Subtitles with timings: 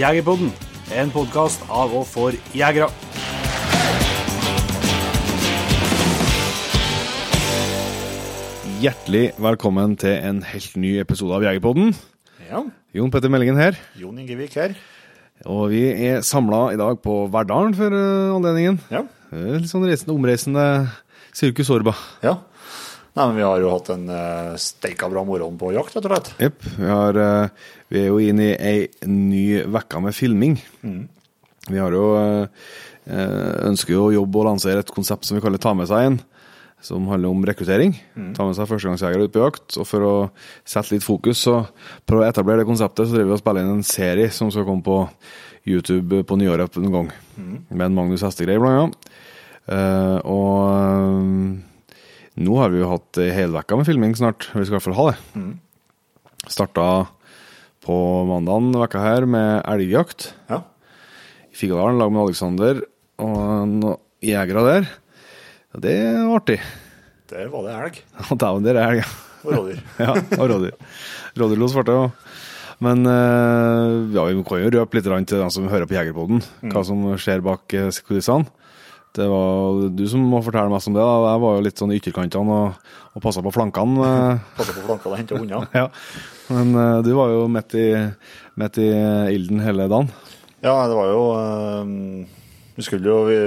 [0.00, 0.52] Jegerpodden,
[0.96, 2.88] en podkast av og for jegere.
[8.80, 11.90] Hjertelig velkommen til en helt ny episode av Jegerpodden.
[12.48, 12.62] Ja,
[12.96, 13.76] Jon Petter Meldingen her.
[14.00, 14.72] Jon Ingevik her.
[15.48, 18.78] Og vi er samla i dag på Verdalen for eh, anledningen.
[18.92, 19.02] Ja.
[19.32, 20.64] Eh, Litt sånn reisende, omreisende
[21.36, 21.96] Sirkus Orba.
[22.24, 22.38] ja.
[23.20, 26.14] Nei, men vi har jo hatt en uh, steika bra morgen på jakt, rett og
[26.14, 26.30] slett.
[26.40, 26.62] Jepp.
[26.80, 30.56] Eh, vi er jo inne i ei ny uke med filming.
[31.68, 32.64] Vi har jo eh,
[33.12, 36.08] eh, ønsker jo å jobbe og lansere et konsept som vi kaller Ta med seg
[36.08, 36.18] en.
[36.80, 37.92] Som handler om rekruttering.
[38.38, 39.76] Ta med seg førstegangsjegere ut på jakt.
[39.76, 40.14] Og for å
[40.64, 41.68] sette litt fokus og
[42.08, 44.64] prøve å etablere det konseptet, så driver vi og spiller inn en serie som skal
[44.64, 45.02] komme på
[45.68, 47.12] YouTube på nyåret en gang.
[47.68, 49.12] Med en Magnus Hestegreie, blant annet.
[49.70, 51.69] Uh, og eh,
[52.38, 54.46] nå har vi jo hatt helvekka med filming snart.
[54.54, 55.18] Vi skal i hvert fall ha det.
[56.50, 56.86] Starta
[57.84, 57.96] på
[58.28, 60.62] mandagen vekka her med elgjakt Ja.
[61.50, 62.82] i Figadalen lag med Alexander
[63.20, 64.88] og noen jegere der.
[65.74, 65.96] Ja, det
[66.26, 66.60] var artig.
[67.30, 67.98] Der var det elg
[68.30, 69.04] Ja, dæven, der er elg.
[69.44, 69.82] og rådyr.
[70.02, 70.74] Ja, og rådyr.
[71.40, 72.10] Rådyrlos ble det òg.
[72.80, 76.40] Men eh, ja, vi kan jo røpe litt til dem som hører på Jegerpoden,
[76.72, 78.48] hva som skjer bak eh, kulissene.
[79.16, 81.02] Det var du som må fortelle mest om det.
[81.02, 81.32] da.
[81.32, 84.04] Jeg var jo litt sånn i ytterkantene og, og passa på flankene.
[84.06, 84.44] eh.
[84.58, 85.66] Passa på flankene og henta hunder.
[85.80, 85.88] Ja,
[86.54, 87.88] men uh, du var jo midt i,
[88.58, 88.86] midt i
[89.34, 90.12] ilden hele dagen.
[90.62, 91.90] Ja, det var jo uh,
[92.76, 93.38] Vi skulle jo vi,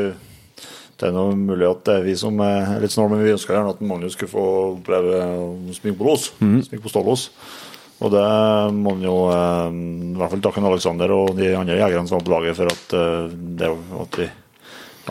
[0.99, 3.55] Det er noe mulig at det er vi som er litt snåle, men vi ønska
[3.55, 6.29] gjerne at Magnus skulle få oppleve å smyge på los.
[6.43, 7.29] Smyge på stålos.
[8.03, 8.27] Og det
[8.75, 12.27] må han jo uh, i hvert fall takke Alexander og de andre jegerne som var
[12.27, 12.95] på laget for at,
[13.63, 13.69] det,
[14.03, 14.31] at vi,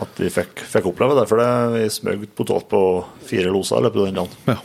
[0.01, 1.27] at vi fikk, fikk oppleve det.
[1.29, 2.81] For det, vi smøg totalt på
[3.27, 4.37] fire loser i løpet av den dagen.
[4.49, 4.57] Ja.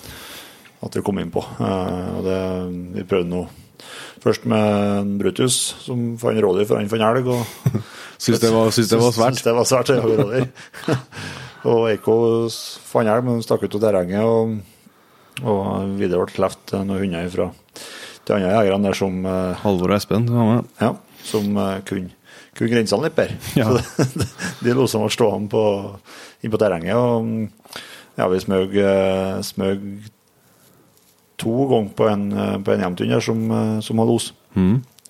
[0.86, 1.42] At vi kom inn på.
[1.42, 2.38] Eh, og det,
[2.96, 3.42] vi prøvde nå
[4.22, 7.28] først med Brutus, som fant rådyr før han fant elg.
[7.34, 7.82] og
[8.22, 9.36] Syns det var, syns det var svært.
[9.36, 10.48] Syns det var svært, ja, rådyr.
[11.70, 12.18] og Eiko
[12.48, 14.24] fant elg, men stakk ut av terrenget.
[14.24, 14.58] Og,
[15.44, 17.50] og videre ble kleft noen hunder fra
[18.28, 20.72] de andre jegerne der som, eh, Halvor og Espen var med.
[20.80, 20.94] ja,
[21.24, 22.12] som eh, kunne,
[22.58, 23.39] kunne grensene litt bedre.
[23.58, 23.70] Ja.
[23.70, 24.29] Så det,
[24.67, 25.64] de losene ble stående på,
[26.42, 26.98] inn på terrenget.
[26.98, 27.79] Og
[28.19, 29.85] ja, vi smøg, eh, smøg
[31.39, 34.33] to ganger på en, eh, på en hjemtun der som, eh, som hadde los.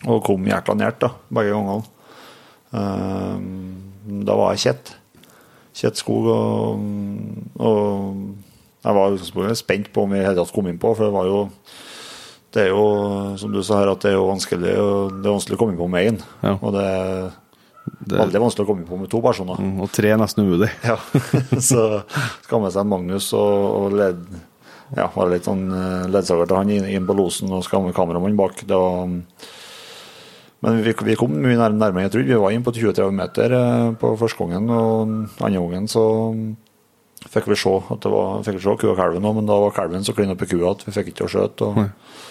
[0.07, 1.83] Og kom jækla nært, da, begge gangene.
[4.25, 4.93] Da var jeg kjett.
[5.75, 6.79] Kjett skog, og,
[7.59, 8.15] og
[8.85, 11.27] jeg var spent på om vi i hele tatt kom inn på, for det var
[11.27, 11.41] jo
[12.59, 12.87] det er jo,
[13.39, 15.79] som du sa her, at det er jo vanskelig, og det er vanskelig å komme
[15.79, 16.19] på med én.
[16.43, 16.57] Ja.
[16.59, 17.29] Og det er
[17.89, 19.61] Det, veldig vanskelig å komme på med to personer.
[19.63, 20.69] Mm, og tre er nesten umulig.
[20.85, 20.99] Ja,
[21.71, 22.03] så
[22.45, 24.27] skal med seg Magnus og, og led,
[24.97, 28.37] ja, være litt sånn eh, ledsager til han inn, på losen og skal med kameramann
[28.37, 28.61] bak.
[28.69, 29.09] Det var,
[30.67, 32.33] men vi, vi kom mye nærmere enn jeg trodde.
[32.35, 36.07] Vi var inne på 20-30 meter eh, på første gangen, og andre gangen så
[37.29, 39.57] fikk vi se at det var, fikk vi se kua og kalven òg, men da
[39.65, 41.73] var kalven så klin opp i kua at vi fikk ikke å skjøte.
[41.73, 42.27] Og,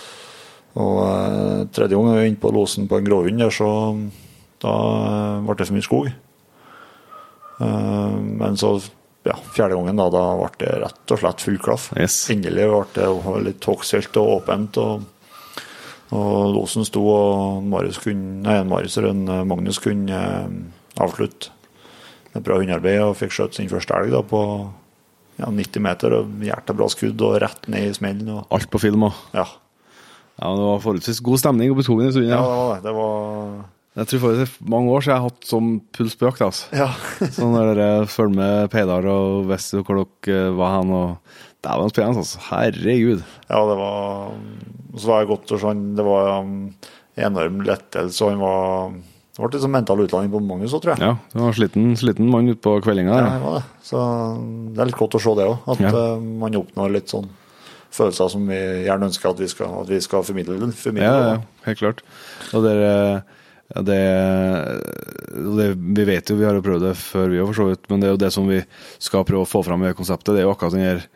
[0.76, 3.70] og eh, tredje gang jeg var inne på losen på en gråhund der, så
[4.62, 4.74] da
[5.08, 6.08] eh, ble det for mye skog.
[7.60, 8.76] Eh, Men så,
[9.26, 11.92] ja, fjerde gangen da, da ble det rett og slett full klaff.
[11.98, 12.18] Yes.
[12.34, 14.78] Endelig ble det litt togstilt og åpent.
[14.84, 15.14] og
[16.08, 18.96] og losen sto, og Marius kunne, nei, Marius
[19.44, 20.20] Magnus kunne
[20.96, 21.50] avslutte
[22.32, 24.40] et bra hundearbeid og fikk skjøtt sin første elg da, på
[25.36, 26.16] ja, 90 meter.
[26.16, 28.30] og Hjertebra skudd og rett ned i smellen.
[28.38, 29.20] Og, Alt på film òg.
[29.36, 29.44] ja.
[30.38, 32.08] Ja, men det var forholdsvis god stemning oppe i skogen.
[32.08, 32.84] i stunden, ja, det var det.
[32.86, 33.66] Det var
[33.98, 36.42] Jeg tror faktisk mange år siden jeg har hatt sånn puls på jakt.
[36.46, 36.68] Altså.
[36.78, 36.90] Ja.
[37.38, 40.92] Sånn når dere følger med Peidar og visste hvor dere var hen.
[40.94, 41.18] og
[41.66, 42.38] Dæven spennende, altså.
[42.52, 43.24] Herregud.
[43.50, 44.36] Ja, det var
[45.02, 45.82] Så var det godt og sånn.
[45.82, 46.54] han Det var um,
[47.18, 51.02] enorm lettelse, han var Det ble litt sånn mental utlanding på Magnus òg, tror jeg.
[51.02, 53.18] Ja, du var sliten, sliten mann utpå kveldinga.
[53.18, 53.66] Ja, det var det.
[53.90, 54.06] Så
[54.78, 55.58] det er litt godt å se det òg.
[55.74, 55.90] At Ja.
[55.98, 57.26] eh, man oppnår litt sånn
[57.94, 60.72] følelser som vi gjerne ønsker at vi skal, at vi skal formidle.
[60.76, 62.04] formidle Ja, ja, helt klart.
[62.54, 64.02] Og det, ja, det,
[65.58, 67.88] det Vi vet jo, vi har jo prøvd det før, vi òg, for så vidt.
[67.92, 68.62] Men det er jo det som vi
[68.98, 70.36] skal prøve å få fram i konseptet.
[70.36, 71.08] Det er jo akkurat den her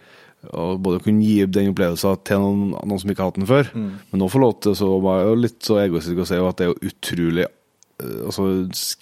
[0.50, 3.68] å både kunne gi den opplevelsen til noen, noen som ikke har hatt den før,
[3.78, 6.58] men nå få lov til så var jeg jo litt så egoistisk å si at
[6.58, 8.48] det er jo utrolig eh, altså,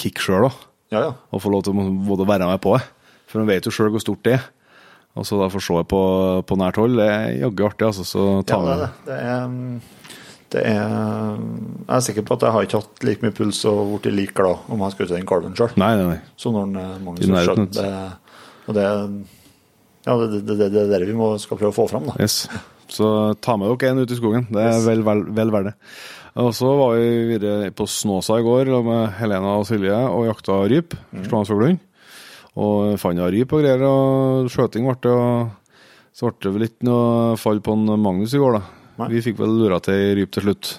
[0.03, 0.69] kick sjøl, da.
[0.91, 1.13] Ja, ja.
[1.15, 2.83] Å få lov til å både være med på det.
[3.29, 4.47] For man vet jo sjøl hvor stort det er.
[5.19, 6.01] Og så da få se på,
[6.47, 8.05] på nært hold, det er jaggu artig, altså.
[8.07, 8.91] Så ta ja, det er det.
[9.09, 9.81] Det er, um,
[10.49, 13.99] det er Jeg er sikker på at jeg har ikke hatt like mye puls og
[13.99, 15.75] blitt like glad om jeg skulle til den kalven sjøl.
[16.39, 17.91] Så når eh, Magnus skjønner det
[18.69, 18.85] Og det,
[20.07, 22.07] ja, det, det, det, det er det vi må, skal prøve å få fram.
[22.09, 22.15] da.
[22.23, 22.47] Yes.
[22.89, 23.11] Så
[23.45, 24.47] ta med dere en ut i skogen.
[24.49, 24.87] Det er Yes.
[24.87, 25.75] vel, vel, vel verdt det.
[26.39, 30.61] Og så var vi videre på Snåsa i går med Helena og Silje og jakta
[30.71, 30.95] ryp.
[31.11, 31.79] Mm.
[32.57, 35.13] Og fant ryp og greier, og skjøting ble det.
[35.13, 38.61] Og så ble det vel ikke noe fall på en Magnus i går, da.
[38.99, 39.09] Nei.
[39.13, 40.73] Vi fikk vel lura til ei ryp til slutt.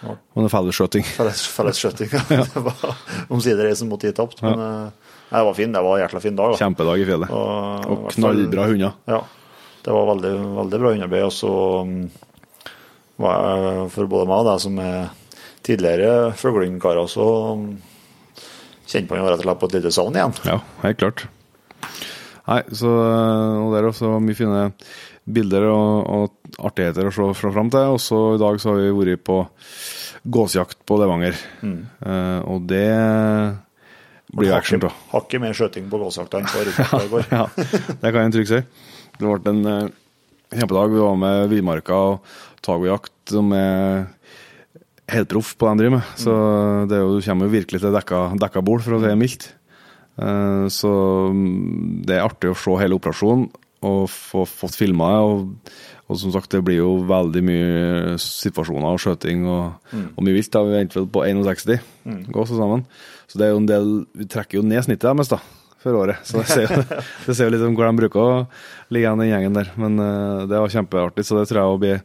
[0.00, 0.14] Ja.
[0.16, 1.04] Og en fellesskjøting.
[1.18, 2.14] Fellesskjøting, felles skjøting.
[2.14, 2.46] Ja.
[2.54, 4.40] Det var omsider ei som måtte gi tapt.
[4.44, 4.70] Men ja.
[4.88, 5.74] nei, det var fin.
[5.74, 6.54] Det var en jækla fin dag.
[6.54, 6.62] Da.
[6.62, 7.34] Kjempedag i fjellet.
[7.36, 8.96] Og, Og knallbra hunder.
[9.10, 9.20] Ja.
[9.84, 11.26] Det var veldig, veldig bra hundearbeid.
[11.28, 11.52] Og så
[11.84, 12.00] mm,
[13.20, 14.98] var jeg, for både meg og deg som er
[15.66, 17.28] tidligere fuglehundkarer, så
[17.60, 17.68] mm,
[18.90, 20.34] kjente man jo rett og slett på et lite savn igjen.
[20.48, 21.24] Ja, helt klart.
[22.50, 24.64] Nei, så og er også mye fine
[25.30, 27.94] bilder og, og artigheter å se fra fram til.
[27.96, 29.42] Også i dag så har vi vært på
[30.36, 31.38] gåsjakt på Levanger.
[31.62, 32.88] Eh, og det
[34.30, 34.92] blir action, da.
[35.14, 37.26] Hakket mer skjøting på gåsjakta enn på rypejakta i går.
[37.32, 37.46] Ja,
[38.02, 38.62] det kan jeg trygt si.
[39.20, 39.90] Det ble en eh,
[40.56, 40.94] kjempedag.
[40.94, 42.34] Vi var med villmarka og
[42.66, 44.08] tagojakt, som er
[45.12, 46.10] helt proff på det de driver med.
[46.20, 46.34] Så
[46.90, 49.48] det jo, du kommer jo virkelig til dekka, dekka bord, for å si det mildt.
[50.20, 50.90] Eh, Så
[51.34, 53.48] mm, det er artig å se hele operasjonen
[53.86, 55.20] og få fått filma det.
[55.24, 55.70] Og,
[56.10, 60.50] og som sagt, det blir jo veldig mye situasjoner og skjøting og, og mye vilt.
[60.52, 62.84] da, Vi endte vel på 61 gås så sammen.
[63.30, 65.38] Så det er jo en del Vi trekker jo ned snittet deres da,
[65.80, 66.18] for året.
[66.26, 66.82] Så det ser jo,
[67.28, 68.34] det ser jo litt om hvor de bruker å
[68.90, 69.70] ligge igjen, den gjengen der.
[69.80, 72.02] Men uh, det var kjempeartig, så det tror jeg blir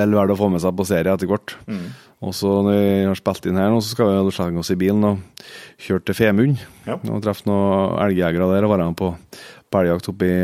[0.00, 1.54] vel verdt å få med seg på serie etter hvert.
[2.24, 4.78] Og så når vi har spilt inn her nå, så skal vi slenge oss i
[4.80, 5.44] bilen og
[5.84, 6.62] kjøre til Femund.
[6.88, 6.96] Ja.
[6.96, 9.12] Og treffe noen elgjegere der og være med på
[9.74, 10.34] elgjakt oppe i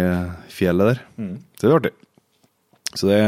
[0.50, 1.02] fjellet der.
[1.56, 1.92] Så det er artig.
[2.90, 3.18] Så det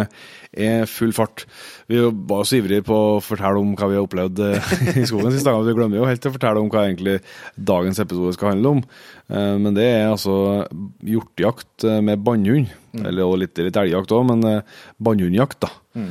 [0.58, 1.44] er full fart.
[1.86, 5.30] Vi var så ivrige på å fortelle om hva vi har opplevd eh, i skogen
[5.30, 7.20] siste gang, Vi glemmer jo helt å fortelle om hva egentlig
[7.54, 8.82] dagens episode skal handle om.
[9.30, 10.34] Eh, Men det er altså
[11.06, 12.74] hjortejakt eh, med bannhund.
[12.98, 14.42] Eller litt, litt elgjakt òg, men
[15.00, 15.70] bannhundjakt, da.
[15.94, 16.10] Eh,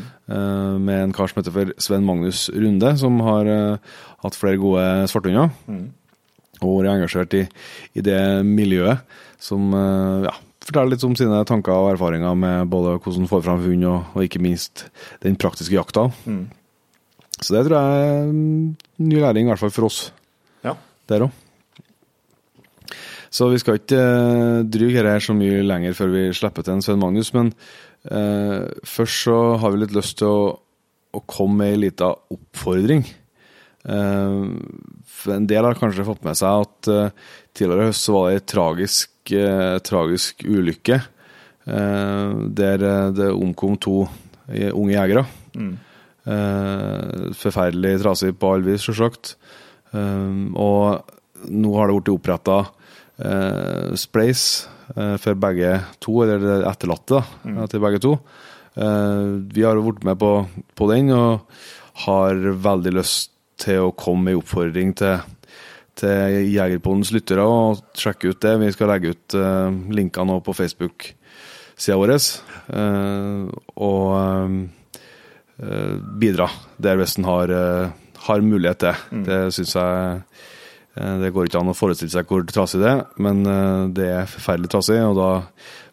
[0.82, 4.86] Med en kar som heter for Sven Magnus Runde, som har eh, hatt flere gode
[5.12, 5.52] svarthunder.
[6.62, 7.44] Og vært engasjert i,
[7.98, 9.02] i det miljøet,
[9.42, 13.64] som eh, ja, forteller litt om sine tanker og erfaringer med både hvordan får fram
[13.66, 14.86] hund, og, og ikke minst
[15.26, 16.08] den praktiske jakta.
[17.42, 18.76] Så det tror jeg er mm,
[19.08, 20.04] ny læring, i hvert fall for oss
[20.64, 20.76] Ja.
[21.10, 21.32] der òg.
[23.32, 24.02] Så vi skal ikke
[24.68, 27.54] dryge dette her så mye lenger før vi slipper til en Svein Magnus, men
[28.10, 30.46] eh, først så har vi litt lyst til å,
[31.12, 33.06] å komme med ei lita oppfordring.
[33.86, 34.42] Eh,
[35.36, 37.14] en del har kanskje fått med seg at eh,
[37.58, 43.32] tidligere i høst så var det ei tragisk, eh, tragisk ulykke eh, der eh, det
[43.36, 44.04] omkom to
[44.52, 45.26] unge jegere.
[46.22, 49.36] Eh, forferdelig trasig på alle vis, sjølsagt.
[49.92, 51.12] Og
[51.50, 52.60] nå har det blitt oppretta
[53.18, 54.48] eh, eh,
[55.22, 58.16] for begge to, eller etterlatte da, til begge to.
[58.80, 60.32] Eh, vi har vært med på,
[60.76, 61.48] på den og
[62.06, 65.20] har veldig lyst til å komme med en oppfordring til,
[66.00, 68.56] til Jegerpodens lyttere og sjekke ut det.
[68.64, 72.16] Vi skal legge ut eh, linker nå på Facebook-sida vår.
[72.16, 73.44] eh,
[73.76, 74.08] og
[75.60, 76.48] eh, bidra
[76.82, 77.92] der hvis en har, eh,
[78.28, 79.06] har mulighet til.
[79.28, 80.48] Det syns jeg eh,
[80.96, 84.28] Det går ikke an å forestille seg hvor trasig det er, men eh, det er
[84.28, 84.98] forferdelig trasig.
[85.08, 85.30] Og da,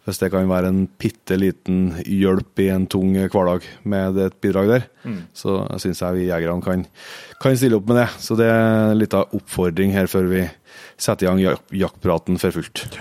[0.08, 4.72] hvis det kan være en bitte liten hjelp i en tung hverdag med et bidrag
[4.72, 4.88] der,
[5.36, 6.87] så syns jeg vi jegerne kan,
[7.42, 8.08] kan stille opp med det.
[8.18, 10.42] Så det er en liten oppfordring her før vi
[10.99, 12.99] setter i gang jak jaktpraten for fullt.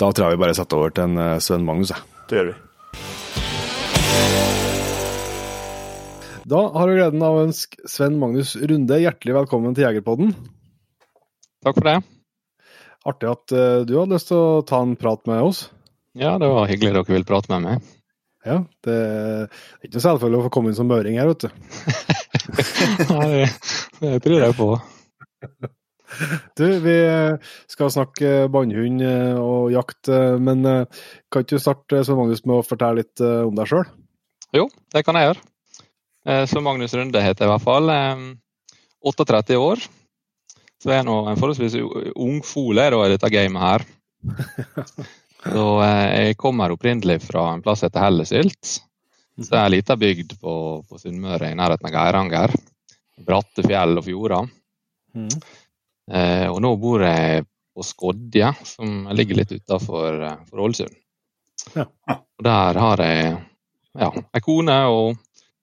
[0.00, 1.94] Da tror jeg vi bare setter over til en eh, Sven Magnus.
[1.94, 2.02] jeg.
[2.28, 2.58] Det gjør vi.
[6.44, 10.32] Da har vi gleden av å ønske Sven Magnus Runde hjertelig velkommen til Jegerpodden.
[11.62, 11.98] Takk for det.
[13.06, 15.68] Artig at eh, du hadde lyst til å ta en prat med oss.
[16.18, 17.92] Ja, det var hyggelig dere ville prate med meg.
[18.42, 21.50] Ja, Det er ikke noe selvfølgelig å få komme inn som møring her, vet du.
[23.12, 23.46] Nei, det,
[24.02, 24.72] det tror jeg på.
[26.60, 26.94] Du, vi
[27.72, 32.42] skal snakke bannhund eh, og jakt, eh, men eh, kan ikke du starte Sven Magnus
[32.44, 33.86] med å fortelle litt eh, om deg sjøl?
[34.52, 35.46] Jo, det kan jeg gjøre.
[36.26, 37.90] Eh, Så Magnus Runde heter jeg i hvert fall.
[37.90, 38.22] Eh,
[39.02, 39.82] 38 år.
[40.82, 41.76] Så jeg er nå en forholdsvis
[42.18, 43.84] ungfole i dette gamet her.
[45.42, 48.76] Så eh, jeg kommer opprinnelig fra en plass heter Hellesylt.
[49.42, 50.54] Så er ei lita bygd på,
[50.86, 52.54] på Sunnmøre i nærheten av Geiranger.
[53.26, 54.50] Bratte fjell og fjorder.
[56.12, 60.20] Eh, og nå bor jeg på Skodje, som ligger litt utafor
[60.52, 60.94] Ålesund.
[61.74, 61.86] Ja.
[62.10, 63.32] Og der har jeg
[63.98, 65.16] ja, ei kone og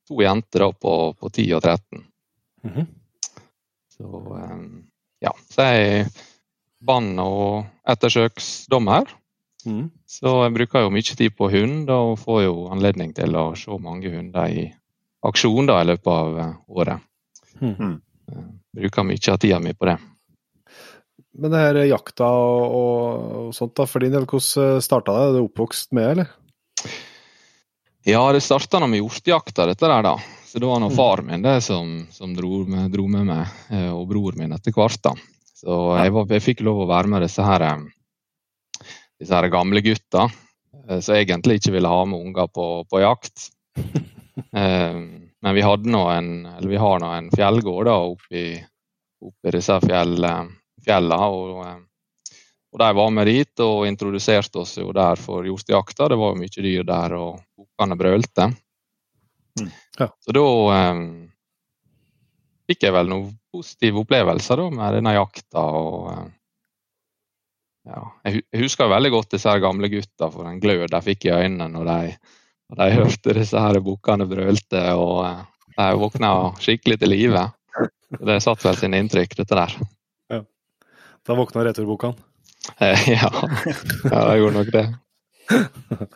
[0.10, 2.04] to jenter da, på, på 10 og 13.
[2.66, 2.90] Mhm.
[3.94, 4.60] Så eh,
[5.28, 6.10] ja, så jeg
[6.80, 9.10] bann- og ettersøksdommer.
[9.68, 9.90] Mm.
[10.08, 13.76] Så jeg bruker jo mye tid på hund, og får jo anledning til å se
[13.84, 14.70] mange hunder i
[15.28, 17.04] aksjon da, i løpet av eh, året.
[17.60, 18.00] Mm.
[18.32, 18.48] Eh,
[18.80, 19.98] Bruker mye av tida mi på det.
[21.40, 25.26] Men det her jakta og, og sånt, da, for din del, hvordan starta det?
[25.28, 26.32] Er du oppvokst med, eller?
[28.10, 30.16] Ja, det starta med hjortejakta, dette der, da.
[30.50, 30.96] Så det var nå Mm.
[30.98, 34.74] far min det som, som dro, med, dro med meg, eh, og bror min etter
[34.74, 35.02] hvert.
[35.04, 35.14] da.
[35.60, 37.84] Så jeg, var, jeg fikk lov å være med disse her, eh,
[39.20, 40.30] disse her gamle gutta,
[40.90, 43.50] eh, som egentlig ikke ville ha med unger på, på jakt.
[44.52, 48.42] Men vi hadde nå en, eller vi har nå en fjellgård da, oppi,
[49.24, 50.18] oppi disse fjell,
[50.84, 51.62] fjellene, Og,
[52.70, 56.10] og de var med dit og introduserte oss jo der for hjortejakta.
[56.12, 58.50] Det var jo mye dyr der, og bukkene brølte.
[59.60, 59.72] Mm.
[59.98, 60.08] Ja.
[60.22, 60.46] Så da
[60.76, 61.02] eh,
[62.70, 65.66] fikk jeg vel noen positive opplevelser da, med denne jakta.
[65.66, 66.28] og eh,
[67.90, 71.34] ja, jeg husker veldig godt disse her gamle gutta for en glød de fikk i
[71.34, 72.16] øynene når de,
[72.70, 77.48] når de hørte disse her bukkene brølte og eh, de våkna skikkelig til live.
[78.20, 79.80] Det satt vel sine inntrykk, dette der.
[81.28, 82.16] Da våkna returbokaen.
[82.80, 83.30] Eh, Ja,
[84.12, 84.86] ja jeg gjorde nok det.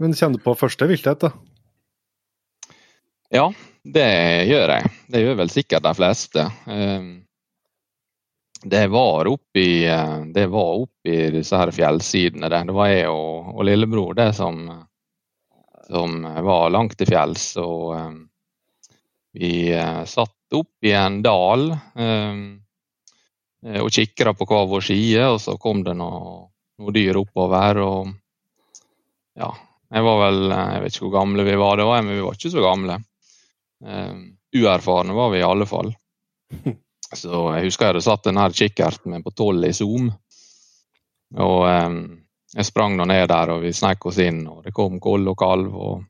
[0.00, 1.30] Men kjenner du på første vilthet, da?
[3.34, 3.46] Ja,
[3.82, 4.08] det
[4.50, 4.90] gjør jeg.
[5.12, 6.44] Det gjør vel sikkert de fleste.
[6.70, 7.06] Eh,
[8.66, 9.96] Det var oppi, i,
[10.34, 12.48] det var oppi disse her fjellsidene.
[12.50, 14.62] Det, det var jeg og, og lillebror det som,
[15.86, 17.44] som var langt til fjells.
[17.62, 18.14] Og eh,
[19.36, 22.34] vi eh, satt opp i en dal eh,
[23.66, 26.44] og kikka på hver vår side, og så kom det noen
[26.80, 27.80] noe dyr oppover.
[27.82, 28.10] og
[29.36, 29.50] ja,
[29.92, 32.26] jeg var vel Jeg vet ikke hvor gamle vi var, det var, jeg, men vi
[32.26, 32.98] var ikke så gamle.
[33.84, 34.14] Eh,
[34.56, 35.94] uerfarne var vi i alle fall.
[37.06, 40.08] Så jeg husker jeg hadde satt den her kikkerten min på tolv i Zoom.
[41.38, 42.00] Og um,
[42.50, 45.36] jeg sprang nå ned der, og vi sneik oss inn, og det kom koll og
[45.38, 45.70] kalv.
[45.70, 46.02] Og,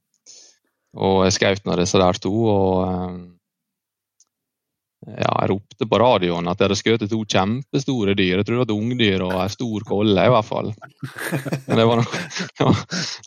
[0.97, 3.19] og jeg skjøt nå disse der to, og eh,
[5.07, 8.41] ja, jeg ropte på radioen at jeg hadde skutt to kjempestore dyr.
[8.41, 10.73] Jeg tror det var et ungdyr og en stor kolle, i hvert fall.
[11.69, 12.17] Men det var nok,
[12.59, 12.81] det var,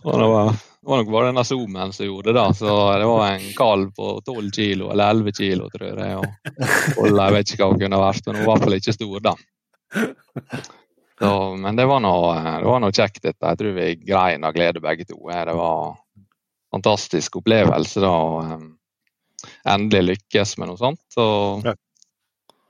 [0.03, 2.43] det var, det var nok bare denne zoomen som gjorde det.
[2.59, 6.19] Så det var en kalv på 12 kilo, eller 11 kilo, tror jeg.
[6.19, 8.79] Og kolla, jeg vet ikke hva hun kunne vært, men hun var i hvert fall
[8.81, 9.35] ikke stor, da.
[11.19, 13.39] Så, men det var noe kjekt, dette.
[13.43, 15.19] Jeg tror vi grein av glede begge to.
[15.31, 16.27] Det var en
[16.75, 18.13] fantastisk opplevelse da.
[19.67, 21.05] Endelig lykkes med noe sånt.
[21.17, 21.75] Og Ja.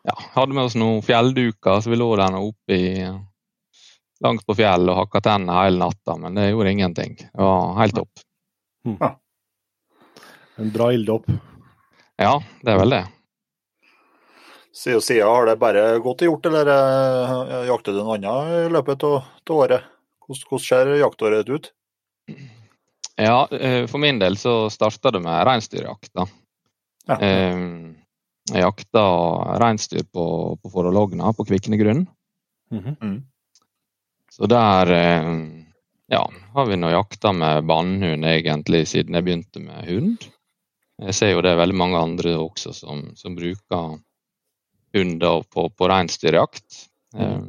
[0.10, 2.90] ja, hadde med oss noen fjellduker, så vi lå der nå oppe i
[4.24, 7.16] langt på fjellet og hakka tenner hele natta, men det gjorde ingenting.
[7.18, 8.26] Det var helt topp.
[10.60, 11.30] En bra ilddåp.
[12.20, 13.06] Ja, det er vel det.
[14.76, 18.52] Siden og side, har det bare gått i hjort, eller eh, jakter du noe annet
[18.68, 19.88] i løpet av året?
[20.28, 21.72] Hvordan, hvordan ser jaktåret ut?
[23.20, 26.12] Ja, eh, for min del så starta det med reinsdyrjakt.
[27.08, 27.20] Ja.
[27.22, 27.96] Eh,
[28.50, 29.02] Jeg jakta
[29.62, 32.06] reinsdyr på, på Forologna, på Kviknegrunn.
[32.06, 33.24] grunn Mm.
[34.32, 35.30] Så der eh,
[36.08, 40.28] ja, har vi nå jakta med bannhund egentlig siden jeg begynte med hund.
[41.00, 43.98] Jeg ser jo det er veldig mange andre også som, som bruker
[44.94, 46.86] hunder på, på reinsdyrjakt.
[47.16, 47.42] Eh,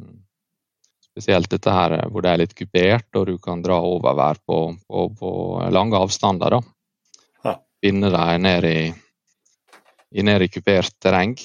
[1.11, 5.07] spesielt dette her hvor det er litt kupert og du kan dra overvær på, på,
[5.19, 5.31] på
[5.69, 6.57] lange avstander.
[6.57, 6.61] da.
[7.43, 7.55] Ja.
[7.83, 8.77] Finne deg ned i,
[10.11, 11.35] i, ned i kupert terreng.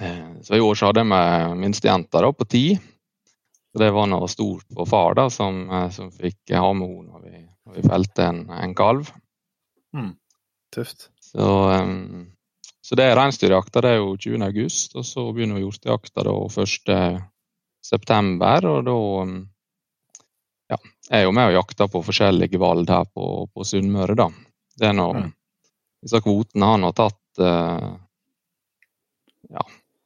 [0.00, 2.64] Eh, Så i år så hadde jeg med minstejenta på ti.
[3.72, 7.08] Så det var noe stort for far da, som, eh, som fikk ha med henne
[7.08, 9.08] når vi, når vi felte en, en kalv.
[10.72, 11.10] Tøft.
[11.20, 12.32] Så, um,
[12.82, 14.42] så det er reinsdyrjakta det er jo 20.
[14.44, 17.22] august, og så begynner hjortejakta 1.
[17.84, 18.68] september.
[18.68, 19.34] Og da eh,
[20.72, 24.28] ja, jeg er jo med og jakter på forskjellige valg her på, på Sunnmøre, da.
[24.76, 25.32] Det er nå Mm.
[26.02, 27.96] Disse kvotene har nå tatt eh, Ja,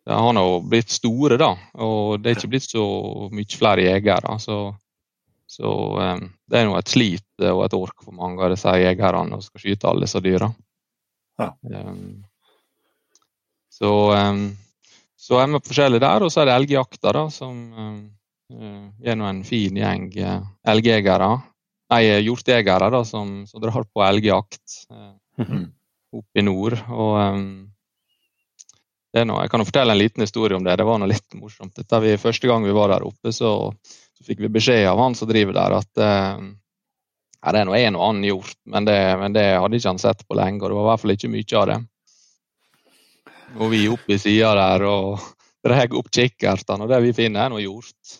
[0.06, 1.50] de har nå blitt store, da.
[1.82, 2.84] Og det er ikke blitt så
[3.34, 4.36] mye flere jegere.
[4.42, 4.58] Så,
[5.50, 9.38] så um, det er nå et slit og et ork for mange av disse jegerne
[9.38, 10.48] å skal skyte alle disse dyra.
[11.42, 11.50] Ja.
[11.66, 12.22] Um,
[13.76, 14.46] så, um,
[15.18, 19.42] så er vi forskjellige der, og så er det elgjakta, da, som uh, nå en
[19.48, 20.38] fin gjeng uh,
[20.70, 21.34] elgjegere.
[21.90, 25.75] Nei, hjortejegere da, som, som drar på elgjakt uh, Mhm.
[26.20, 26.76] Oppe i nord.
[26.90, 27.46] Og um,
[29.12, 30.76] det er noe, jeg kan jo fortelle en liten historie om det.
[30.76, 31.74] Det var noe litt morsomt.
[31.78, 33.52] Dette vi, første gang vi var der oppe, så,
[34.16, 36.46] så fikk vi beskjed av han som driver der, at uh,
[37.46, 40.02] ja, det er nå en og annen hjort, men det, men det hadde ikke han
[40.02, 40.62] sett på lenge.
[40.62, 41.80] Og det var i hvert fall ikke mye av det.
[43.56, 45.26] Og vi oppe i sida der og
[45.66, 48.16] drar opp kikkertene, og det vi finner, er noe hjort.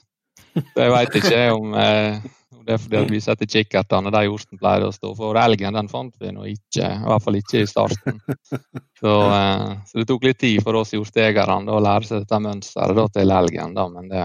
[0.57, 2.23] Jeg veit ikke om, eh,
[2.67, 5.13] det er fordi at vi setter kikkertene der hjorten pleier å stå.
[5.15, 8.19] For elgen den fant vi nå ikke, i hvert fall ikke i starten.
[8.97, 13.13] Så, eh, så det tok litt tid for oss hjortejegerne å lære seg dette mønsteret
[13.13, 13.75] til elgen.
[13.77, 14.23] Da, men det,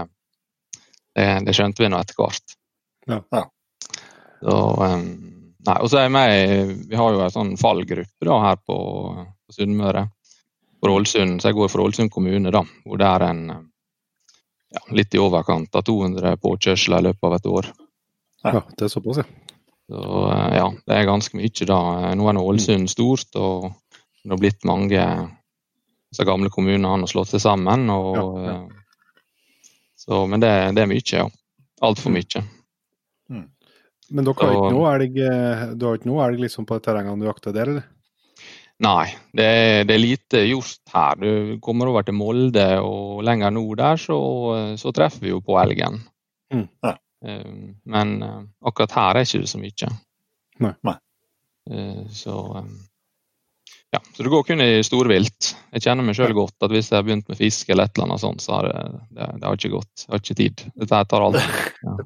[1.12, 2.54] det, det skjønte vi nå etter hvert.
[3.12, 3.18] Ja.
[3.36, 3.42] Ja.
[4.40, 5.04] Så, um,
[5.68, 8.78] nei, og så er jeg med, Vi har jo en sånn fallgruppe da, her på,
[9.20, 10.06] på Sunnmøre.
[10.80, 15.14] For Ålesund, så jeg går for Ålesund kommune, da, hvor det er en ja, litt
[15.14, 17.72] i overkant av 200 påkjørsler i løpet av et år.
[18.44, 19.24] Ja, det er såpass, ja.
[19.92, 20.00] Så
[20.32, 21.78] eh, ja, det er ganske mye da.
[22.18, 23.70] Nå er nå Ålesund stort, og
[24.22, 25.02] det har blitt mange
[26.12, 27.88] disse gamle kommunene har slått seg sammen.
[27.90, 28.56] Og, Ja, ja.
[28.62, 28.78] eh,
[30.02, 31.28] Så, men det, det er mye, ja.
[31.82, 32.42] Altfor mye.
[34.12, 36.76] Men dere har Så- ikke noe elg, eh, du har ikke noe elg liksom på
[36.84, 37.84] terrengene du jakter der, eller?
[38.82, 41.14] Nei, det er, det er lite gjort her.
[41.22, 44.16] Du kommer over til Molde og lenger nord der, så,
[44.76, 46.00] så treffer vi jo på elgen.
[46.52, 46.66] Mm.
[46.82, 46.96] Ja.
[47.24, 47.52] Eh,
[47.84, 49.92] Men eh, akkurat her er ikke det så mye.
[50.62, 50.72] Nei.
[50.88, 50.96] Nei.
[51.70, 52.70] Eh, Så, eh,
[53.94, 54.00] ja.
[54.14, 55.52] så det går kun i storvilt.
[55.72, 58.10] Jeg kjenner meg sjøl godt at hvis jeg har begynt med fiske eller et eller
[58.10, 60.06] annet sånt, så har det, det, det har ikke gått.
[60.06, 60.64] Jeg har ikke tid.
[60.82, 61.42] Dette her tar aldri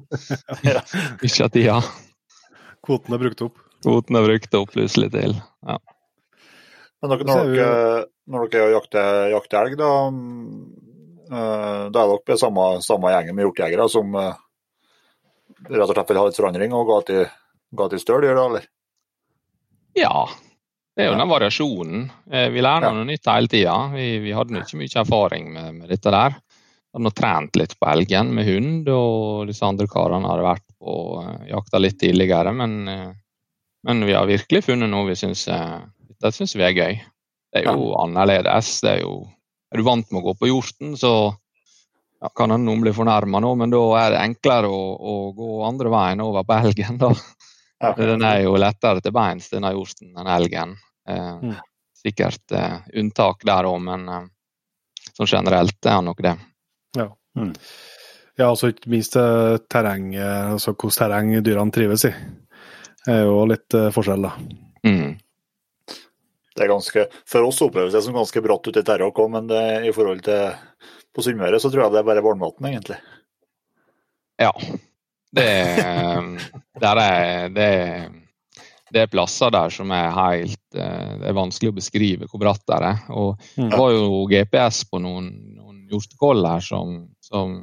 [0.71, 0.81] Ja.
[1.23, 1.79] Ikke av tida.
[2.87, 3.61] Kvoten er brukt opp.
[3.83, 5.37] Kvoten er brukt opp plutselig til.
[5.67, 5.77] Ja.
[7.01, 10.61] Men når, når, er dere, når dere jakter, jakter elg, da, mm,
[11.29, 14.15] eh, da er dere samme, samme gjengen med hjortejegere som
[15.65, 17.23] rett og slett vil ha litt forandring og ga til,
[17.77, 18.67] ga til støl, gjør det, eller?
[19.97, 20.27] Ja,
[20.95, 21.17] det er jo Ja.
[21.23, 22.11] den variasjonen.
[22.31, 22.91] Eh, Vi lærer Ja.
[22.93, 23.89] noe nytt hele tida.
[23.93, 26.35] Vi, vi hadde ikke mye erfaring med, med dette der.
[26.93, 30.93] Hadde nå trent litt på elgen med hund, og disse andre karene hadde vært på
[31.21, 32.53] uh, jakta litt tidligere.
[32.53, 33.11] Men, eh,
[33.83, 37.01] men vi har virkelig funnet noe vi syns Dette syns vi er gøy.
[37.53, 38.81] Det er jo annerledes.
[38.81, 39.27] Det er jo
[39.73, 41.35] Er du vant med å gå på hjorten, så
[42.21, 45.49] ja, kan hende noen blir fornærma nå, men da er det enklere å, å gå
[45.67, 47.11] andre veien over på elgen, da.
[47.83, 47.93] Ja.
[47.97, 50.77] Den er jo lettere til beins, denne hjorten, enn elgen.
[51.09, 51.57] Eh, Mm.
[51.97, 54.25] Sikkert eh, unntak der òg, men eh,
[55.17, 56.35] sånn generelt er han nok det.
[56.95, 57.07] Ja.
[57.35, 57.53] Mm.
[58.37, 62.11] Ja, altså ikke minst terreng, altså hvordan terreng dyrene trives i.
[63.01, 64.33] Det er jo litt eh, forskjell, da.
[64.85, 65.15] Mm.
[66.53, 69.49] Det er ganske, For oss oppleves det som ganske bratt ute i Terråk òg, men
[69.49, 70.53] det, i forhold til
[71.17, 72.99] på Sunnmøre så tror jeg det er bare varmvann, egentlig.
[74.37, 74.53] Ja.
[75.37, 75.49] Det,
[76.83, 77.71] der er, det,
[78.93, 82.63] det er plasser der som er helt eh, Det er vanskelig å beskrive hvor bratt
[82.69, 83.01] det er.
[83.09, 83.71] Og Mm.
[83.71, 87.59] det var jo GPS på noen, noen hjortekoll her som, som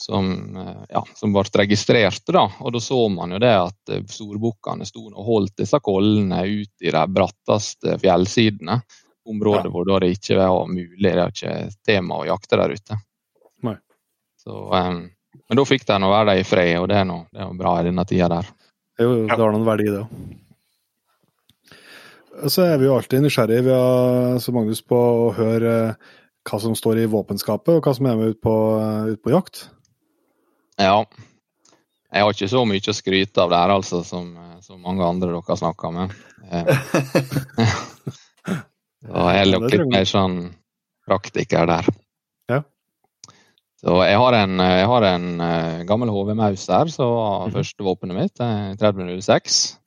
[0.00, 2.22] som, eh, ja, som ble registrert.
[2.26, 2.46] Da.
[2.60, 6.84] Og da så man jo det at eh, storbukkene sto og holdt disse kollene ut
[6.86, 8.80] i de bratteste fjellsidene.
[9.28, 9.70] Områder Ja.
[9.70, 11.54] hvor da det ikke var mulig, det er ikke
[11.86, 12.96] tema å jakte der ute.
[13.62, 13.76] Nei.
[14.40, 15.10] Så, um,
[15.48, 17.50] men da fikk de nå være der i fred, og det er noe, det er
[17.50, 18.48] noe bra i denne tida der.
[18.98, 20.08] Er jo, det har noen verdi, det òg.
[22.48, 25.94] Så er vi jo alltid nysgjerrige, vi har, så Magnus, på å høre eh,
[26.48, 29.34] hva som står i våpenskapet, og hva som er med ut på, eh, ut på
[29.34, 29.66] jakt.
[30.80, 31.04] Ja.
[32.10, 34.32] Jeg har ikke så mye å skryte av der, altså, som,
[34.64, 36.08] som mange andre dere snakker snakka med.
[39.04, 40.38] Eh, Så jeg er nok litt mer sånn
[41.08, 41.86] praktiker der.
[42.50, 42.60] Ja.
[43.80, 47.54] Så jeg har en, jeg har en eh, gammel HV Mauser, som var Mhm.
[47.54, 48.40] første våpenet mitt.
[48.40, 49.78] er 3006.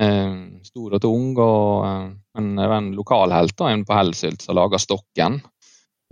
[0.00, 4.42] Eh, stor og tung, og, eh, men det var en lokalhelt og en på Hellsylt
[4.42, 5.42] som laga stokken.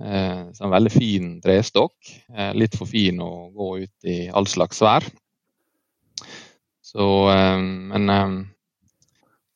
[0.01, 1.97] Eh, så en veldig fin trestokk.
[2.37, 5.03] Eh, litt for fin å gå ut i all slags vær.
[6.83, 8.45] Så, eh, men eh,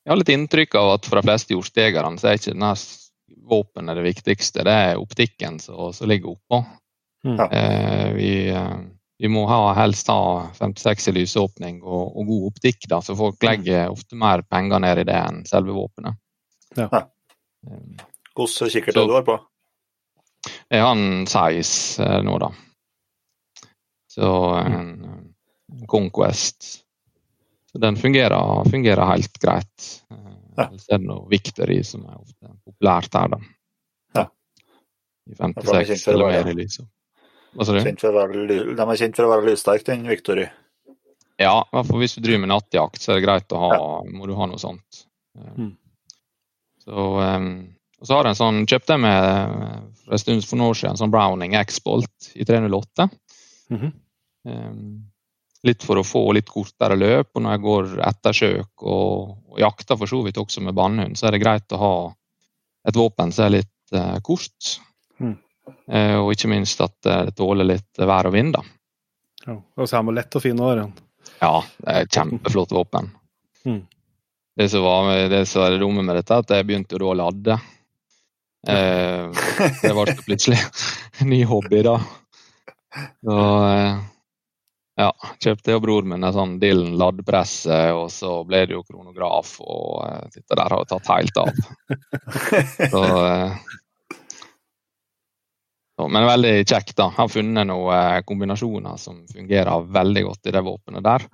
[0.03, 2.73] jeg har litt inntrykk av at for de fleste jordstegerne så er ikke denne
[3.49, 6.59] våpenet det viktigste, det er optikken som ligger oppå.
[7.23, 7.37] Mm.
[7.39, 7.47] Ja.
[7.47, 8.77] Eh, vi, eh,
[9.17, 13.43] vi må ha, helst ha 56 i lysåpning og, og god optikk, da, så folk
[13.47, 16.19] legger ofte mer penger ned i det enn selve våpenet.
[16.75, 16.89] Ja.
[16.91, 19.39] Eh, Hvilken kikkert er du har på?
[20.67, 22.51] Jeg har en size eh, nå, da.
[24.11, 24.89] Så en,
[25.71, 26.82] en Conquest.
[27.73, 29.85] Så den fungerer, fungerer helt greit.
[30.13, 30.67] Ja.
[30.67, 33.39] Ellers er det noe Victory som er ofte populært her, da.
[34.13, 34.25] Ja.
[35.25, 36.85] I Ja, for de er kjent 56 eller mer i lyset.
[37.53, 37.79] Hva sa du?
[37.79, 40.45] De er kjent for å være lyssterke, den Victory.
[41.41, 43.71] Ja, i hvert fall hvis du driver med nattjakt, så er det greit å ha,
[44.05, 45.05] må du ha noe sånt.
[45.37, 45.71] Eh, Mm.
[46.83, 47.45] Så, um,
[48.01, 50.77] og så har jeg en sånn, kjøpte jeg med for en stund for noen år
[50.77, 53.05] siden en sånn Browning X-Bolt i 308.
[53.71, 53.93] Mhm.
[54.45, 54.73] Eh,
[55.63, 59.99] litt for å få litt kortere løp, og når jeg går ettersøk og, og jakter
[59.99, 61.95] for så vidt også med bannhund, så er det greit å ha
[62.87, 64.73] et våpen som er litt eh, kort.
[65.23, 65.37] Mm.
[65.87, 68.57] Eh, og ikke minst at eh, det tåler litt vær og vind.
[68.57, 68.63] da.
[69.47, 69.55] Ja.
[69.55, 70.95] Og så er det lett å finne over igjen.
[71.39, 73.11] Ja, det er et kjempeflott våpen.
[73.63, 73.81] Mm.
[74.59, 77.57] Det som var det som det dumme med dette, er at jeg begynte å lade.
[78.67, 79.43] Eh,
[79.81, 80.59] det ble plutselig
[81.19, 81.97] en ny hobby, da.
[83.23, 84.03] Så eh,
[84.99, 85.09] ja,
[85.41, 89.55] kjøpte jeg og broren min en sånn Dylan laddpresse, og så ble det jo kronograf,
[89.65, 91.63] og eh, dette der har jo tatt helt av.
[92.93, 93.63] Så eh,
[95.93, 97.05] så, Men veldig kjekt, da.
[97.11, 101.27] Jeg Har funnet noen eh, kombinasjoner som fungerer veldig godt i det våpenet der.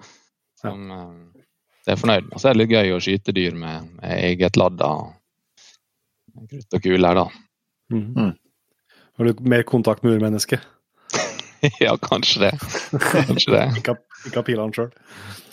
[0.60, 2.36] Som jeg er fornøyd med.
[2.42, 4.90] Så er det litt gøy å skyte dyr med, med eget ladda
[6.50, 7.26] krutt og kuler, da.
[7.94, 8.04] Mm.
[8.16, 8.34] Mm.
[9.18, 10.68] Har du mer kontakt med urmennesket?
[11.86, 12.54] ja, kanskje det.
[13.00, 13.66] Kanskje det.
[13.82, 14.94] Ikke ikke pilene sjøl.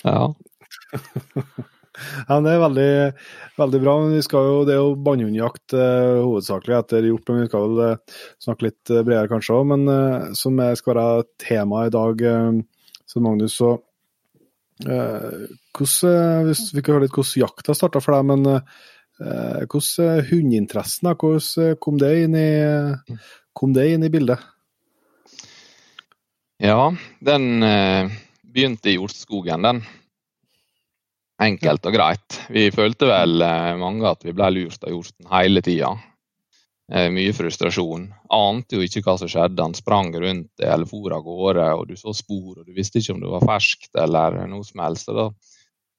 [0.04, 0.20] Ja.
[1.96, 2.90] Ja, det er veldig,
[3.56, 3.92] veldig bra.
[4.02, 7.62] men vi skal jo, Det er jo bannhundjakt eh, hovedsakelig etter hjort, men vi skal
[7.64, 9.62] vel eh, snakke litt eh, bredere kanskje òg.
[9.70, 12.58] Men eh, som skal være tema i dag, eh,
[13.08, 13.70] så Magnus, så
[14.84, 20.28] eh, hvordan, eh, vi kan høre litt hvordan jakta starta for deg, men eh, hvordan
[20.28, 22.50] hundeinteressen, hvordan kom det inn i,
[23.56, 24.44] kom det inn i bildet?
[26.62, 26.80] Ja,
[27.20, 28.10] den eh,
[28.42, 29.82] begynte i hjortskogen, den.
[31.42, 32.38] Enkelt og greit.
[32.48, 35.90] Vi følte vel eh, mange at vi ble lurt av hjorten hele tida.
[36.92, 38.06] Eh, mye frustrasjon.
[38.32, 39.60] Ante jo ikke hva som skjedde.
[39.62, 43.16] Han sprang rundt eller for av gårde, og du så spor, og du visste ikke
[43.16, 45.10] om det var ferskt eller noe som helst.
[45.12, 45.28] Og da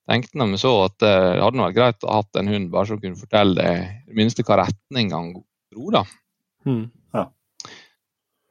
[0.07, 3.19] tenkte vi så at det hadde vært greit å ha en hund bare som kunne
[3.19, 5.91] fortelle deg i det minste hva retning han dro.
[5.99, 6.05] da.
[6.65, 6.87] Mm.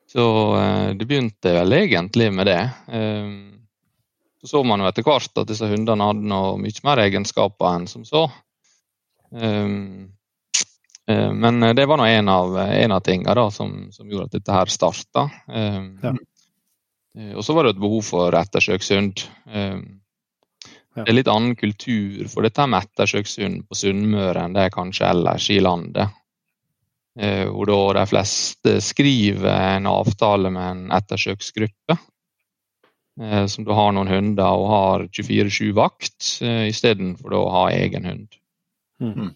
[0.06, 0.24] Så
[0.56, 2.60] eh, det begynte vel egentlig med det.
[2.88, 3.30] Eh,
[4.40, 7.88] så så man jo etter hvert at disse hundene hadde noe mye mer egenskaper enn
[7.90, 8.26] som så.
[9.34, 9.66] Eh,
[11.10, 14.54] eh, men det var nå en av, en av tingene som, som gjorde at dette
[14.60, 15.26] her starta.
[15.50, 16.14] Eh, Ja.
[17.18, 19.24] eh, Og så var det et behov for ettersøkshund.
[20.96, 25.10] Det er litt annen kultur for dette med ettersøkshund på Sunnmøre enn det er kanskje
[25.10, 26.08] ellers i landet.
[27.16, 31.96] Eh, Hvor da de fleste skriver en avtale med en ettersøksgruppe.
[33.22, 38.04] eh, Som da har noen hunder og har 24-7 vakt, eh, istedenfor å ha egen
[38.04, 38.28] hund.
[39.00, 39.34] Mm.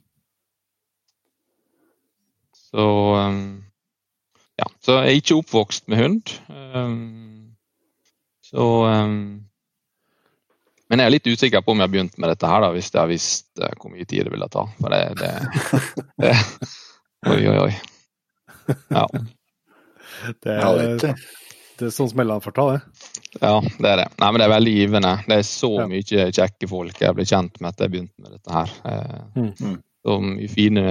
[2.71, 2.85] Så
[3.17, 3.65] um,
[4.57, 6.31] ja, så jeg er ikke oppvokst med hund.
[8.47, 8.67] Så
[10.91, 12.93] Men jeg er litt usikker på om jeg har begynt med dette her, da, hvis
[12.93, 13.49] jeg har visst
[13.81, 14.65] hvor mye tid det ville ta.
[14.79, 15.33] For det, det,
[16.23, 16.35] det
[17.29, 17.73] Oi, oi, oi.
[18.91, 19.07] Ja,
[20.43, 20.99] Det, er
[21.81, 22.21] det er sånn som
[22.53, 22.81] ta, det.
[23.41, 24.07] ja, det er det.
[24.21, 25.13] Nei, men det er veldig givende.
[25.27, 25.87] Det er så Ja.
[25.89, 26.03] mye
[26.33, 28.75] kjekke folk jeg ble kjent med etter jeg begynte med dette her.
[28.85, 29.53] Eh, Mm.
[29.61, 29.79] Mm.
[30.05, 30.85] Så mye fine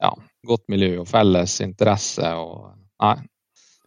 [0.00, 0.10] Ja,
[0.46, 3.14] godt miljø og felles interesse og Nei.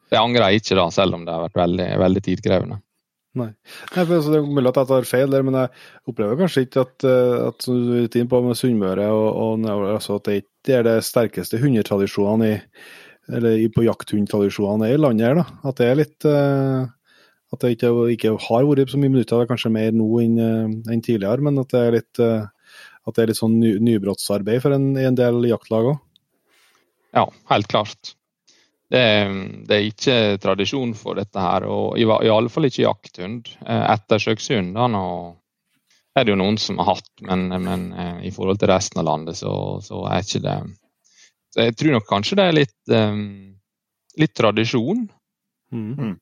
[0.10, 2.82] Det angrer jeg ikke, da, selv om det har vært veldig, veldig tidkrevende.
[3.38, 5.72] Nei, for altså, Det er mulig at jeg tar feil der, men jeg
[6.10, 9.28] opplever kanskje ikke at, eh, at som du er inne på med Sunnmøre og,
[9.64, 12.60] og altså at det ikke er de sterkeste hundetradisjonene i,
[13.38, 15.42] eller på jakthundtradisjonene i landet her.
[15.42, 15.46] da.
[15.68, 16.88] At det er litt uh,
[17.54, 20.38] At det ikke, ikke har vært så mye minutter, det er kanskje mer nå enn
[20.44, 22.44] eh, enn tidligere, men at det er litt, uh,
[23.08, 26.02] at det er litt sånn ny, nybrottsarbeid for en, en del jaktlag òg.
[27.16, 27.24] Ja,
[27.54, 28.17] helt klart.
[28.88, 29.04] Det,
[29.68, 33.50] det er ikke tradisjon for dette her, og i, i alle fall ikke jakthund.
[33.68, 35.38] Ettersøkshundene Ettersøkshund
[36.18, 39.10] er det jo noen som har hatt, men, men eh, i forhold til resten av
[39.10, 39.52] landet, så,
[39.84, 40.58] så er ikke det
[41.54, 43.20] Så jeg tror nok kanskje det er litt, eh,
[44.24, 45.06] litt tradisjon.
[45.76, 46.16] Mm.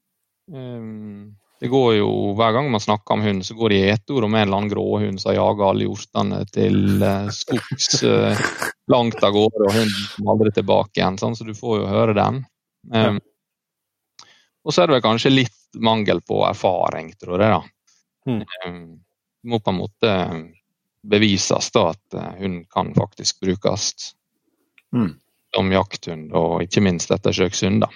[1.59, 4.35] Det går jo, Hver gang man snakker om hund, så går det i etord om
[4.35, 8.43] en eller annen gråhund som jager alle hjortene til eh, skogs eh,
[8.91, 11.21] langt av gårde, og hunden kommer aldri tilbake igjen.
[11.21, 12.43] Sånn, så du får jo høre den.
[12.93, 13.19] Um,
[14.65, 17.55] og så er det vel kanskje litt mangel på erfaring, tror jeg.
[17.55, 17.63] da.
[18.31, 18.43] Mm.
[18.65, 18.85] Um,
[19.41, 20.13] det må på en måte
[21.05, 24.15] bevises da at hun hund kan faktisk brukes
[24.95, 25.19] Mm.
[25.55, 27.81] som jakthund, og ikke minst ettersøkshund.
[27.81, 27.89] da.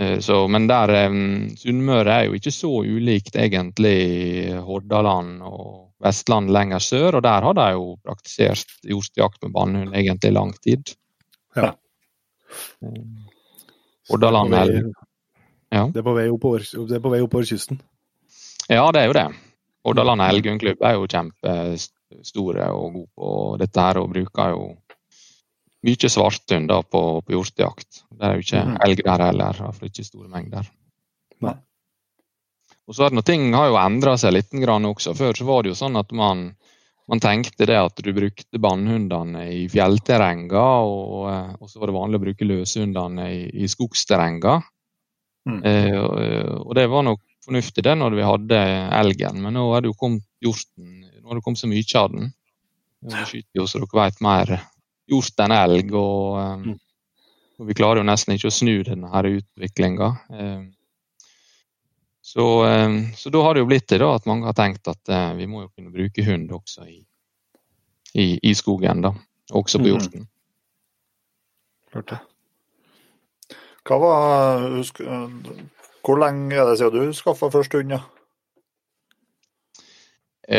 [0.00, 6.50] Eh, Så, men der um, Sunnmøre er jo ikke så ulikt egentlig Hordaland og Vestland
[6.50, 10.92] lenger sør, og der har de jo praktisert hjortejakt med bannhund egentlig lang tid.
[11.56, 11.72] Ja.
[14.10, 14.54] Hordaland
[15.74, 15.88] Ja.
[15.90, 17.80] Det er på vei oppover, det er på vei oppover kysten.
[18.68, 19.26] Ja, det er jo det.
[19.84, 24.68] Hordaland Elgunklubb er jo kjempestore og gode på dette her, og bruker jo
[25.84, 28.04] mye svarthund på, på hjortejakt.
[28.14, 28.76] Det er jo ikke Mhm.
[28.86, 30.70] elg der heller, i hvert fall ikke store mengder.
[31.44, 31.54] Nei.
[32.86, 35.14] Og så er det noe, Ting har jo endra seg litt grann også.
[35.16, 36.54] Før så var det jo sånn at man,
[37.10, 41.98] man tenkte det at du brukte bannhundene i fjellterrenger, og, eh, og så var det
[41.98, 44.64] vanlig å bruke løshundene i, i skogsterrenger.
[45.44, 45.60] Mm.
[45.68, 48.60] Eh, og- og det var nok fornuftig det når vi hadde
[49.00, 51.04] elgen, men nå er det jo kommet hjorten.
[51.20, 52.32] Nå har det kommet så mye av den.
[53.04, 54.54] Vi skyter jo, så dere vet, mer
[55.12, 55.92] hjort enn elg.
[55.92, 56.78] Og, um,
[57.58, 60.08] og, vi klarer jo nesten ikke å snu denne utviklinga.
[60.30, 60.72] Um,
[62.24, 65.10] så, um, så, da har det jo blitt det da, at mange har tenkt at
[65.12, 67.02] uh, vi må jo kunne bruke hund også i,
[68.16, 69.02] i, i skogen.
[69.04, 69.10] da,
[69.52, 70.24] Også på hjorten.
[71.92, 72.20] Klart det.
[73.84, 77.92] Hva var, husk, hvor lenge er det siden du skaffa første hund?
[77.92, 78.00] Ja?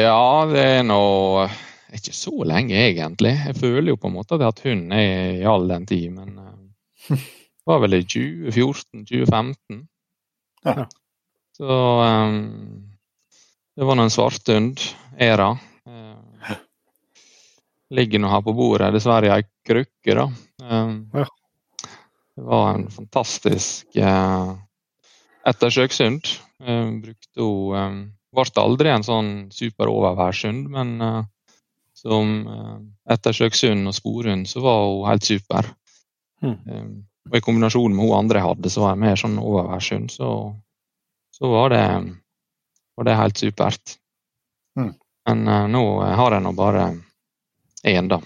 [0.06, 1.00] ja, det er nå
[1.98, 3.32] ikke så lenge, egentlig.
[3.40, 6.14] Jeg føler jo på en måte at jeg har hatt hund i all den tid,
[6.14, 6.38] men
[7.10, 7.18] det
[7.74, 9.82] var vel i 2014-2015.
[10.70, 10.86] Ja.
[11.56, 11.72] Så
[12.04, 12.92] um,
[13.76, 14.82] det var nå en svartund,
[15.20, 15.54] æra.
[15.88, 16.56] Uh,
[17.96, 20.26] ligger nå her på bordet, dessverre i ei krukke, da.
[20.64, 21.28] Um, ja.
[22.36, 24.52] Det var en fantastisk uh,
[25.48, 26.28] ettersøkshund.
[26.60, 28.04] Uh, brukte hun um,
[28.36, 31.22] Ble aldri en sånn super overværshund, men uh,
[31.96, 32.78] som uh,
[33.16, 35.70] ettersøkshund og sporhund så var hun helt super.
[36.44, 36.58] Mm.
[36.68, 36.90] Um,
[37.32, 40.12] og I kombinasjon med hun andre jeg hadde, så var jeg mer sånn overværshund.
[40.12, 40.34] Så,
[41.36, 41.84] så var, det,
[42.96, 43.98] var, det, helt supert.
[44.80, 44.94] Mm.
[45.28, 46.88] Men uh, nå har jeg nå bare
[47.84, 48.22] én, da.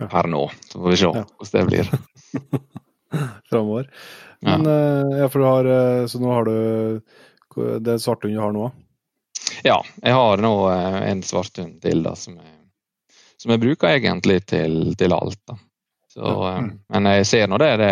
[0.00, 0.44] Per nå.
[0.68, 1.90] Så får vi se hvordan det blir.
[3.50, 3.90] framover.
[4.40, 4.72] Men ja.
[4.72, 5.28] Eh, ja.
[5.28, 7.00] for du har eh, Så nå har du
[7.80, 8.70] det svarthund du har nå?
[9.62, 12.52] Ja, jeg har nå eh, en svarthund til da, som jeg,
[13.36, 15.40] som jeg bruker egentlig til, til alt.
[15.48, 15.56] da.
[16.08, 16.54] Så, ja.
[16.62, 16.70] mm.
[16.94, 17.90] Men jeg ser nå det, det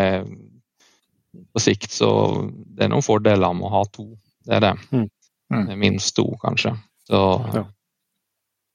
[1.53, 2.11] På sikt så
[2.49, 4.11] det er noen fordeler med å ha to.
[4.47, 4.75] Det er det.
[4.93, 5.09] Mm.
[5.55, 5.69] Mm.
[5.81, 6.75] Minst to, kanskje.
[7.09, 7.21] Så
[7.55, 7.63] ja.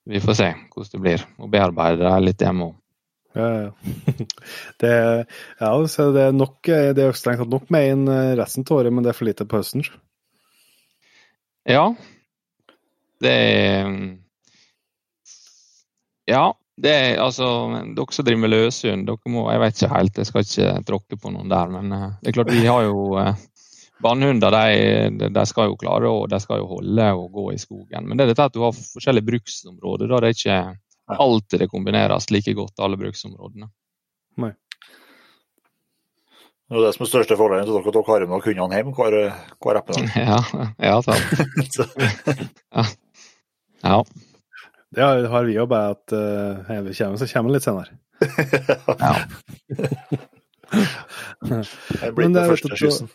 [0.09, 1.27] vi får se hvordan det blir.
[1.37, 2.79] Å bearbeide det litt hjemme òg.
[3.33, 3.71] Ja, ja.
[4.81, 4.93] Det,
[5.59, 8.75] ja, så det er nok, det er strengt tatt nok med inn eh, resten av
[8.77, 9.85] året, men det er for lite på høsten.
[11.65, 11.87] Ja.
[13.23, 13.89] Det er
[16.29, 16.43] Ja,
[16.81, 17.47] det er altså
[17.93, 21.19] Dere som driver med løshund, dere må Jeg vet ikke helt, jeg skal ikke tråkke
[21.21, 23.43] på noen der, men eh, det er klart vi har jo eh,
[24.03, 28.07] Bannhunder de, de, skal jo klare og de skal jo holde og gå i skogen.
[28.09, 30.09] Men det er dette at du har forskjellige bruksområder.
[30.11, 30.57] da det er ikke
[31.23, 33.69] alltid det kombineres like godt, alle bruksområdene.
[34.43, 34.51] Nei.
[36.67, 38.91] Det er det som er største fordelen til dere, at dere har med kundene hjem
[38.97, 39.17] hver,
[39.63, 40.03] hver eple.
[40.27, 40.39] Ja,
[40.81, 40.99] ja,
[42.75, 42.85] ja.
[43.83, 43.97] ja.
[44.93, 47.97] Det har vi jo, bare at uh, vi kommer, så kommer litt senere.
[49.03, 49.13] ja.
[52.01, 53.11] det blir den første kyssen.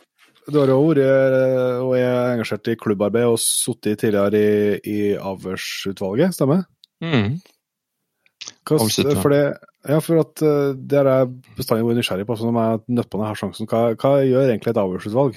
[0.49, 5.01] Du har jo vært eh, og er engasjert i klubbarbeid og sittet tidligere i, i
[5.21, 6.63] avhørsutvalget, stemmer?
[7.05, 7.37] Mm.
[8.65, 9.43] Hva, for det,
[9.89, 12.97] ja, for at uh, det er jeg bestandig vært nysgjerrig på, sånn når jeg har
[13.01, 15.37] nødt sjansen, hva, hva gjør egentlig et avhørsutvalg?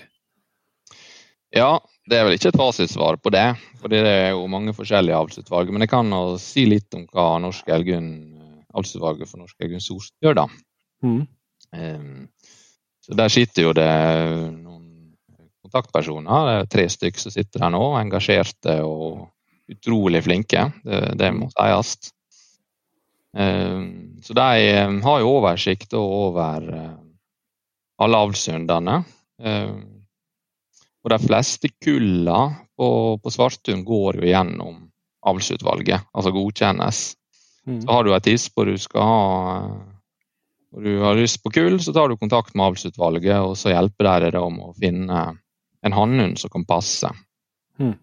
[1.51, 3.45] Ja, det er vel ikke et fasitsvar på det,
[3.81, 5.71] for det er jo mange forskjellige avlsutvalg.
[5.73, 8.09] Men jeg kan si litt om hva Norsk Elgun,
[8.71, 10.47] avlsutvalget for Norsk Elgun Sost gjør, da.
[11.03, 11.25] Mm.
[11.75, 12.29] Um,
[13.01, 13.91] så Der sitter jo det
[14.53, 14.87] noen
[15.65, 19.27] kontaktpersoner, det er tre stykker som sitter her nå, engasjerte og
[19.71, 20.67] utrolig flinke.
[20.85, 22.11] Det, det må sies.
[23.37, 26.93] Ehm, så de ehm, har jo oversikt over eh,
[28.03, 28.97] alle avlshundene.
[29.43, 30.00] Ehm,
[31.01, 32.39] og de fleste kulla
[32.77, 32.89] på,
[33.21, 34.77] på Svartun går jo gjennom
[35.27, 37.01] avlsutvalget, altså godkjennes.
[37.65, 37.81] Mm.
[37.83, 39.25] Så har du et tispe og du skal ha
[40.71, 44.07] og du har lyst på kull, så tar du kontakt med avlsutvalget, og så hjelper
[44.07, 45.23] de deg om å finne
[45.83, 47.09] en hannhund som kan passe.
[47.81, 47.97] Mm.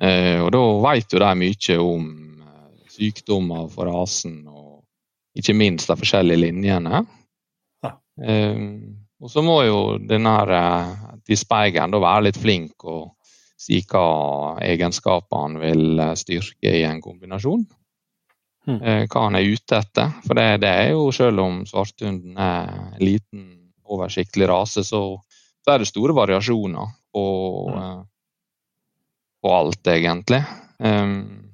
[0.00, 2.08] Eh, og da vet jo de mye om
[2.90, 4.82] sykdommer for rasen, og
[5.38, 7.04] ikke minst de forskjellige linjene.
[7.86, 7.94] Ja.
[8.26, 8.66] Eh,
[9.20, 10.34] og så må jo denne
[11.30, 13.14] tispeigeren være litt flink og
[13.60, 17.66] si hva egenskaper han vil eh, styrke i en kombinasjon.
[18.68, 18.76] Mm.
[18.76, 20.10] Uh, hva han er ute etter.
[20.26, 23.46] For det, det er jo, selv om svarthunden er en liten,
[23.90, 25.00] oversiktlig rase, så,
[25.64, 27.24] så er det store variasjoner på,
[27.72, 27.78] mm.
[27.80, 28.02] uh,
[29.40, 30.42] på alt, egentlig.
[30.78, 31.50] Um,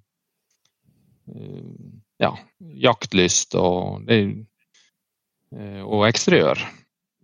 [1.35, 1.71] Eh,
[2.19, 6.63] ja, jaktlyst og, eh, og eksteriør.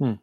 [0.03, 0.19] Mm.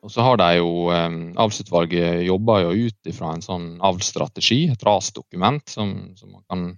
[0.00, 1.08] Og så har de jo eh,
[1.40, 6.68] Avlsutvalget jobber jo ut fra en sånn avlsstrategi, et rasdokument, som, som, man kan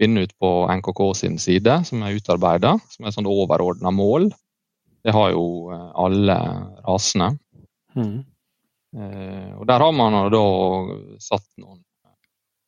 [0.00, 4.30] finne ut på NKK sin side, som er utarbeida, som et sånn overordna mål.
[5.04, 6.38] Det har jo alle
[6.86, 7.34] rasene.
[7.94, 8.24] Mm.
[8.96, 10.46] Eh, og der har man da
[11.22, 11.82] satt noen,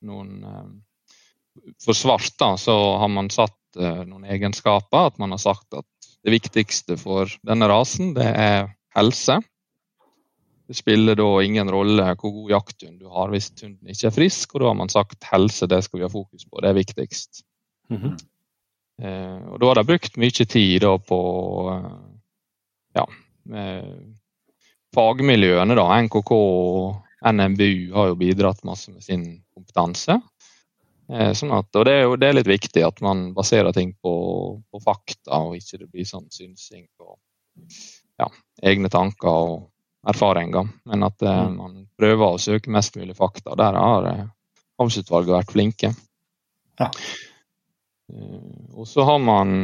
[0.04, 0.82] noen
[1.82, 5.10] for svart da, så har man satt eh, noen egenskaper.
[5.10, 9.40] At man har sagt at det viktigste for denne rasen, det er helse.
[10.66, 14.54] Det spiller da ingen rolle hvor god jakthund du har hvis hunden ikke er frisk,
[14.54, 17.44] og da har man sagt helse, det skal vi ha fokus på, det er viktigst.
[17.90, 18.16] Mm -hmm.
[19.02, 21.20] eh, og da har de brukt mye tid på
[22.94, 23.06] ja,
[24.94, 26.00] fagmiljøene, da.
[26.02, 30.20] NKK og NMBU har jo bidratt masse med sin kompetanse.
[31.12, 33.92] Eh, sånn at, og det er jo det er litt viktig at man baserer ting
[34.02, 34.14] på,
[34.72, 37.14] på fakta, og ikke det blir sånn synsing på
[38.18, 38.28] ja,
[38.66, 39.70] egne tanker og
[40.06, 41.56] erfaringer, men at eh, mm.
[41.56, 43.56] man prøver å søke mest mulig fakta.
[43.58, 44.24] Der har eh,
[44.82, 45.92] avlsutvalget vært flinke.
[46.80, 46.90] Ja.
[48.12, 49.54] Eh, og så har man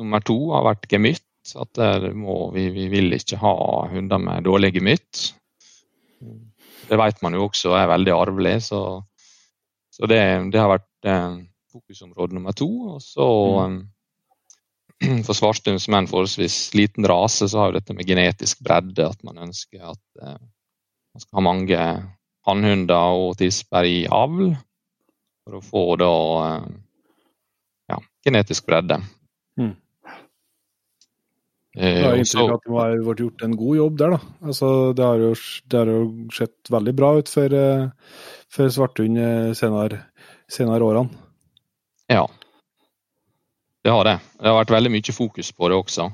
[0.00, 1.26] nummer to har vært gemytt.
[1.56, 1.78] At
[2.14, 3.54] må, vi, vi, vil ikke ha
[3.90, 5.30] hunder med dårlig gemytt.
[6.90, 8.80] Det vet man jo også er veldig arvelig, så,
[9.88, 10.20] så det,
[10.52, 11.40] det, har vært eh,
[11.72, 12.68] fokusområde nummer to.
[12.92, 13.30] Og så
[13.64, 13.80] mm
[15.26, 19.08] for svartun, som er en forholdsvis liten rase, så har jo dette med genetisk bredde
[19.08, 20.40] at man ønsker at eh,
[21.14, 21.84] man skal ha mange
[22.48, 24.52] hannhunder og tisper i avl
[25.44, 26.66] for å få da eh,
[27.94, 29.00] ja, genetisk bredde.
[29.60, 29.72] Mm.
[31.80, 34.14] Jeg har inntrykk at det har vært gjort en god jobb der.
[34.16, 34.32] da.
[34.50, 35.32] Altså, det, har jo,
[35.70, 36.00] det har jo
[36.34, 38.14] sett veldig bra ut for, eh,
[38.52, 39.22] for svarthund
[39.56, 40.04] senere,
[40.50, 41.26] senere årene.
[42.10, 42.24] Ja,
[43.82, 44.16] det har det.
[44.38, 46.10] Det har vært veldig mye fokus på det også.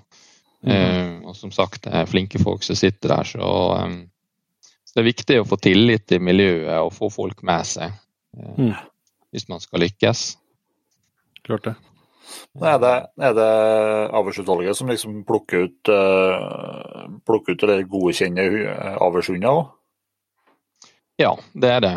[0.67, 0.73] Mm.
[0.73, 3.51] Eh, og som sagt, det er flinke folk som sitter der, så,
[3.83, 3.99] um,
[4.63, 8.57] så, det er viktig å få tillit til miljøet og få folk med seg eh,
[8.59, 8.73] mm.
[9.35, 10.25] hvis man skal lykkes.
[11.47, 11.77] Klart det.
[12.59, 13.51] Er det, er det
[14.19, 18.57] avlsutvalget som liksom plukker ut, uh, plukker ut eller godkjenner
[19.07, 19.69] avlshunder òg?
[21.17, 21.95] Ja, det er det.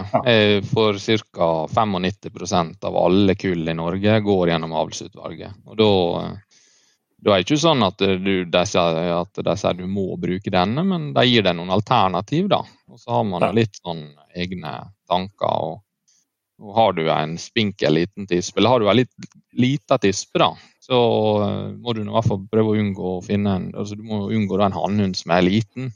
[0.72, 1.48] For ca.
[1.68, 5.58] 95% av alle kull i Norge går gjennom avlsutvalget.
[5.68, 5.90] Og da,
[7.20, 10.54] da er det ikke sånn at, du, de sier, at de sier du må bruke
[10.56, 12.48] denne, men de gir deg noen alternativ.
[12.54, 12.62] da.
[12.88, 14.06] Og så har man litt sånn
[14.40, 14.78] egne
[15.12, 15.52] tanker.
[15.52, 15.84] og,
[16.64, 20.54] og Har du en spinkel liten tispe, eller har du en litt lita tispe, da,
[20.90, 20.98] så
[21.44, 24.24] eh, må du i hvert fall prøve å unngå å finne en, altså du må
[24.32, 25.92] unngå en hannhund som er liten.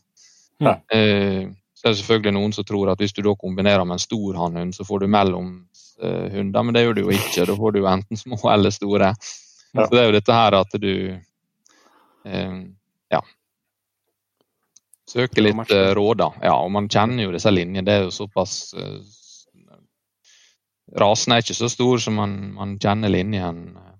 [0.61, 0.75] Ja.
[0.93, 1.47] Eh,
[1.83, 4.37] så er det selvfølgelig noen som tror at hvis du da kombinerer med en stor
[4.39, 7.43] hannhund, så får du mellomhunder, men det gjør du jo ikke.
[7.49, 9.09] Da får du jo enten små eller store.
[9.73, 9.83] Ja.
[9.83, 10.93] Så det er jo dette her at du
[12.23, 12.55] eh,
[13.11, 13.19] ja,
[15.11, 16.29] søker litt eh, da.
[16.39, 17.83] Ja, og man kjenner jo disse linjene.
[17.83, 19.01] Det er jo såpass eh,
[20.99, 23.92] Rasen er ikke så stor så man, man kjenner linjen eh,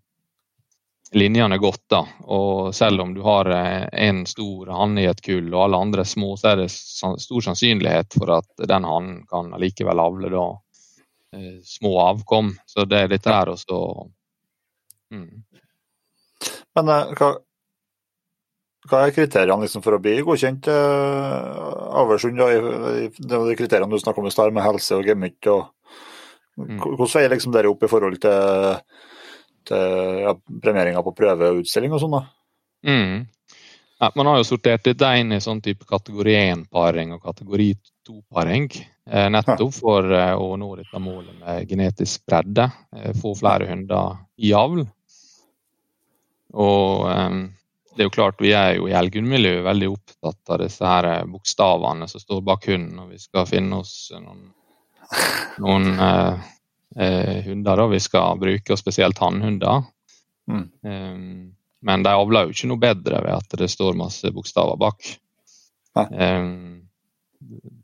[1.15, 1.83] linjene godt.
[1.89, 5.79] da, og Selv om du har eh, en stor hann i et kull og alle
[5.87, 10.45] andre små, så er det stor sannsynlighet for at den hannen kan likevel avle da
[11.35, 12.53] eh, små avkom.
[12.65, 13.79] Så det er litt der også
[15.13, 15.31] mm.
[16.73, 17.31] Men eh, hva,
[18.89, 22.41] hva, er kriteriene liksom for å bli godkjent avlshund?
[22.41, 25.47] De kriteriene du snakker om i stad, med helse og gemytt.
[26.57, 26.77] Mm.
[26.81, 28.81] Hvordan veier liksom dere opp i forhold til
[29.69, 32.23] til ja, premieringa på prøveutstilling og sånn, da.
[32.89, 33.23] Mm.
[34.03, 37.69] Ja, man har jo sortert dette inn i sånn type kategori 1-paring og kategori
[38.09, 38.67] 2-paring.
[39.07, 42.67] Eh, nettopp for eh, å nå dette målet med genetisk bredde.
[42.97, 44.83] Eh, få flere hunder i avl.
[46.53, 47.37] Og eh,
[47.93, 51.25] det er jo klart, vi er jo i elghundmiljøet veldig opptatt av disse her eh,
[51.29, 54.47] bokstavene som står bak hunden, og vi skal finne oss noen,
[55.61, 56.49] noen eh, eh,
[56.93, 59.83] hunder da vi skal bruke, og spesielt hannhunder.
[60.51, 60.65] Mm.
[60.83, 65.13] Um, men de avler jo ikke noe bedre ved at det står masse bokstaver bak.
[65.95, 66.83] Um,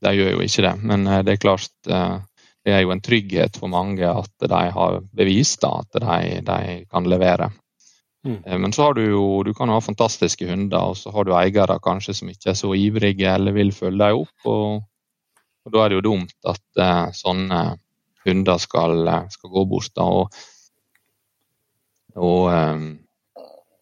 [0.04, 2.22] de gjør jo ikke det, men eh, det er klart uh,
[2.66, 6.60] det er jo en trygghet for mange at de har bevist da, at de, de
[6.92, 7.50] kan levere.
[8.28, 8.40] Mm.
[8.66, 11.80] Men så har du jo du kan ha fantastiske hunder, og så har du eiere
[11.84, 14.50] kanskje som ikke er så ivrige eller vil følge dem opp.
[14.52, 14.82] Og,
[15.66, 17.62] og da er det jo dumt at uh, sånne
[18.26, 19.92] hunder skal, eh, skal gå bort.
[19.96, 20.34] Da, og,
[22.16, 22.86] og eh,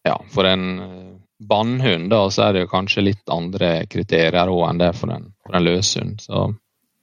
[0.07, 4.71] ja, for en eh, bannhund da, så er det jo kanskje litt andre kriterier også
[4.71, 6.19] enn det for en, for en løshund.
[6.23, 6.49] Så,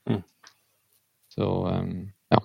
[0.09, 0.21] mm.
[1.35, 1.49] så
[2.33, 2.43] ja.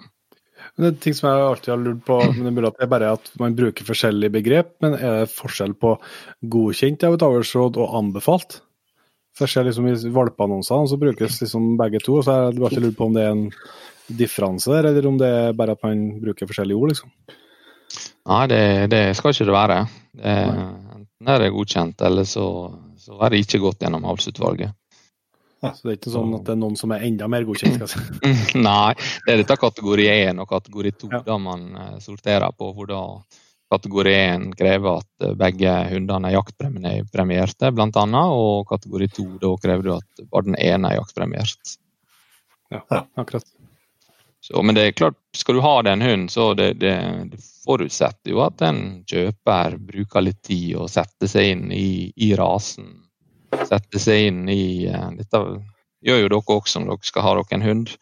[0.80, 2.86] Det er ting som jeg alltid har lurt på, men det er mulig at det
[2.86, 4.74] er bare at man bruker forskjellige begrep.
[4.84, 5.97] Men er det forskjell på
[6.53, 8.61] godkjent av et avlsråd og anbefalt?
[9.36, 12.20] Så jeg ser liksom I valpeannonsene så brukes liksom begge to.
[12.22, 13.47] så jeg bare lurt på om det er en
[14.19, 17.13] differanse der, eller om det er bare at man bruker forskjellige ord, liksom?
[18.31, 19.79] Nei, det, det skal ikke det være.
[20.21, 20.35] Det,
[20.97, 22.47] enten er det godkjent, eller så,
[23.01, 24.77] så er det ikke gått gjennom avlsutvalget.
[25.61, 27.77] Ja, så det er ikke sånn at det er noen som er enda mer godkjent?
[27.77, 28.59] skal jeg si.
[28.69, 28.95] Nei,
[29.27, 31.23] det er dette kategori 1 og kategori 2 ja.
[31.27, 32.71] da man eh, sorterer på.
[32.77, 33.03] hvor da
[33.71, 38.25] kategori 1 krever at begge hundene er jaktpremierte, bl.a.
[38.33, 41.77] Og kategori 2 da krever du at bare den ene er jaktpremiert.
[42.73, 43.45] Ja, akkurat.
[44.51, 46.94] Så, men det er klart, skal du ha deg en hund, så det, det,
[47.30, 52.32] det, forutsetter jo at en kjøper bruker litt tid og setter seg inn i, i
[52.34, 52.88] rasen.
[53.53, 55.42] Setter seg inn i uh, Dette
[56.03, 57.92] gjør jo dere også om dere skal ha dere en hund.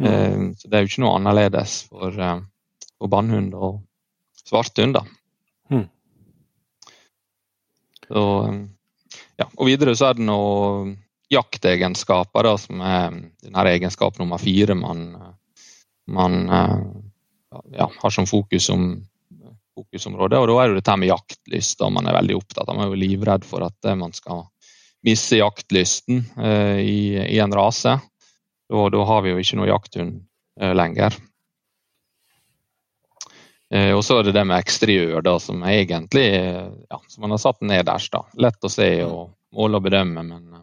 [0.00, 0.06] Mm.
[0.06, 2.40] Uh, så det er jo ikke noe annerledes for, uh,
[2.96, 3.82] for bannhund og
[4.46, 5.04] svarthund, da.
[5.74, 5.84] Mm.
[8.06, 8.24] Så,
[9.42, 9.50] ja.
[9.50, 10.96] Og videre så er det noe
[11.32, 15.08] jaktegenskaper da, som er denne egenskap nummer fire man
[16.10, 16.78] man eh,
[17.78, 19.04] ja, har som fokus om
[19.76, 20.38] fokusområde.
[20.38, 22.76] Og da er det dette med jaktlyst da man er veldig opptatt av.
[22.76, 24.46] Man er jo livredd for at eh, man skal
[25.02, 27.96] miste jaktlysten eh, i, i, en rase.
[28.72, 30.20] Og da har vi jo ikke noe jakthund
[30.60, 31.16] eh, lenger.
[33.72, 37.34] Eh, og så er det det med eksteriør, da, som er egentlig ja, som man
[37.34, 38.12] har satt nederst.
[38.14, 38.24] da.
[38.40, 40.62] Lett å se og måle og bedømme, men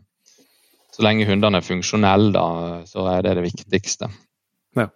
[0.96, 2.46] så lenge hundene er funksjonelle, da,
[2.90, 4.10] så er det det viktigste.
[4.78, 4.90] Ja.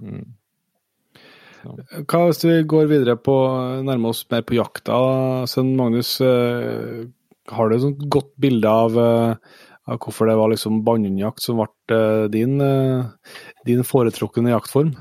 [0.00, 0.28] Mm.
[2.08, 3.34] Hva hvis vi går videre på
[3.84, 5.00] nærmer oss mer på jakta?
[5.50, 7.04] Sønn Magnus, eh,
[7.50, 9.34] har du et sånt godt bilde av, eh,
[9.90, 12.58] av hvorfor det var liksom bannhundjakt som ble eh, din,
[13.66, 14.94] din foretrukne jaktform?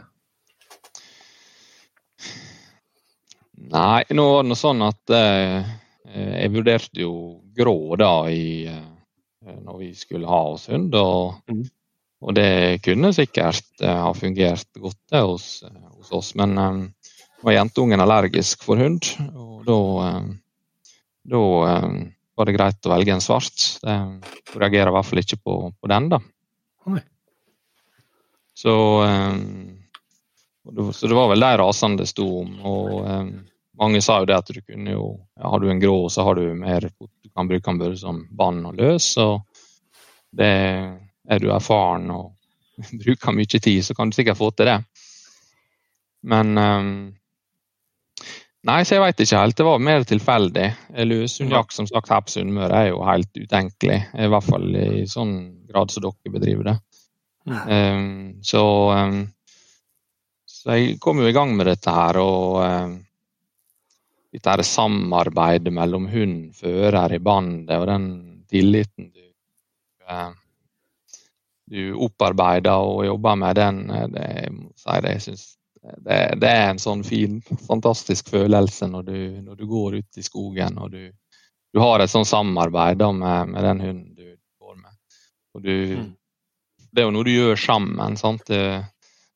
[3.69, 5.59] Nei, nå var det noe sånn at eh,
[6.09, 7.13] jeg vurderte jo
[7.55, 8.65] grå da i,
[9.45, 10.95] når vi skulle ha oss hund.
[10.97, 11.67] Og mm.
[12.19, 16.81] Og det kunne sikkert uh, ha fungert godt hos, uh, hos, oss, men um,
[17.45, 19.77] var jentungen allergisk for hund, og da,
[21.31, 21.43] da
[22.35, 23.63] var det greit å velge en svart.
[23.85, 24.17] Hun
[24.59, 26.19] reagerer i hvert fall ikke på, på den, da.
[26.91, 26.99] Oi.
[28.59, 28.75] Så,
[30.67, 32.51] så det var vel de rasene det sto om.
[32.67, 33.07] Og
[33.79, 35.05] mange sa jo det at du kunne jo
[35.39, 36.89] ja, Har du en grå, så har du mer
[37.29, 39.13] du kan bruke den både som bånd og løs.
[39.17, 39.45] og
[40.35, 40.51] det
[41.29, 42.33] er du erfaren og
[43.03, 44.79] bruker mye tid, så kan du sikkert få til det.
[46.29, 46.91] Men um,
[48.67, 49.55] Nei, så jeg veit ikke helt.
[49.55, 50.65] Det var mer tilfeldig.
[51.07, 53.99] Løshundjakt som sagt her på Sunnmøre er jo helt utenkelig.
[54.19, 55.35] I hvert fall i sånn
[55.69, 56.73] grad som dere bedriver det.
[57.49, 59.21] Um, så, um,
[60.43, 62.97] så, jeg kom jo i gang med dette her, og um,
[64.35, 68.11] dette her samarbeidet mellom hund, fører i bandet og den
[68.51, 69.23] tilliten du
[70.03, 70.35] uh,
[71.69, 75.45] du opparbeider og jobber med den, eh, det, det, jeg synes
[75.97, 80.23] det, det, er en sånn fin, fantastisk følelse når du, når du går ut i
[80.25, 81.11] skogen og du,
[81.73, 84.95] du har et sånn samarbeid med, med, den hunden du går med.
[85.55, 86.09] Og du, mm.
[86.89, 88.15] Det er jo noe du gjør sammen.
[88.17, 88.47] Sant?
[88.49, 88.63] Det,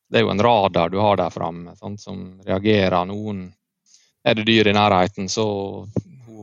[0.09, 3.05] det er jo en radar du har der framme som reagerer.
[3.05, 3.51] Noen
[4.25, 5.45] Er det dyr i nærheten, så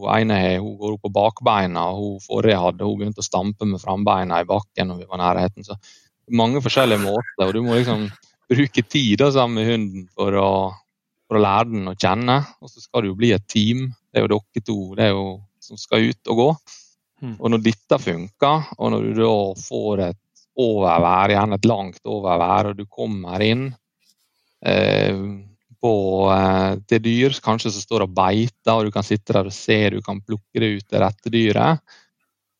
[0.00, 3.68] hun ene hun går opp på bakbeina, og hun forrige hadde hun begynte å stampe
[3.68, 5.66] med frambeina i bakken når vi var nærheten.
[5.66, 5.76] Så
[6.36, 8.08] mange forskjellige måter, og du må liksom
[8.50, 10.50] bruke tid da, sammen med hunden for å,
[11.28, 12.40] for å, lære den å kjenne.
[12.60, 13.88] Og så skal det jo bli et team.
[14.10, 15.26] Det er jo dere to det er jo,
[15.62, 16.48] som skal ut og gå.
[17.20, 17.36] Mm.
[17.36, 22.72] Og når dette funker, og når du da får et overvær, gjerne et langt overvær,
[22.72, 23.68] og du kommer inn
[24.66, 25.20] eh,
[25.80, 25.94] på
[26.34, 29.78] eh, til dyr kanskje som står og beiter, og du kan sitte der og se,
[29.92, 31.80] du kan plukke det ut det rette dyret.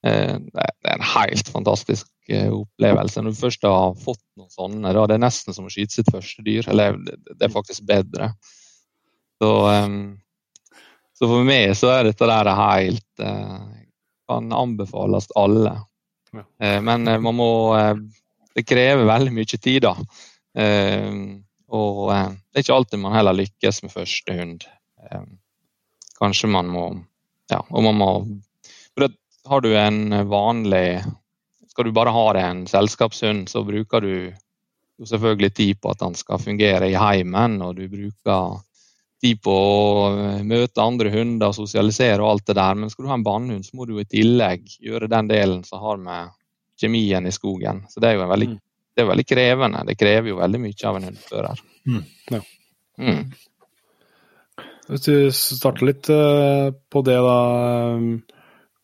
[0.06, 3.20] Eh, det er en helt fantastisk eh, opplevelse.
[3.20, 6.44] Når du først har fått noen sånne, da er nesten som å skyte sitt første
[6.46, 6.68] dyr.
[6.72, 8.32] Eller det er faktisk bedre.
[9.40, 9.50] Så,
[11.16, 13.22] så for meg så er dette der helt
[14.28, 15.72] Kan anbefales alle.
[16.60, 17.48] Men man må
[18.52, 19.94] Det krever veldig mye tid, da.
[21.70, 24.66] Og eh, det er ikke alltid man heller lykkes med første hund.
[25.06, 25.24] Eh,
[26.18, 26.90] kanskje man må
[27.50, 28.10] Ja, og man må
[28.92, 29.14] For det,
[29.48, 31.02] har du en vanlig
[31.70, 34.14] Skal du bare ha deg en selskapshund, så bruker du
[35.00, 38.58] jo selvfølgelig tid på at han skal fungere i heimen, og du bruker
[39.22, 40.10] tid på å
[40.44, 42.76] møte andre hunder, sosialisere og alt det der.
[42.76, 45.80] Men skal du ha en bannhund, så må du i tillegg gjøre den delen som
[45.80, 46.34] har med
[46.82, 47.80] kjemien i skogen.
[47.88, 48.58] Så det er jo en veldig mm
[48.95, 49.84] det er veldig krevende.
[49.88, 51.62] Det krever jo veldig mye av en hundefører.
[51.86, 52.03] Mm,
[52.34, 52.43] ja.
[53.01, 53.22] mm.
[54.91, 57.38] Hvis du starter litt uh, på det, da.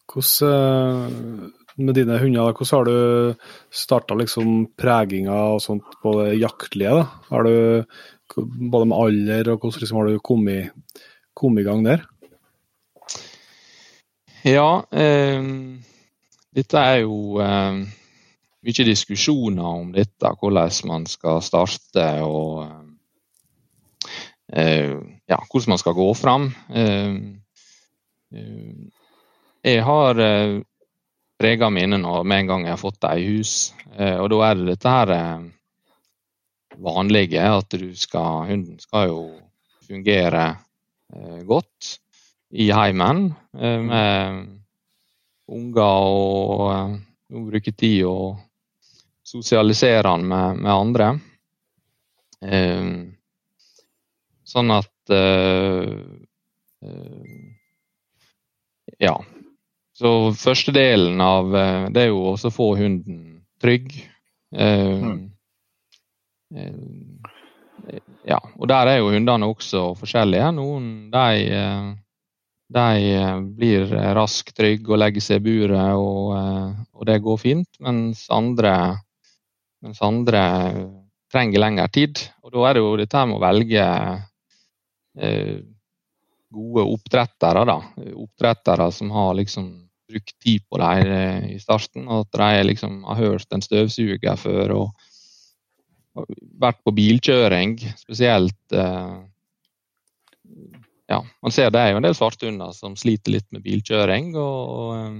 [0.06, 3.34] Hvordan uh, med dine hunder, hvordan har du
[3.74, 6.94] starta liksom preginga og sånt på det jaktlige?
[7.00, 7.08] da?
[7.30, 7.84] Har du
[8.36, 10.72] Både med alder og hvordan liksom har du kommet,
[11.32, 12.00] kommet i gang der?
[14.42, 15.46] Ja, eh,
[16.52, 17.78] dette er jo eh,
[18.66, 22.06] mye diskusjoner om dette, hvordan man skal starte.
[22.26, 22.66] og
[24.52, 24.94] eh,
[25.26, 26.48] ja, hvordan man skal gå fram.
[29.66, 30.20] Jeg har
[31.36, 33.52] prega mine når med en gang jeg har fått deg i hus.
[33.96, 35.12] Og da er det dette her
[36.76, 39.20] vanlige, at du skal, hunden skal jo
[39.86, 40.56] fungere
[41.46, 42.00] godt
[42.50, 44.46] i heimen med
[45.46, 46.98] unger og
[47.30, 48.36] bruke tid og
[49.26, 51.08] sosialisere han med, med andre.
[52.46, 52.90] Eh,
[54.46, 55.94] sånn at eh,
[56.86, 57.32] eh,
[59.02, 59.16] Ja.
[59.96, 63.88] Så første delen av eh, det er jo også å få hunden trygg.
[64.56, 65.32] Mm.
[68.24, 70.52] ja, og der er jo hundene også forskjellige.
[70.54, 71.32] Noen de
[72.68, 77.38] de eh, blir raskt trygge og legger seg i buret, og, eh, og, det går
[77.38, 77.68] fint.
[77.82, 78.72] Mens andre,
[79.84, 80.42] mens andre,
[81.32, 82.20] trenger lengre tid.
[82.44, 83.86] Og da er det jo dette med å velge
[85.18, 85.56] eh,
[86.56, 87.64] gode oppdrettere.
[87.68, 87.80] Da.
[88.14, 89.68] Oppdrettere som har liksom
[90.06, 92.06] brukt tid på dem eh, i starten.
[92.08, 96.26] og At de liksom har hørt en støvsuger før og
[96.60, 97.76] vært på bilkjøring.
[97.98, 99.16] Spesielt eh,
[101.06, 104.32] ja, man ser det er jo en del svarthunder som sliter litt med bilkjøring.
[104.38, 105.18] og um,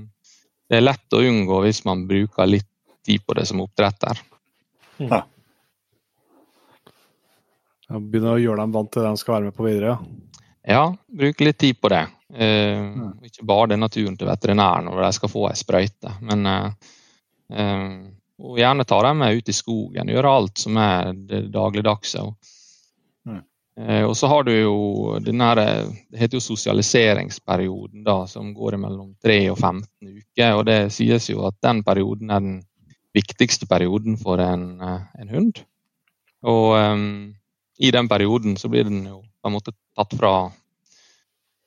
[0.66, 2.70] Det er lett å unngå hvis man bruker litt
[3.07, 4.18] tid på det som oppdretter.
[4.99, 5.11] Mm.
[5.12, 5.22] Ja.
[7.99, 9.97] Begynne å gjøre dem vant til det de skal være med på videre?
[10.66, 10.84] Ja, ja
[11.22, 12.03] bruke litt tid på det.
[12.34, 13.24] Eh, mm.
[13.28, 16.16] Ikke bare det naturen til veterinæren når de skal få ei sprøyte.
[16.26, 16.92] Men eh,
[17.55, 17.90] eh,
[18.36, 22.24] og gjerne ta dem med ut i skogen, gjøre alt som er det dagligdagse.
[23.80, 25.57] Eh, og så har du jo den her,
[26.11, 30.55] Det heter jo sosialiseringsperioden, da, som går mellom 3 og 15 uker.
[30.55, 32.62] og Det sies jo at den perioden er den
[33.16, 35.64] viktigste perioden for en, eh, en hund.
[36.46, 37.34] Og um,
[37.78, 40.34] i den perioden så blir den jo på en måte tatt fra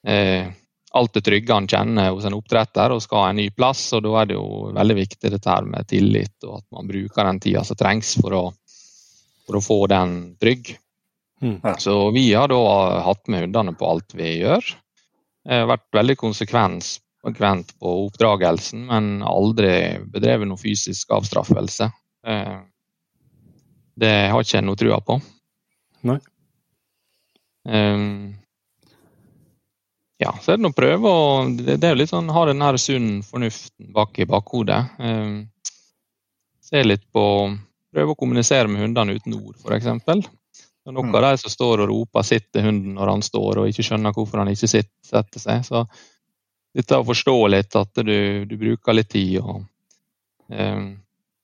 [0.06, 0.50] eh,
[0.90, 3.82] alt det trygge han kjenner hos en oppdretter og skal ha en ny plass.
[3.94, 7.28] og Da er det jo veldig viktig dette her med tillit og at man bruker
[7.28, 8.44] den tida som trengs for å,
[9.46, 10.74] for å få den trygg.
[11.40, 11.60] Mm.
[11.80, 12.60] Så vi har da
[13.06, 14.74] hatt med hundene på alt vi gjør.
[15.46, 16.18] Jeg har vært veldig
[17.22, 19.72] konsekvent på oppdragelsen, men aldri
[20.12, 21.90] bedrevet noe fysisk avstraffelse.
[22.26, 22.58] Eh,
[24.00, 25.18] det har ikke jeg noe trua på.
[26.08, 26.18] Nei.
[27.68, 28.36] Um,
[30.20, 32.78] ja, så er det å prøve å Det er jo litt sånn ha den her
[32.80, 34.80] sunn fornuften bak i bakhodet.
[34.96, 35.42] Um,
[36.64, 37.24] se litt på
[37.90, 39.88] Prøve å kommunisere med hundene uten ord, f.eks.
[40.86, 41.16] Og noen mm.
[41.18, 44.38] av de som står og roper 'sitter hunden' når han står, og ikke skjønner hvorfor
[44.38, 45.64] han ikke sitter, setter seg.
[45.66, 45.82] Så
[46.74, 49.62] dette forstå litt at du, du bruker litt tid og,
[50.52, 50.82] eh,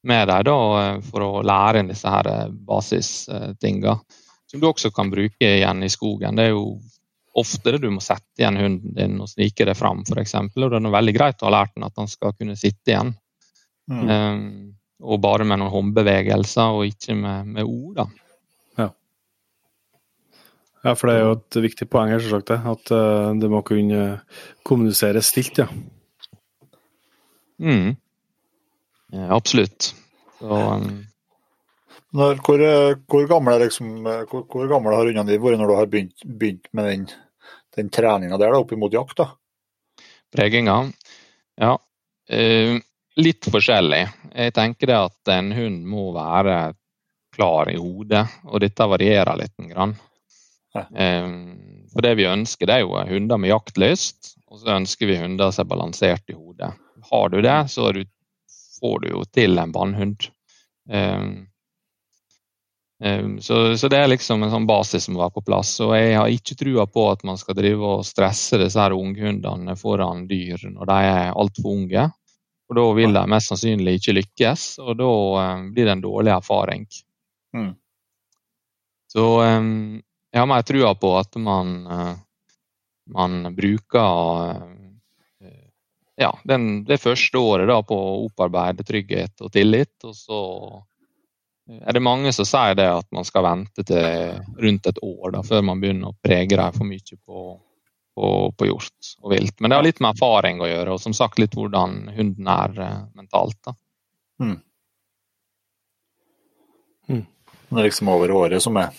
[0.07, 0.59] med deg da,
[1.03, 3.97] for å lære inn disse her eh, basistinga,
[4.47, 6.37] som du også kan bruke igjen i skogen.
[6.39, 6.77] Det er jo
[7.37, 10.35] ofte det du må sette igjen hunden din og snike det fram, f.eks.
[10.39, 13.13] Og det er veldig greit å ha lært den at han skal kunne sitte igjen.
[13.91, 14.07] Mm.
[14.09, 14.47] Um,
[15.03, 17.99] og bare med noen håndbevegelser, og ikke med, med ord.
[17.99, 18.07] da.
[20.85, 22.59] Ja, for det er jo et viktig poeng her, selvsagt, det.
[22.69, 24.03] At uh, det må kunne
[24.67, 25.67] kommunisere stilt, ja.
[27.57, 27.95] Mm.
[29.15, 29.91] ja absolutt.
[30.37, 30.89] Så, um...
[32.17, 32.61] Når, hvor,
[33.09, 36.69] hvor, gamle, liksom, hvor, hvor gamle har hundene dine vært når du har begynt, begynt
[36.77, 37.07] med den,
[37.75, 39.17] den treninga der, da, opp mot jakt?
[39.19, 40.05] da?
[40.33, 40.79] Preginga?
[41.59, 41.75] Ja.
[42.31, 42.77] Uh,
[43.17, 44.03] litt forskjellig.
[44.33, 46.57] Jeg tenker det at en hund må være
[47.37, 49.55] klar i hodet, og dette varierer litt.
[49.71, 49.95] Grann.
[50.91, 55.19] Um, for det vi ønsker, det er jo hunder med jaktlyst, og så ønsker vi
[55.19, 56.73] hunder som er balansert i hodet.
[57.11, 57.91] Har du det, så
[58.79, 60.27] får du jo til en bannhund.
[60.89, 61.47] Um,
[63.03, 65.73] um, så, så, det er liksom en sånn basis som må være på plass.
[65.83, 69.75] Og jeg har ikke trua på at man skal drive og stresse disse her unghundene
[69.79, 72.07] foran dyr når de er altfor unge.
[72.67, 75.11] For da vil de mest sannsynlig ikke lykkes, og da
[75.71, 76.83] blir det en dårlig erfaring.
[77.55, 77.71] Mm.
[79.07, 80.01] Så um,
[80.37, 82.17] jeg har mer trua på at man, eh,
[83.09, 84.51] man bruker
[85.41, 85.63] eh,
[86.15, 89.95] ja, den, det første året da, på å opparbeide trygghet og tillit.
[90.05, 90.41] Og så
[91.81, 95.41] er det mange som sier det at man skal vente til rundt et år da,
[95.49, 97.47] før man begynner å prege dem for mye på,
[98.13, 99.57] på, på, hjort og vilt.
[99.57, 102.79] Men det har litt med erfaring å gjøre, og som sagt litt hvordan hunden er
[102.85, 103.57] eh, mentalt.
[103.65, 103.73] da.
[104.37, 104.57] Mm.
[107.09, 107.27] Mm.
[107.73, 108.93] Det er liksom over året som er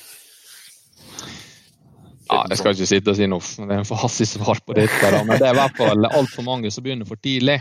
[2.28, 5.10] ja, jeg skal ikke sitte og si noe, det er en fasitsvar på dette.
[5.14, 5.22] Da.
[5.26, 7.58] Men det er i hvert fall altfor mange som begynner for tidlig.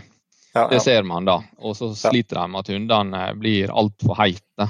[0.54, 0.68] Ja, ja.
[0.72, 1.38] Det ser man da.
[1.62, 4.68] Og så sliter de med at hundene blir altfor heite.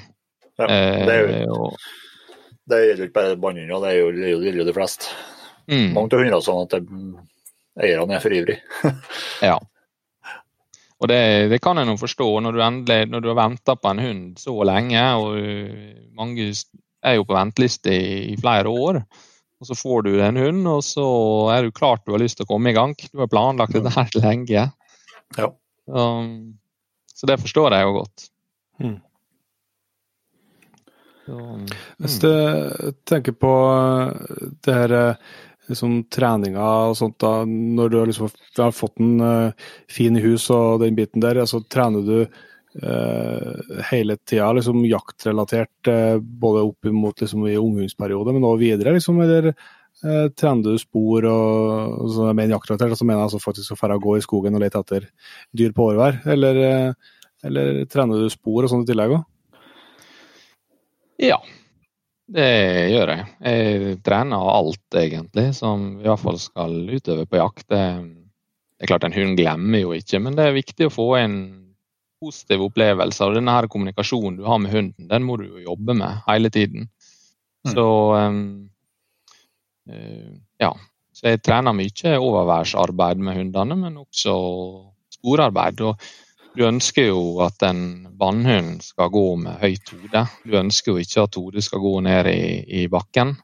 [0.58, 1.88] Ja, det, er jo, eh,
[2.68, 5.10] det gjelder ikke bare bannhunder, det gjelder jo de fleste.
[5.70, 5.90] Mm.
[5.94, 6.78] Mange av hundene sånn at
[7.84, 8.60] eierne er for ivrig.
[9.50, 9.58] Ja.
[10.98, 11.20] Og det,
[11.52, 14.40] det kan jeg nå forstå når du endelig når du har venta på en hund
[14.42, 15.36] så lenge, og
[16.18, 16.48] mange
[17.06, 18.98] er jo på venteliste i, i flere år.
[19.58, 21.04] Og så får du en hund, og så
[21.54, 22.94] er du klart du har lyst til å komme i gang.
[23.10, 24.68] Du har planlagt dette her lenge.
[25.36, 25.50] Ja.
[25.86, 26.58] Um,
[27.14, 28.28] så det forstår jeg jo godt.
[28.78, 28.96] Mm.
[31.26, 31.38] Så,
[31.98, 32.24] Hvis mm.
[32.24, 35.34] du tenker på eh, det her eh,
[35.68, 40.16] liksom, treninga og sånt, da, når du har, liksom, du har fått en uh, fin
[40.16, 42.38] i hus og den biten der, altså, trener du
[42.82, 48.94] uh, hele tida liksom, jaktrelatert, uh, både opp mot liksom, i unghundsperiode, men også videre,
[48.96, 53.42] liksom, eller uh, trener du spor og, og så, mener jaktrelatert, så mener jeg altså
[53.42, 55.08] faktisk å dra gå i skogen og lete etter
[55.56, 56.62] dyr på årvær, eller,
[57.46, 59.26] eller trener du spor og sånt i tillegg òg?
[61.18, 61.40] Ja,
[62.28, 62.48] det
[62.92, 63.24] gjør jeg.
[63.40, 67.64] Jeg trener alt, egentlig, som i hvert fall skal utøve på jakt.
[67.72, 67.80] Det,
[68.76, 71.38] det er klart En hund glemmer jo ikke, men det er viktig å få en
[72.22, 73.30] positiv opplevelser.
[73.30, 76.50] Og denne her kommunikasjonen du har med hunden, den må du jo jobbe med hele
[76.54, 76.88] tiden.
[77.66, 77.72] Mm.
[77.74, 78.44] Så um,
[79.90, 80.72] uh, ja.
[81.18, 84.34] Så jeg trener mye overværsarbeid med hundene, men også
[85.16, 85.80] sporarbeid.
[85.82, 86.08] Og
[86.54, 90.24] du ønsker jo at en vannhund skal gå med høyt hode.
[90.46, 92.42] Du ønsker jo ikke at hodet skal gå ned i,
[92.82, 93.34] i bakken.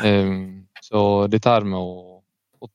[0.00, 1.00] Um, så
[1.32, 2.20] dette her med å,
[2.60, 2.70] å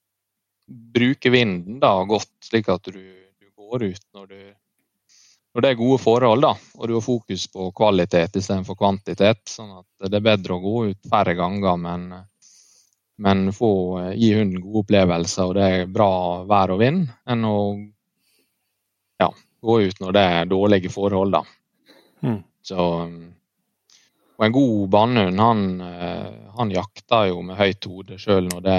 [0.67, 4.39] bruke vinden da godt, slik at du, du går ut når, du,
[5.51, 9.41] når det er gode forhold, da, og du har fokus på kvalitet istedenfor kvantitet.
[9.51, 12.05] sånn at det er bedre å gå ut færre ganger, men,
[13.19, 13.71] men få
[14.15, 16.11] gi hunden gode opplevelser og det er bra
[16.47, 17.57] vær og vind, enn å
[19.19, 19.27] ja,
[19.61, 21.35] gå ut når det er dårlige forhold.
[21.35, 21.43] da.
[22.21, 22.39] Mm.
[22.63, 22.87] Så,
[24.37, 25.67] og en god bannhund, han,
[26.55, 28.71] han jakter jo med høyt hode sjøl når,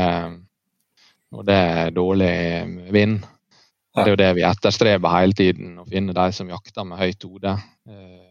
[1.36, 2.34] når det er dårlig
[2.94, 3.20] vind.
[3.94, 7.26] Det er jo det vi etterstreber hele tiden, å finne de som jakter med høyt
[7.28, 7.56] hode.
[7.88, 8.28] Eh,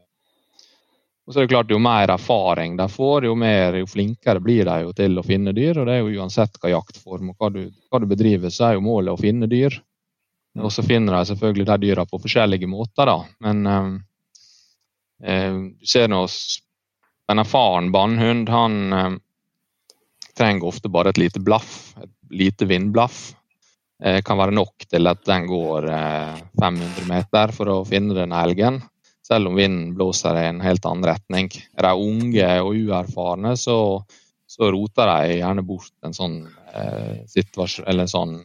[1.28, 4.66] Og så er det klart, Jo mer erfaring de får, jo, mer, jo flinkere blir
[4.66, 5.78] de jo til å finne dyr.
[5.78, 8.74] og det er jo Uansett hva jaktform og hva du, hva du bedriver, så er
[8.74, 9.78] jo målet å finne dyr.
[10.59, 13.20] Og så finner de selvfølgelig de dyra på forskjellige måter, da.
[13.39, 13.91] Men eh,
[15.24, 16.26] eh, du ser nå
[17.32, 19.12] en erfaren bannhund, han eh,
[20.36, 21.93] trenger ofte bare et lite blaff.
[22.01, 23.34] Et lite vindblaff.
[24.02, 28.34] Eh, kan være nok til at den går eh, 500 meter for å finne den
[28.34, 28.80] elgen.
[29.22, 31.52] Selv om vinden blåser i en helt annen retning.
[31.78, 33.78] Er de unge og uerfarne, så,
[34.49, 36.39] så roter de gjerne bort en sånn
[36.74, 38.39] eh, sånn,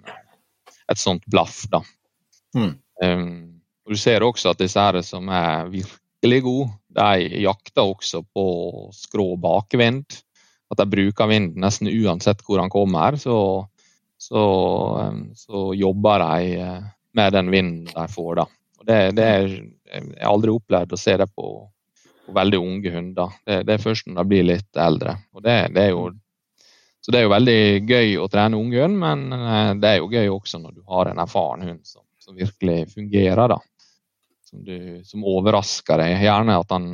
[0.92, 1.62] et sånt blaff.
[1.72, 1.80] da.
[2.57, 2.74] Mm.
[3.02, 3.28] Um,
[3.86, 8.46] Du ser også at disse her som er virkelig gode, de jakter også på
[8.92, 10.20] skrå bakvind.
[10.66, 13.16] At de bruker vinden nesten uansett hvor han kommer.
[13.16, 13.36] Så,
[14.18, 14.42] så,
[15.34, 16.84] så jobber de eh,
[17.16, 18.34] med den vinden de får.
[18.42, 18.46] da.
[18.78, 19.48] Og det, det er,
[19.92, 21.50] jeg har aldri opplevd å se det på,
[22.26, 23.34] på veldig unge hunder.
[23.46, 25.18] Det, det er først når de blir litt eldre.
[25.36, 26.08] Og det, det er jo
[27.06, 30.10] så det er jo veldig gøy å trene unge hund, men eh, det er jo
[30.10, 33.52] gøy også når du har en erfaren hund som, som virkelig fungerer.
[33.52, 33.60] da.
[34.46, 36.24] Som, du, som overrasker deg.
[36.26, 36.88] Gjerne at han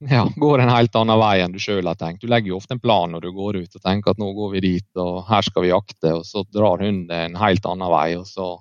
[0.16, 2.22] ja, går en helt annen vei enn du sjøl har tenkt.
[2.22, 4.52] Du legger jo ofte en plan når du går ut og tenker at nå går
[4.54, 8.08] vi dit, og her skal vi jakte, og så drar hunden en helt annen vei,
[8.18, 8.52] og så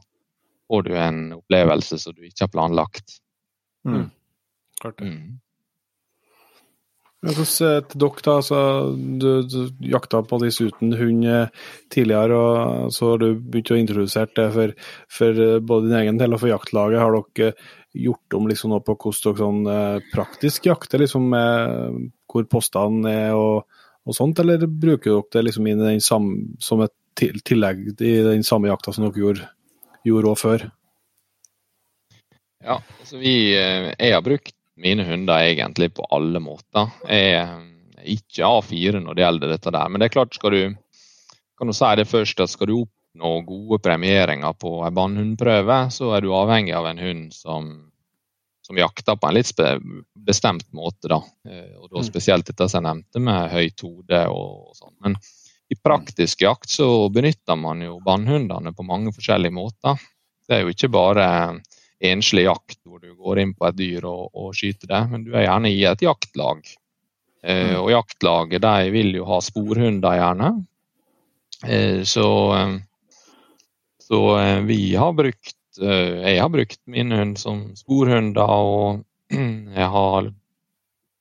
[0.67, 3.19] får du en opplevelse som du ikke har planlagt.
[3.87, 4.07] Mm.
[4.81, 5.11] Klart det.
[5.11, 5.37] Mm.
[7.27, 7.47] Hvordan
[7.89, 8.33] til dere, da?
[8.37, 8.59] Altså,
[8.93, 11.49] du, du jakta på disse uten hund eh,
[11.89, 14.75] tidligere, og så har du begynt å introdusere det for,
[15.09, 17.01] for eh, både din egen del og for jaktlaget.
[17.01, 17.55] Har dere
[17.93, 23.67] gjort om liksom på hvordan sånn eh, praktisk jakter, liksom med hvor postene er og,
[24.07, 28.93] og sånt, eller bruker dere det liksom samme, som et tillegg i den samme jakta
[28.93, 29.47] som dere gjorde,
[30.05, 30.67] gjorde før?
[32.63, 36.91] Ja, altså vi, eh, jeg har brukt mine hunder egentlig på alle måter.
[37.09, 37.55] Jeg er
[38.07, 40.61] ikke A4 når det gjelder dette der, men det er klart skal du
[41.57, 42.75] kan du si det først at skal du
[43.17, 47.89] oppnå gode premieringer på en bannhundprøve, så er du avhengig av en hund som,
[48.61, 49.51] som jakter på en litt
[50.13, 51.07] bestemt måte.
[51.07, 51.21] da.
[51.49, 52.03] Eh, Og da Mm.
[52.03, 54.93] spesielt dette som jeg nevnte med høyt hode og, og sånn.
[55.01, 55.15] Men
[55.69, 59.97] i praktisk jakt så benytter man jo bannhundene på mange forskjellige måter.
[60.47, 61.59] Det er jo ikke bare
[61.99, 65.33] enslig jakt hvor du går inn på et dyr og, og skyter det, men du
[65.33, 66.61] er gjerne i et jaktlag.
[67.43, 70.65] Eh, og jaktlaget de vil jo ha sporhunder gjerne.
[71.65, 72.77] Eh, så eh,
[74.07, 79.03] så eh, vi har brukt eh, Jeg har brukt min hund som sporhunder, og
[79.79, 80.31] jeg har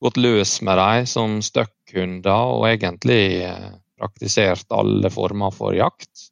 [0.01, 6.30] gått løs med dem som støkkhunder, og egentlig eh, praktisert alle former for jakt.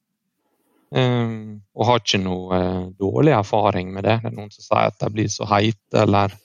[0.95, 2.59] Um, og har ikke noe
[3.01, 4.21] dårlig erfaring med det.
[4.23, 6.37] Det er noen som sier at de blir så heite eller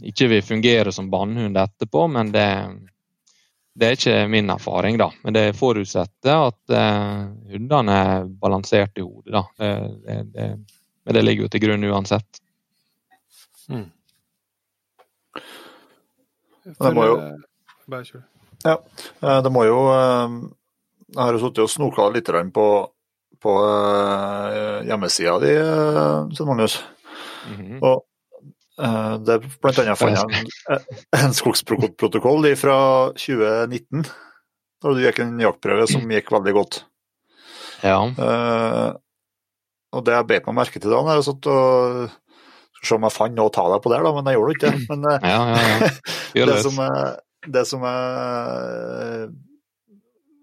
[0.00, 2.46] ikke vil fungere som bannhund etterpå, men det,
[3.74, 4.98] det, er ikke min erfaring.
[4.98, 5.10] da.
[5.22, 9.32] Men det forutsetter at eh, hundene er balansert i hodet.
[9.32, 9.44] da.
[9.58, 10.48] Det, det,
[11.04, 12.40] men det ligger jo til grunn uansett.
[13.68, 13.88] Mm.
[16.64, 17.16] Det må jo
[17.90, 18.22] Bare kjør.
[18.64, 18.78] Ja,
[19.44, 22.68] det må jo Jeg har jo sittet og snoka litt på
[23.44, 25.52] på uh, hjemmesida di,
[26.44, 26.84] Magnus.
[27.48, 27.80] Mm -hmm.
[27.82, 28.02] Og
[29.24, 30.82] det er blant annet en,
[31.18, 32.76] en skogsprotokoll fra
[33.16, 34.04] 2019,
[34.84, 36.82] da du gikk en jaktprøve som gikk veldig godt.
[37.84, 38.00] Ja.
[38.18, 38.92] Uh,
[39.94, 43.14] og det jeg bet meg merke til da, når jeg satt og se om jeg
[43.14, 44.86] fant noe å ta deg på der, da, men jeg gjorde ikke det.
[44.90, 45.58] Men ja, ja,
[46.34, 46.46] ja.
[46.50, 46.98] det, som er,
[47.56, 49.28] det som er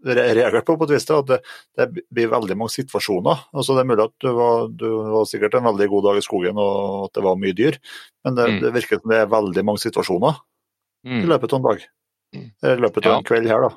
[0.05, 1.39] reagert på, på et vis, at det,
[1.77, 3.45] det, blir veldig mange situasjoner.
[3.53, 6.25] Altså, det er mulig at du var, du var, sikkert en veldig god dag i
[6.25, 7.79] skogen og at det var mye dyr,
[8.25, 8.59] men det, mm.
[8.65, 10.37] det virker som det er veldig mange situasjoner
[11.07, 11.21] mm.
[11.21, 11.87] i løpet av en dag.
[12.35, 12.47] Mm.
[12.47, 13.17] I løpet av ja.
[13.17, 13.71] en kveld her, da.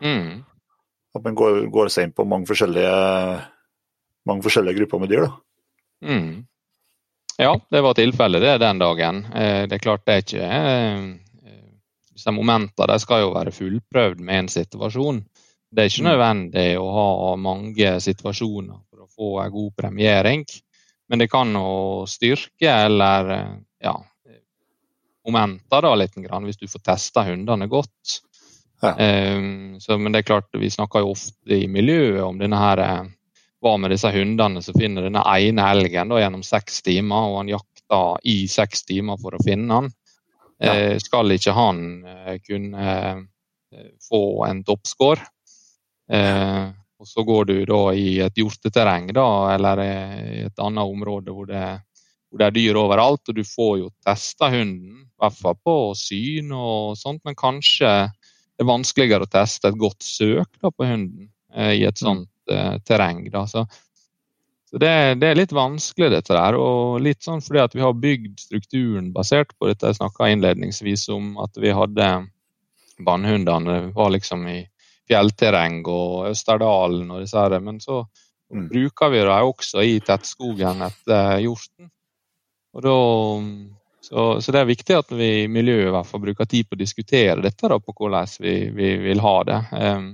[0.00, 0.28] Mm.
[1.18, 2.92] At man går, går seg inn på mange forskjellige,
[4.30, 5.26] mange forskjellige grupper med dyr.
[5.26, 5.34] da.
[6.10, 6.30] Mm.
[7.40, 9.24] Ja, det var tilfellet det den dagen.
[9.32, 11.04] Eh, det er klart det er ikke eh,
[12.20, 15.22] disse momentene de skal jo være fullprøvd med en situasjon.
[15.70, 16.10] Det er ikke mm.
[16.10, 20.44] nødvendig å ha mange situasjoner for å få en god premiering,
[21.10, 23.30] men det kan jo styrke eller
[23.82, 23.94] ja,
[25.26, 28.20] momenter da litt, hvis du får testa hundene godt.
[28.80, 28.94] Ja.
[28.96, 32.82] Um, så, men det er klart, vi snakker jo ofte i miljøet om denne her
[33.60, 37.52] hva med disse hundene som finner denne ene elgen da, gjennom seks timer, og han
[37.52, 39.90] jakter i seks timer for å finne han.
[40.60, 40.72] Ja.
[40.72, 43.20] Uh, skal ikke han uh, kunne uh,
[44.08, 45.28] få en toppscore?
[46.10, 51.32] Eh, og så går du da i et hjorteterreng da, eller i et annet område
[51.32, 51.64] hvor det,
[52.28, 55.76] hvor det er dyr overalt, og du får jo testa hunden, i hvert fall på
[55.96, 57.92] syn og sånt, men kanskje
[58.60, 62.04] det er vanskeligere å teste et godt søk da, på hunden eh, i et mm.
[62.04, 63.22] sånt eh, terreng.
[63.32, 63.46] Da.
[63.48, 63.64] Så,
[64.68, 64.92] så det,
[65.22, 66.58] det, er litt vanskelig, dette der.
[66.60, 71.06] Og litt sånn fordi at vi har bygd strukturen basert på dette jeg snakka innledningsvis
[71.16, 72.10] om, at vi hadde
[73.00, 74.58] bannhundene var liksom i
[75.10, 78.68] fjellterreng og Østerdalen og disse her, men så mm.
[78.70, 81.90] bruker vi dem også i tettskogen etter hjorten.
[82.70, 82.96] Og da,
[84.06, 86.78] så, så, det er viktig at vi i miljøet i hvert fall bruker tid på
[86.78, 89.60] å diskutere dette, da, på hvordan vi, vi vil ha det.
[89.74, 90.10] Um,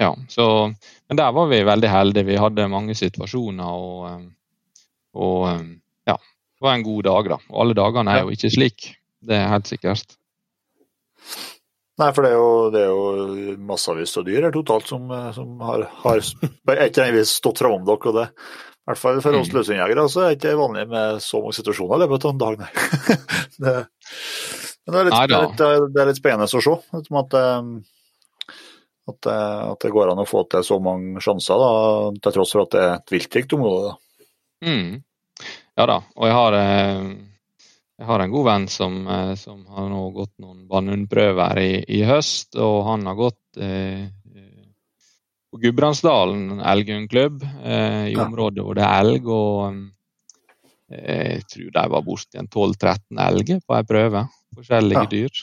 [0.00, 0.46] ja, så,
[1.08, 2.28] men der var vi veldig heldige.
[2.32, 4.24] Vi hadde mange situasjoner og,
[5.14, 5.44] og
[6.08, 7.34] ja, det var en god dag.
[7.34, 7.38] da.
[7.52, 8.88] Og alle dagene er jo ikke slik,
[9.20, 10.16] det er helt sikkert.
[12.00, 15.30] Nei, for det er jo, det er jo massevis av dyr her totalt som, eh,
[15.36, 16.22] som har, har
[16.86, 18.00] ikke vis stått framom dere.
[18.12, 18.28] og det
[18.80, 19.54] i hvert fall for oss mm.
[19.54, 22.62] løshundjegere så er det ikke vanlig med så mange situasjoner i løpet av en dag,
[22.62, 22.70] nei.
[23.62, 23.74] det,
[24.80, 25.36] men det er, litt, nei, det,
[25.68, 27.68] er, det er, litt, spennende å se at, eh,
[29.12, 31.70] at, eh, at, det går an å få til så mange sjanser, da,
[32.16, 33.92] til tross for at det er et viltrikt område.
[34.64, 35.02] Mm.
[35.78, 36.58] Ja da, og jeg har
[38.00, 42.00] jeg har en god venn som, eh, som har nå gått noen bannhundprøver i, i,
[42.08, 44.08] høst, og han har gått eh,
[45.50, 49.26] på Gudbrandsdalen elghundklubb, eh, i området hvor det er elg.
[49.28, 49.80] og
[50.94, 54.26] eh, Jeg tror de var borti 12-13 elger på ei prøve.
[54.54, 55.10] Forskjellige ja.
[55.10, 55.42] dyr.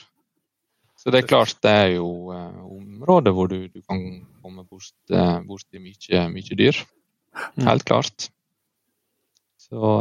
[0.98, 4.02] Så det er klart det er jo eh, områder hvor du, du, kan
[4.42, 6.80] komme bort, eh, borti mye, mye dyr.
[7.54, 7.68] Mm.
[7.68, 8.30] Helt klart.
[9.60, 9.92] Så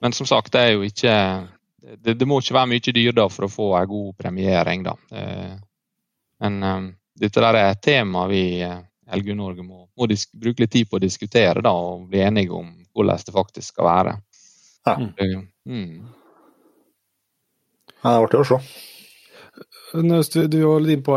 [0.00, 1.14] men som sagt, det er jo ikke
[1.80, 4.84] det, det, må ikke være mye dyr da for å få en god premiering.
[4.86, 4.94] da.
[5.16, 5.54] Eh,
[6.40, 6.88] men um,
[7.20, 8.68] dette der er et tema vi i
[9.10, 12.70] Elgu Norge må, må bruke litt tid på å diskutere da, og bli enige om
[12.94, 14.14] hvordan det faktisk skal være.
[14.88, 14.96] Ja.
[15.68, 16.06] Mm.
[18.00, 18.60] Ja, Det er artig å se.
[19.90, 21.16] Du var litt innpå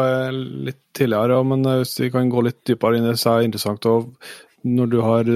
[0.67, 3.51] litt tidligere, men hvis vi kan gå litt dypere inn i det, så er det
[3.51, 3.85] interessant.
[3.85, 5.29] Og når du har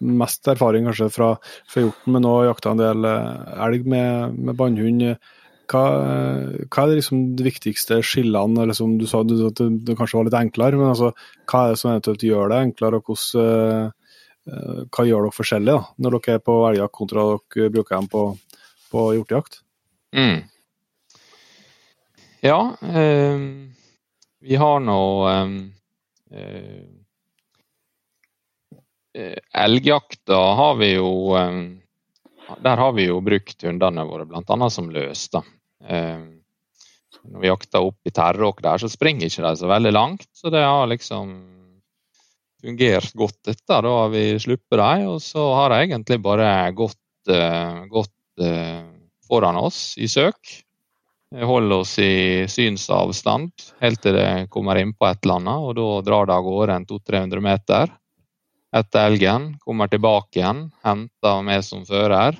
[0.00, 1.32] mest erfaring kanskje fra,
[1.68, 5.04] fra hjorten, men òg jakta en del eh, elg med, med bannhund.
[5.68, 5.84] Hva,
[6.72, 8.62] hva, er liksom det viktigste skillene?
[8.62, 11.12] eller som Du sa du, at det, det, kanskje var litt enklere, men altså,
[11.50, 13.00] hva er det som eventuelt gjør det enklere?
[13.00, 13.90] og hvordan,
[14.48, 18.08] uh, Hva gjør dere forskjellig da, når dere er på elgjakt kontra dere bruker dem
[18.14, 18.22] på,
[18.88, 19.60] på hjortejakt?
[20.16, 20.38] Mm.
[22.48, 23.44] Ja, øh,
[24.40, 25.52] vi har nå øh,
[26.30, 26.84] Eh,
[29.52, 31.60] elgjakta har vi jo eh,
[32.64, 34.70] Der har vi jo brukt hundene våre bl.a.
[34.70, 35.28] som løs.
[35.28, 35.42] da.
[35.84, 36.20] Eh,
[37.28, 40.28] når vi jakter opp i Terråk der, så springer ikke de så veldig langt.
[40.32, 41.34] Så det har liksom
[42.62, 43.66] fungert godt, dette.
[43.68, 46.96] Da har vi sluppet dem, og så har de egentlig bare gått,
[47.92, 48.46] gått
[49.28, 50.56] foran oss i søk.
[51.36, 53.52] Holder oss i synsavstand
[53.82, 56.78] helt til det kommer inn på et eller annet, og da drar det av gårde
[56.80, 57.92] en 200-300 meter
[58.76, 59.50] etter elgen.
[59.64, 62.38] Kommer tilbake igjen, henter med som fører.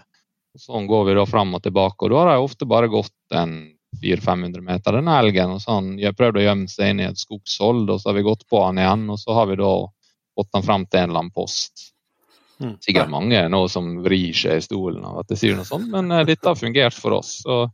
[0.58, 3.60] Sånn går vi da fram og tilbake, og da har de ofte bare gått en
[4.02, 5.50] 400-500 meter, denne elgen.
[5.50, 8.18] og så har han prøvd å gjemme seg inn i et skogshold, og så har
[8.18, 9.06] vi gått på han igjen.
[9.10, 9.72] Og så har vi da
[10.38, 11.92] fått han fram til en eller annen post.
[12.58, 12.74] Mm.
[12.82, 16.10] Sikkert mange nå som vrir seg i stolen av at jeg sier noe sånt, men
[16.10, 17.36] uh, dette har fungert for oss.
[17.46, 17.70] Og,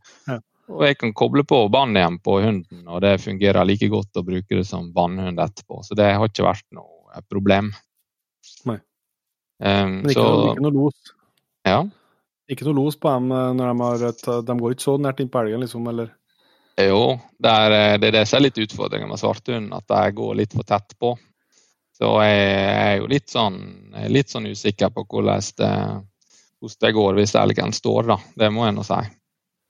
[0.69, 4.25] og jeg kan koble på bånd igjen på hunden, og det fungerer like godt å
[4.25, 5.81] bruke det som bannhund etterpå.
[5.87, 7.73] Så det har ikke vært noe problem.
[8.69, 8.79] Nei.
[9.63, 11.13] Um, men ikke, så, noe, ikke noe los?
[11.65, 11.79] Ja.
[12.51, 15.21] Ikke noe los på dem eh, når de har et De går ikke så nært
[15.23, 16.11] innpå elgen, liksom, eller?
[16.77, 20.17] Jo, det er, eh, det er det som er litt utfordringen med svarthund, at de
[20.17, 21.15] går litt for tett på.
[21.95, 22.39] Så jeg
[22.75, 23.59] er jo litt sånn,
[24.11, 25.71] litt sånn usikker på hvordan det,
[26.59, 28.17] hvordan det går hvis elgen står, da.
[28.35, 28.99] Det må jeg nå si.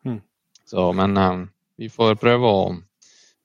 [0.09, 0.21] Mm.
[0.65, 1.43] Så, men um,
[1.77, 2.63] vi får prøve å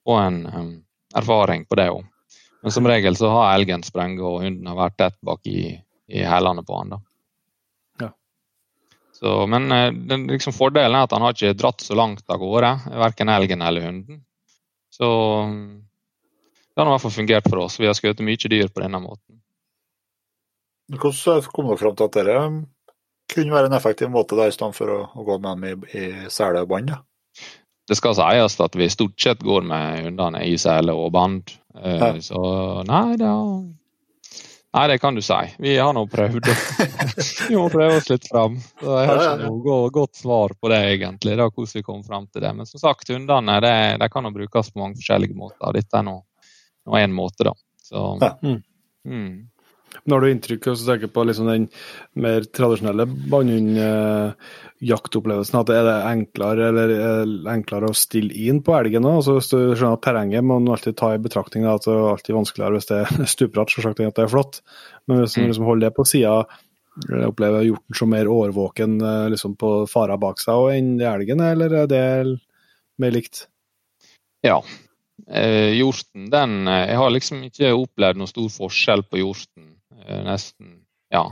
[0.08, 0.72] få en um,
[1.20, 2.06] erfaring på det òg.
[2.62, 5.72] Men som regel så har elgen sprenget, og hunden har vært tett bak i,
[6.12, 6.98] i hælene på han da.
[8.02, 8.10] Ja.
[9.16, 12.42] Så, men uh, den liksom, fordelen er at han har ikke dratt så langt av
[12.42, 14.24] gårde, verken elgen eller hunden.
[14.92, 15.08] Så
[16.74, 17.78] det har i hvert fall fungert for oss.
[17.80, 19.40] Vi har skutt mye dyr på denne måten.
[20.90, 22.36] Hvordan kom dere fram til at dette
[23.30, 26.00] kunne være en effektiv måte da, i stedet for å, å, gå med dem i,
[26.00, 26.92] i sele og bånd?
[27.86, 31.54] Det skal sies at vi stort sett går med hundene i sele og bånd.
[31.78, 32.14] Eh, ja.
[32.22, 32.40] Så
[32.88, 33.34] nei, det
[34.70, 35.34] Nei, det kan du si.
[35.58, 36.46] Vi har nå prøvd.
[37.48, 38.54] vi må prøve oss litt fram.
[38.78, 42.28] Så jeg har ikke noe godt svar på det, egentlig, da, hvordan vi kom fram
[42.30, 42.52] til det.
[42.54, 45.74] Men som sagt, hundene det, de kan jo brukes på mange forskjellige måter.
[45.74, 46.20] Dette er nå
[47.00, 47.56] én måte, da.
[47.82, 48.30] Så, ja.
[48.46, 48.62] mm.
[49.90, 49.98] Mm.
[50.10, 51.64] Når du inntrykk av å tenke på liksom den
[52.24, 56.88] mer tradisjonelle bannhundjaktopplevelsen, at er det enklere, eller,
[57.52, 59.12] enklere å stille inn på elgen nå?
[59.18, 62.12] Altså, hvis du skjønner at terrenget må man alltid ta i betraktning, at det er
[62.14, 64.54] alltid vanskeligere hvis det er stupbratt, selvsagt, at det er flott.
[65.06, 65.48] Men hvis man mm.
[65.52, 66.34] liksom holder det på sida,
[67.30, 71.88] opplever hjorten som mer årvåken eh, liksom på fara bak seg enn elgen, eller er
[71.90, 72.06] det
[73.00, 73.36] mer likt?
[74.44, 74.58] Ja,
[75.28, 79.68] Eh, hjorten, den eh, Jeg har liksom ikke opplevd noen stor forskjell på hjorten.
[80.06, 80.80] Eh, nesten,
[81.12, 81.24] ja.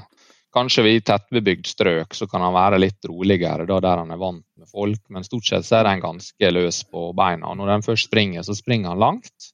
[0.54, 4.46] Kanskje i tettbebygd strøk så kan han være litt roligere da der han er vant
[4.56, 7.52] med folk, men stort sett så er han ganske løs på beina.
[7.54, 9.52] Når den først springer, så springer han langt.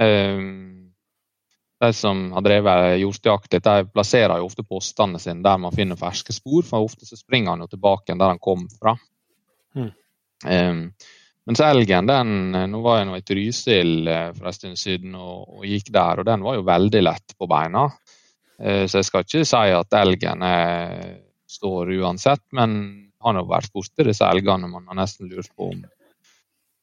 [0.00, 0.40] Eh,
[1.80, 6.32] de som har drevet hjortejakt, de plasserer jo ofte postene sine der man finner ferske
[6.32, 8.96] spor, for ofte så springer han jo tilbake der han kom fra.
[9.76, 9.90] Mm.
[10.46, 10.80] Um,
[11.46, 15.66] mens elgen, den Nå var jeg nå i Trysil for en stund siden og, og,
[15.68, 17.86] gikk der, og den var jo veldig lett på beina.
[18.58, 21.18] Eh, så jeg skal ikke si at elgen er,
[21.50, 22.78] står uansett, men
[23.24, 25.84] han har vært borti disse elgene man har nesten lurt på om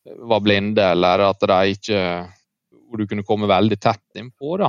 [0.03, 1.99] var blinde, eller at de ikke
[2.69, 4.67] Hvor du kunne komme veldig tett innpå, da.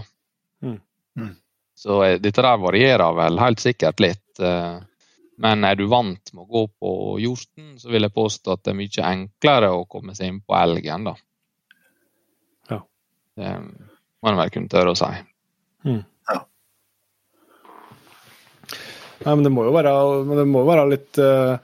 [0.62, 0.78] Mm.
[1.18, 1.32] Mm.
[1.76, 4.40] Så dette der varierer vel helt sikkert litt.
[5.36, 8.72] Men er du vant med å gå på hjorten, så vil jeg påstå at det
[8.72, 11.08] er mye enklere å komme seg inn på elgen.
[11.10, 11.14] da.
[12.70, 12.80] Ja.
[13.36, 15.10] Det må en vel kunne tørre å si.
[15.84, 16.02] Mm.
[16.30, 16.38] Ja.
[19.24, 19.96] Nei, men det må jo være,
[20.30, 21.56] det må være litt uh,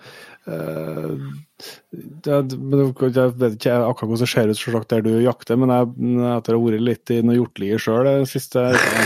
[0.49, 1.31] uh,
[1.61, 5.91] det, jeg vet ikke akkurat hvordan det ser ut selvsagt der du jakter, men jeg,
[6.31, 8.63] etter å ha vært litt i noe hjortelier sjøl den siste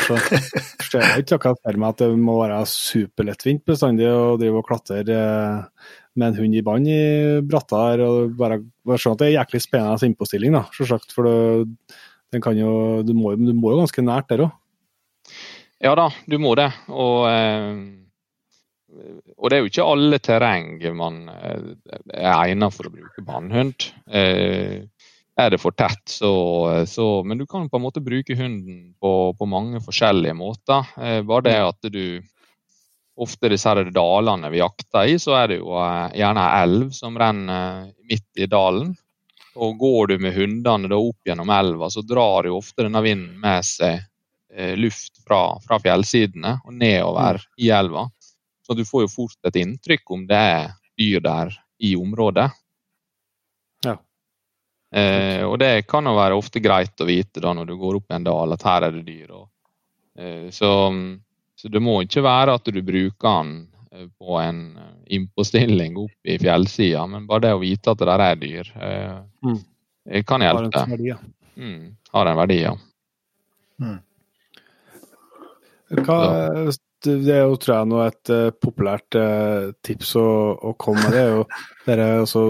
[0.07, 4.61] så ser jeg ikke akkurat for meg at det må være superlettvint bestandig å drive
[4.61, 7.01] og klatre eh, med en hund i bånd i
[7.49, 8.05] bratta her.
[8.07, 11.11] og bare, bare sånn at Det er jæklig spennende innpåstilling, da, selvsagt.
[11.17, 11.97] For det,
[12.35, 14.55] den kan jo, du, må, du må jo ganske nært der òg.
[15.83, 16.71] Ja da, du må det.
[16.95, 18.04] Og eh
[19.37, 21.71] og det er jo ikke alle terreng man eh,
[22.15, 23.89] er egnet for å bruke bannhund.
[24.09, 24.85] Eh,
[25.35, 26.31] er det for tett, så,
[26.87, 30.87] så, Men du kan på en måte bruke hunden på, på mange forskjellige måter.
[31.01, 32.07] Eh, bare det at du
[33.15, 35.77] Ofte disse her dalene vi jakter i, så er det jo
[36.19, 38.89] gjerne ei elv som renner midt i dalen.
[39.55, 43.63] Og går du med hundene opp gjennom elva, så drar jo ofte denne vinden med
[43.69, 44.03] seg
[44.83, 48.09] luft fra, fra fjellsidene og nedover i elva.
[48.67, 51.53] Så du får jo fort et inntrykk om det er dyr der
[51.85, 52.49] i området.
[53.85, 53.99] Ja.
[54.95, 58.15] Eh, og det kan jo være ofte greit å vite da når du går opp
[58.15, 59.35] en dal at her er det dyr.
[59.37, 59.47] Og,
[60.19, 60.71] eh, så,
[61.59, 63.53] så, det må ikke være at du bruker den
[63.93, 64.65] eh, på en
[65.13, 68.73] innpåstilling opp i fjellsida, men bare det å vite at det der er dyr.
[68.81, 69.61] Eh, mm.
[70.23, 70.87] kan kan Har en hjelpe.
[70.95, 71.21] verdi, ja.
[71.55, 72.75] Mm, har en verdi, ja.
[75.95, 76.17] Hva,
[77.07, 80.27] det er jo, tror jeg, nå et uh, populært uh, tips å,
[80.57, 81.15] å komme med.
[81.15, 81.45] Det er jo
[81.89, 82.45] dere, altså,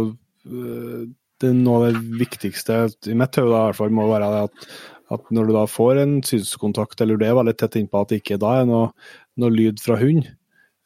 [0.49, 1.05] uh,
[1.43, 4.45] det er Noe av det viktigste i mitt hode i hvert fall må være det
[4.47, 4.69] at,
[5.17, 8.23] at når du da får en synskontakt, eller du er veldig tett innpå at det
[8.23, 8.89] ikke da er noe,
[9.43, 10.25] noe lyd fra hund,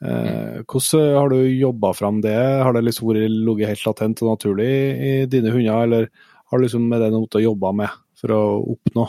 [0.03, 2.35] eh, hvordan har du jobba fram det?
[2.65, 6.11] Har det liksom vært ligget helt latent og naturlig i dine hunder, eller
[6.49, 8.43] har du liksom med det noe å jobbe med for å
[8.75, 9.09] oppnå?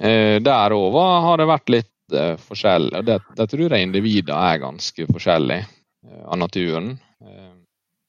[0.00, 2.90] Eh, der òg har det vært litt eh, forskjell.
[2.98, 6.94] og Det, det tror jeg individer er ganske forskjellige eh, av naturen.
[7.24, 7.50] Eh,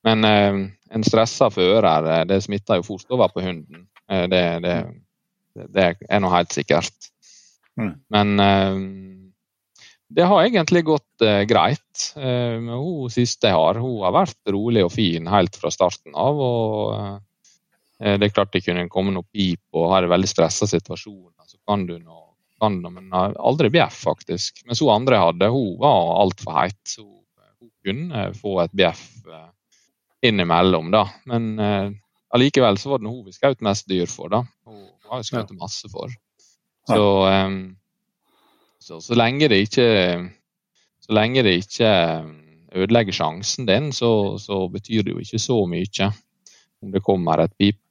[0.03, 3.85] men en stressa fører, det smitter jo fort over på hunden.
[4.03, 4.73] Det, det,
[5.71, 7.07] det, er nå helt sikkert.
[7.79, 7.93] Mm.
[8.11, 8.33] Men
[10.11, 12.03] det har egentlig gått greit.
[12.19, 16.43] Hun siste jeg har, hun har vært rolig og fin helt fra starten av.
[16.49, 21.31] og Det er klart det kunne komme noe pip og har en veldig stressa situasjon.
[21.47, 22.22] Så kan du nå,
[22.69, 24.63] du, men aldri bjeff, faktisk.
[24.67, 26.79] Mens hun andre hadde, hun var altfor heit.
[26.87, 29.49] Så hun kunne få et bjeff eh,
[30.29, 31.05] innimellom, da.
[31.29, 31.89] Men eh,
[32.35, 34.43] allikevel så var det hun vi skjøt mest dyr for, da.
[34.67, 36.13] Hun har jo skutt masse for.
[36.89, 37.51] Så, eh,
[38.83, 39.89] så så lenge det ikke
[41.03, 42.27] så lenge det ikke eh,
[42.83, 46.09] ødelegger sjansen din, så, så betyr det jo ikke så mye
[46.83, 47.82] om det kommer et pip.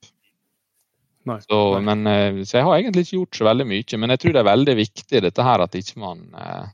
[1.29, 1.39] Nei.
[1.45, 3.99] Så, men, eh, så jeg har egentlig ikke gjort så veldig mye.
[4.03, 6.65] Men jeg tror det er veldig viktig dette her at ikke man eh,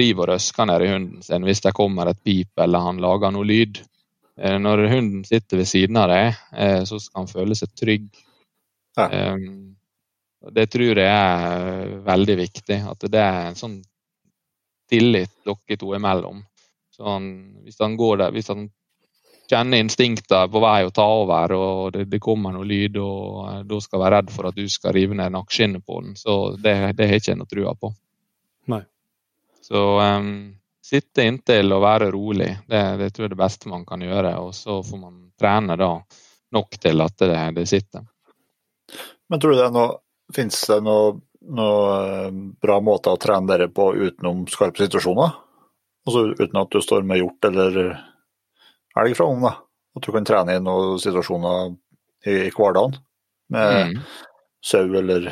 [0.00, 3.32] river og røsker ned i hunden sin hvis det kommer et pip eller han lager
[3.34, 3.80] noe lyd.
[4.40, 8.10] Eh, når hunden sitter ved siden av deg, eh, så skal han føle seg trygg.
[8.98, 9.08] Ja.
[9.08, 9.48] Eh,
[10.56, 12.78] det tror jeg er veldig viktig.
[12.92, 13.80] At det er en sånn
[14.90, 16.40] tillit dere to imellom.
[16.96, 17.26] Så han,
[17.64, 18.68] hvis han går der, hvis han
[19.50, 23.80] kjenner instinkter på vei å ta over, og det, det kommer noe lyd, og da
[23.82, 27.10] skal være redd for at du skal rive ned nakkeskinnet på den, så det, det
[27.10, 27.92] har ikke noe trua på.
[28.70, 28.82] Nei.
[29.66, 30.30] Så um,
[30.90, 34.36] sitte inntil og være rolig, det, det tror jeg er det beste man kan gjøre.
[34.42, 35.92] Og så får man trene da
[36.54, 38.06] nok til at det, det sitter.
[39.30, 39.98] Men tror du det er noe
[40.30, 41.16] Fins det noe,
[41.58, 42.26] noe eh,
[42.62, 45.32] bra måte å trene dere på utenom skarpe situasjoner?
[46.06, 47.78] Altså uten at du står med hjort eller
[49.02, 49.56] elg fra hånden, da?
[49.96, 51.72] At du kan trene i noen situasjoner
[52.26, 52.98] i, i hverdagen?
[53.50, 54.02] Med Mm.
[54.62, 55.30] sau eller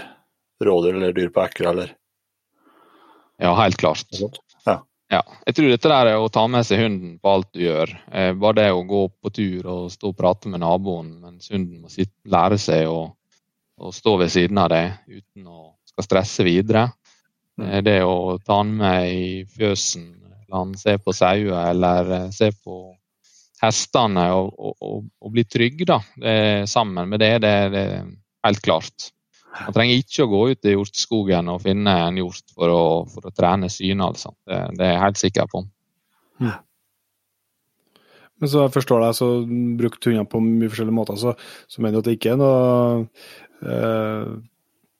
[0.64, 1.94] rådyr eller dyr på ekre eller
[3.38, 4.06] Ja, helt klart.
[4.66, 4.80] Ja.
[5.10, 7.88] Ja, jeg tror dette der er å ta med seg hunden på alt du gjør.
[8.12, 11.78] Eh, bare det å gå på tur og stå og prate med naboen mens hunden
[11.80, 13.06] må sitte, lære seg å,
[13.80, 16.90] å stå ved siden av deg uten å skal stresse videre.
[17.62, 20.10] Eh, det å ta han med i fjøsen,
[20.50, 22.76] la den se på sauer eller eh, se på
[23.62, 26.00] hestene og, og, og, bli trygg da.
[26.16, 26.34] Det,
[26.70, 28.06] sammen med det, det, er
[28.46, 29.10] helt klart.
[29.58, 33.28] Man trenger ikke å gå ut i hjortskogen og finne en hjort for å, for
[33.28, 34.04] å trene synet.
[34.12, 34.34] Altså.
[34.46, 35.64] Det, det er jeg helt sikker på.
[38.38, 39.30] Men så jeg forstår deg, så
[39.80, 41.34] brukt hundene på mye forskjellige måter, så,
[41.66, 42.60] så mener du at det ikke er noe
[43.66, 44.28] eh,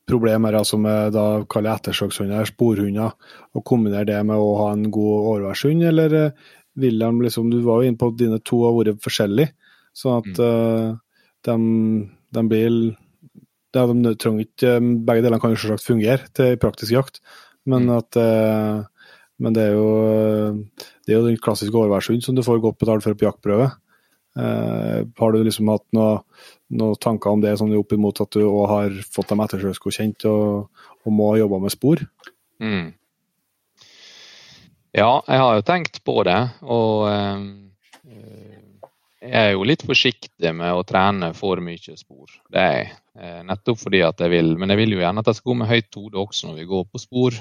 [0.09, 3.15] problem her altså med da kaller jeg ettersøkshunder, sporhunder,
[3.55, 6.17] å kombinere det med å ha en god overværshund, eller
[6.79, 9.55] eh, liksom Du var jo inne på at dine to har vært forskjellige,
[9.97, 10.87] sånn at eh,
[11.49, 11.57] de,
[12.35, 12.79] de blir
[13.77, 17.21] ja, de trenger ikke Begge delene kan jo selvsagt fungere til praktisk jakt,
[17.69, 18.87] men at uh,
[19.39, 19.91] men det er jo
[21.07, 23.69] det er jo den klassiske overværshund som du får godt betalt for på jaktprøve.
[24.39, 26.25] Eh, har du liksom hatt noen
[26.79, 30.69] noe tanker om det sånn opp imot at du òg har fått dem ettersøksgodkjent og,
[31.01, 32.03] og må ha jobba med spor?
[32.61, 32.91] Mm.
[34.99, 36.39] Ja, jeg har jo tenkt på det.
[36.67, 37.43] Og eh,
[39.29, 42.33] jeg er jo litt forsiktig med å trene for mye spor.
[42.51, 42.91] Det er jeg.
[43.19, 44.55] Eh, nettopp fordi at jeg vil.
[44.59, 46.69] Men jeg vil jo gjerne at jeg skal gå med høyt hode også når vi
[46.73, 47.41] går på spor.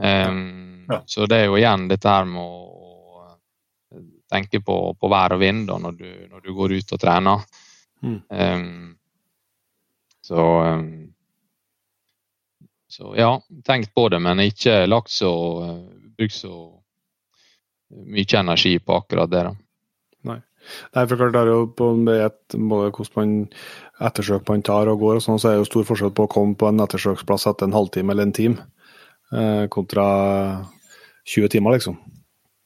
[0.00, 1.02] Ja.
[1.04, 3.26] Så det er jo igjen dette her med å
[4.32, 7.42] tenke på, på vær og vind da, når, du, når du går ut og trener.
[8.00, 8.16] Mm.
[8.32, 8.94] Um,
[10.24, 10.86] så um,
[12.90, 15.30] så ja, tenkt på det, men ikke lagt så
[16.20, 16.54] brukt så
[17.90, 19.42] mye energi på akkurat det.
[19.48, 19.56] da.
[20.60, 23.30] Nei, for klart det er jo på et, både hvordan
[24.04, 26.30] ettersøk man tar og går, og sånn, så er det jo stor forskjell på å
[26.30, 28.66] komme på en ettersøksplass etter en halvtime eller en time,
[29.32, 30.04] eh, kontra
[31.24, 31.96] 20 timer, liksom.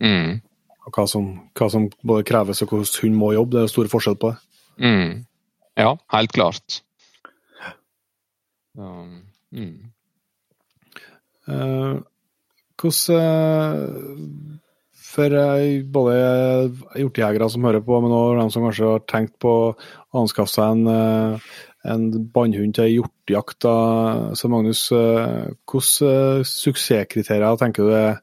[0.02, 0.40] Mm.
[0.84, 3.74] Og hva som, hva som både kreves og hvordan hun må jobbe, det er jo
[3.76, 4.59] stor forskjell på det.
[4.82, 5.12] Mm.
[5.78, 6.80] Ja, helt klart.
[8.74, 9.22] Um,
[9.55, 9.74] mm.
[11.46, 11.94] Eh,
[12.85, 14.61] hvordan eh,
[15.14, 15.37] for
[15.95, 16.14] både
[16.99, 19.76] hjortejegere som hører på, men også de som kanskje har tenkt på å
[20.18, 21.53] anskaffe seg en, eh,
[21.95, 23.68] en bannhund til hjortejakt.
[24.35, 28.20] Så Magnus, eh, hvilke suksesskriterier tenker du er,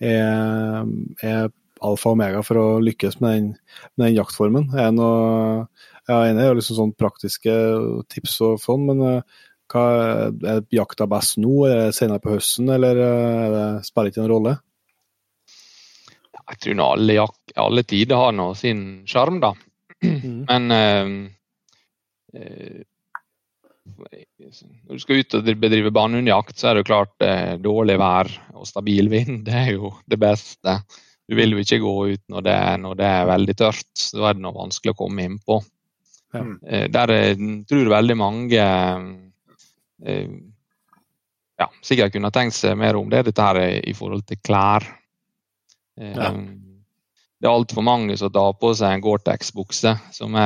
[0.00, 1.50] er,
[1.84, 3.48] alfa og omega for å lykkes med den,
[3.96, 4.70] med den jaktformen?
[4.76, 5.66] Er noe,
[6.08, 7.56] jeg er enig i liksom sånn praktiske
[8.12, 9.22] tips og sånn, men
[9.74, 9.84] hva,
[10.54, 14.30] er jakta best nå, er det senere på høsten, eller er det, spiller ikke en
[14.30, 14.54] rolle?
[16.44, 17.28] Jeg tror nå alle,
[17.64, 19.54] alle tider har nå sin sjarm, da.
[20.04, 20.44] Mm.
[20.50, 21.14] Men eh,
[22.40, 22.82] eh,
[23.84, 28.30] når du skal ut og bedrive banehundjakt, så er det jo klart eh, dårlig vær
[28.54, 30.78] og stabil vind det er jo det beste.
[31.24, 33.92] Du vil jo ikke gå ut når det, når det er veldig tørt.
[34.12, 35.60] Da er det noe vanskelig å komme innpå.
[36.34, 36.44] Ja.
[36.66, 37.38] Eh, der jeg
[37.70, 39.06] tror veldig mange eh,
[40.02, 44.86] ja, sikkert kunne tenkt seg mer om det, dette her i forhold til klær.
[45.94, 46.32] Ja.
[46.34, 50.38] Det er altfor mange som tar på seg en Gore-Tex-bukse som,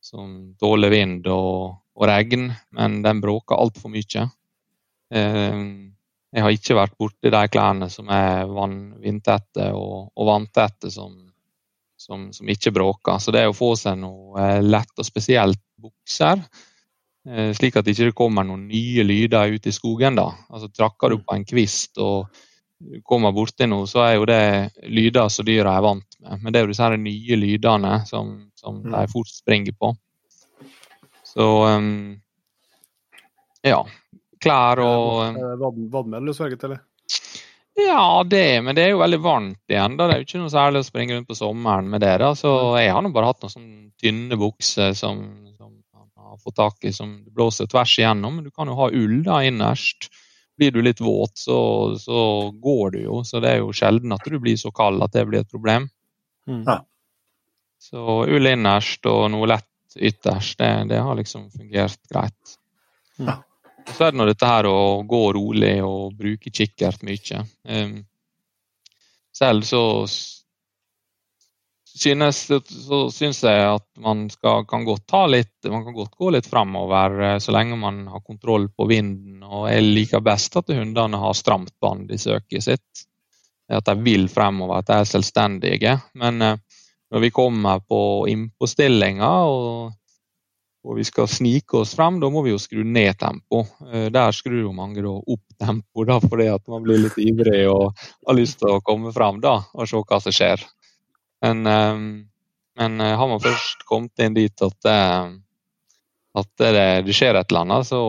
[0.00, 0.28] som
[0.60, 4.28] tåler vind og, og, regn, men den bråker altfor mye.
[5.12, 8.48] Jeg har ikke vært borti de klærne som er
[9.02, 11.12] vindtette og, og vanntette som,
[12.00, 13.18] som, som, ikke bråker.
[13.20, 16.40] Så det å få seg noe lett og spesielt bukser,
[17.54, 20.16] slik at det ikke kommer noen nye lyder ut i skogen.
[20.18, 20.32] da.
[20.50, 22.32] Altså Trakker du på en kvist og
[23.06, 24.42] kommer borti noe, så er jo det
[24.90, 26.42] lyder som dyra er vant med.
[26.42, 28.90] Men det er jo disse nye lydene som, som mm.
[28.94, 29.92] de fort springer på.
[31.32, 31.48] Så
[31.78, 31.92] um,
[33.64, 33.82] ja.
[34.42, 36.82] Klær og um, Vadmel du sverget eller?
[37.78, 39.94] Ja, det, men det er jo veldig varmt igjen.
[39.96, 40.08] da.
[40.08, 42.16] Det er jo ikke noe særlig å springe rundt på sommeren med det.
[42.20, 42.34] da.
[42.36, 45.22] Så jeg har nå bare hatt noen sånne tynne bukser som,
[46.32, 48.36] man tak i som blåser tvers igjennom.
[48.36, 50.10] Men du kan jo ha ull da innerst
[50.56, 51.58] blir du litt våt, så,
[51.98, 53.20] så, går du jo.
[53.24, 55.88] Så det er jo sjelden at du blir så kald at det blir et problem.
[56.48, 56.64] Mm.
[56.66, 56.82] Ja.
[57.82, 62.54] Så ull innerst og noe lett ytterst, det, det har liksom fungert greit.
[63.16, 63.40] Ja.
[63.88, 67.42] Så er det nå dette her å gå rolig og bruke kikkert mye.
[67.66, 67.96] Um,
[69.34, 69.82] selv så
[71.98, 72.50] synes,
[72.86, 76.48] så syns jeg at man skal, kan godt ta litt, man kan godt gå litt
[76.48, 79.42] fremover eh, så lenge man har kontroll på vinden.
[79.42, 83.06] og Jeg liker best at hundene har stramt bånd i søket sitt.
[83.72, 85.96] At de vil fremover, at de er selvstendige.
[86.20, 86.60] Men eh,
[87.12, 88.00] når vi kommer på
[88.32, 89.92] innpåstillinga og,
[90.82, 93.66] og, vi skal snike oss frem, da må vi jo skru ned tempo.
[93.92, 97.66] Eh, der skrur jo mange da opp tempo da, fordi at man blir litt ivrig
[97.68, 100.64] og har lyst til å komme frem da, og se hva som skjer.
[101.42, 102.28] Men, ehm,
[102.78, 105.32] men eh, har man først kommet inn dit at, eh,
[106.38, 108.02] at det, det, skjer et eller annet, så,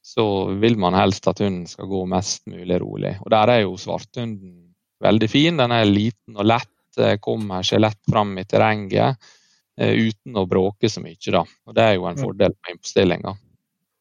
[0.00, 0.26] så
[0.62, 3.16] vil man helst at hunden skal gå mest mulig rolig.
[3.20, 4.54] Og Der er jo svarthunden
[5.04, 5.58] veldig fin.
[5.60, 9.34] Den er liten og lett, eh, kommer seg lett fram i terrenget
[9.78, 11.20] uten å bråke så mye.
[11.30, 11.44] Da.
[11.68, 13.34] Og Det er jo en fordel med innstillinga.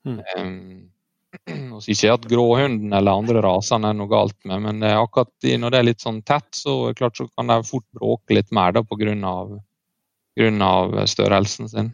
[0.07, 0.21] Mm.
[0.39, 0.87] Um,
[1.75, 5.79] og Ikke at gråhunden eller andre rasene er noe galt med, men akkurat når det
[5.79, 8.99] er litt sånn tett, så, klart, så kan de fort bråke litt mer da, på
[8.99, 9.55] grunn av,
[10.37, 11.93] grunn av størrelsen sin.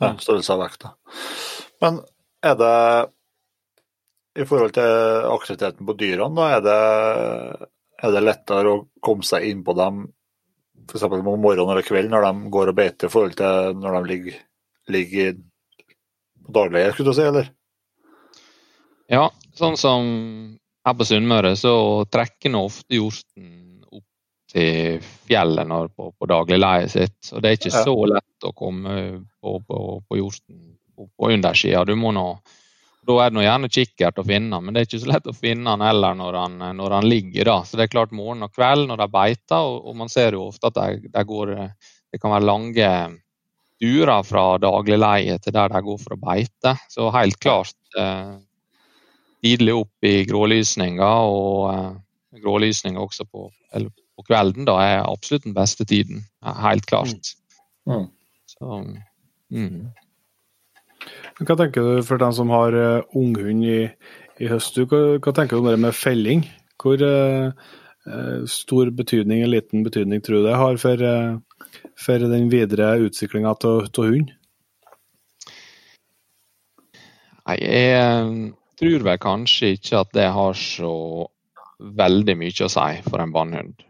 [0.00, 0.94] Ja, størrelse av vekta.
[1.84, 2.00] Men
[2.46, 2.76] er det
[4.40, 7.68] i forhold til aktiviteten på dyrene, da, er det,
[8.00, 10.06] er det lettere å komme seg inn på dem
[10.90, 11.04] f.eks.
[11.04, 14.38] om morgenen eller kvelden når de går og beiter, i forhold til når de ligger,
[14.90, 15.32] ligger
[16.46, 17.50] på daglige, skulle du si, eller?
[19.10, 19.26] Ja,
[19.58, 20.06] sånn som
[20.86, 21.74] her på Sunnmøre, så
[22.10, 24.06] trekker nå ofte hjorten opp
[24.52, 27.18] til fjellet når på, på dagligleiet sitt.
[27.34, 27.82] Og det er ikke ja.
[27.84, 28.96] så lett å komme
[29.40, 30.62] på, på, på hjorten
[30.94, 31.84] på, på undersida.
[31.84, 32.28] Du må nå
[33.08, 35.34] da er det nå gjerne kikkert å finne, men det er ikke så lett å
[35.34, 37.48] finne han heller når han, når han ligger.
[37.48, 37.56] da.
[37.64, 40.44] Så det er klart morgen og kveld når de beiter, og, og man ser jo
[40.50, 41.54] ofte at de, de går,
[42.12, 42.92] det kan være lange
[43.80, 46.76] turer fra dagligleie til der de går for å beite.
[46.92, 48.36] Så helt klart eh,
[49.44, 55.56] tidlig opp i grålysninga, og uh, grålysninga også på, på, kvelden da, er absolutt den
[55.56, 56.24] beste tiden.
[56.44, 57.34] Helt klart.
[57.88, 58.08] Mm.
[58.50, 58.80] Så,
[59.50, 59.90] mm.
[61.40, 63.82] Hva tenker du for den som har uh, unghund i,
[64.40, 64.80] i høst?
[64.80, 66.44] Hva, hva, tenker du om det med felling?
[66.80, 67.70] Hvor uh,
[68.48, 71.02] stor betydning eller liten betydning tror du det har for,
[72.00, 74.32] for den videre utviklinga av hund?
[77.50, 80.94] Nei, Jeg tror vel kanskje ikke at det har så
[81.80, 83.86] veldig mye å si for en bannhund.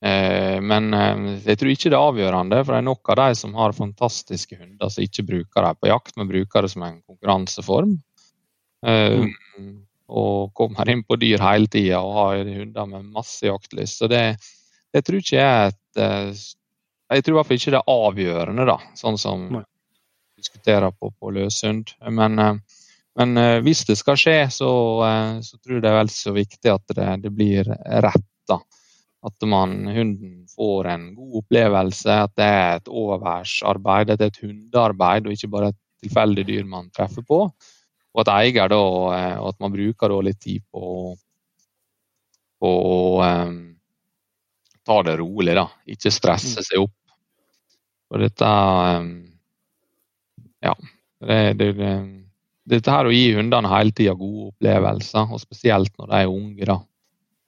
[0.00, 3.28] Eh, men eh, jeg tror ikke det er avgjørende, for det er nok av de
[3.36, 7.02] som har fantastiske hunder som ikke bruker dem på jakt, men bruker det som en
[7.04, 7.98] konkurranseform.
[8.86, 9.74] Eh, mm.
[10.10, 14.00] Og kommer inn på dyr hele tida og har hunder med masse jaktlyst.
[14.00, 14.24] Så det,
[14.90, 16.48] det tror ikke jeg er et
[17.10, 19.60] Jeg tror i hvert fall ikke det er avgjørende, da, sånn som vi
[20.38, 21.90] diskuterer på, på løshund.
[22.06, 22.38] Men,
[23.20, 24.70] men eh, hvis det skal skje, så,
[25.04, 27.68] eh, så tror jeg det er vel så viktig at det, det blir
[28.04, 28.28] rett.
[28.48, 28.56] da.
[29.28, 34.32] At man, hunden får en god opplevelse, at det er et overværsarbeid, at det er
[34.32, 37.42] et hundearbeid og ikke bare et tilfeldig dyr man treffer på.
[38.10, 38.78] Og at eier da,
[39.18, 41.12] eh, og at man bruker litt tid på,
[42.60, 43.58] på å um,
[44.88, 45.66] ta det rolig, da.
[45.92, 46.96] Ikke stresse seg opp.
[48.10, 49.12] Og dette um,
[50.64, 50.72] Ja.
[51.20, 51.92] Det, det, det,
[52.70, 56.68] dette her å gi hundene hele tida gode opplevelser, og spesielt når de er unge,
[56.70, 56.78] da.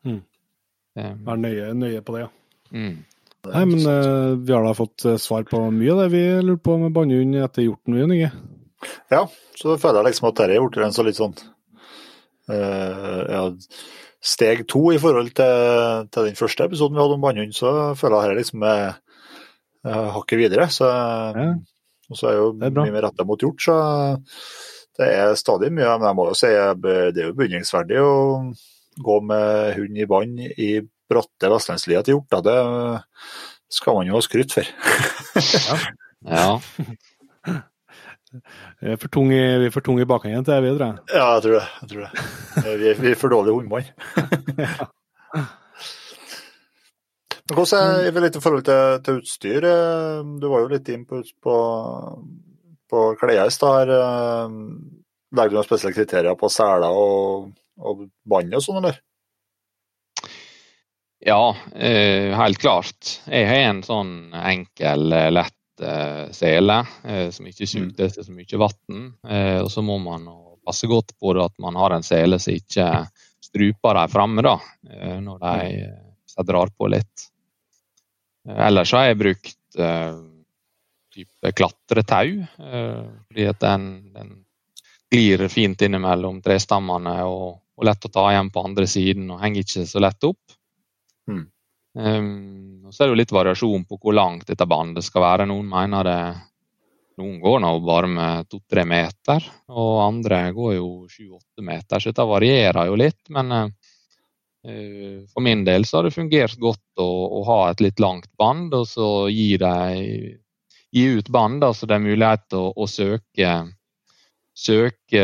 [0.09, 0.20] Mm.
[1.27, 2.31] Vær nøye, nøye på det, ja.
[2.77, 2.93] mm.
[3.43, 6.62] Nei, men uh, vi har da fått eh, svar på mye av det vi lurte
[6.69, 8.28] på med bannehund etter hjorten, vi, Inge.
[9.11, 9.24] Ja,
[9.59, 13.43] så føler jeg liksom at dette er gjort en så litt sånn uh, ja,
[14.23, 18.20] steg to i forhold til, til den første episoden vi hadde om bannhund, så føler
[18.20, 18.86] jeg dette liksom er
[19.90, 20.70] uh, hakket videre.
[20.70, 21.53] Så, Ja.
[22.12, 23.74] Og så er jo er mye mer retta mot hjort, så
[25.02, 25.90] det er stadig mye.
[25.98, 28.14] Men jeg må jo si det er jo beundringsverdig å
[29.02, 30.70] gå med hund i bånd i
[31.12, 32.30] bratte vestlandslia til hjort.
[32.32, 32.40] Da.
[32.46, 32.58] Det
[33.72, 34.66] skal man jo ha skryt for.
[36.28, 36.48] Ja.
[38.32, 41.00] Vi er for tunge i, vi er for tunge i bakhengen til det, tror jeg.
[41.12, 41.66] Ja, jeg tror det.
[41.82, 42.12] Jeg tror det.
[42.80, 43.88] Vi, er, vi er for dårlige hundemann.
[47.42, 49.64] Men Hvordan er det litt i forhold til, til utstyr?
[49.68, 51.54] eh, Du var jo litt inn på, på,
[52.93, 53.89] på i stad.
[53.89, 54.59] her, eh,
[55.32, 57.48] Legger du noen spesielle kriterier på seler og,
[57.81, 59.01] og bånd og sånn, eller?
[61.24, 63.20] Ja, eh, helt klart.
[63.31, 66.81] Jeg har en sånn enkel, eh, lett eh, sele
[67.32, 69.05] som ikke suger til så mye vann.
[69.62, 70.27] Og så må man
[70.66, 72.89] passe godt på at man har en sele som ikke
[73.43, 74.56] struper de framme da,
[75.23, 77.27] når de drar på litt.
[78.47, 79.81] Ellers har jeg brukt
[81.12, 84.32] type klatretau, eh, fordi at den, den
[85.12, 89.66] glir fint innimellom trestammene og, og lett å ta igjen på andre siden og henger
[89.66, 90.56] ikke så lett opp.
[91.94, 95.48] Um, så er det jo litt variasjon på hvor langt dette bandet skal være.
[95.51, 96.22] Noen mener det
[97.20, 102.01] Noen går nå bare med to-tre meter, og andre går jo sju-åtte meter.
[102.01, 103.20] Så dette varierer jo litt.
[103.36, 103.66] Men eh,
[104.64, 108.30] eh, for min del så har det fungert godt å, å ha et litt langt
[108.40, 110.39] band, og så gi, de,
[110.93, 113.52] gi ut band, da, så det er mulighet til å, å søke
[114.52, 115.23] søke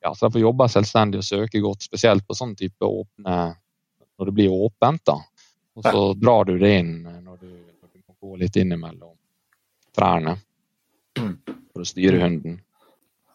[0.00, 3.36] ja, så de får jobbe selvstendig og søke godt, spesielt på sånn type åpne
[4.20, 5.02] når det blir åpent.
[5.06, 5.18] da.
[5.76, 9.14] Og så drar du det inn når du, når du må gå litt innimellom
[9.96, 10.36] trærne
[11.16, 12.58] for å styre hunden.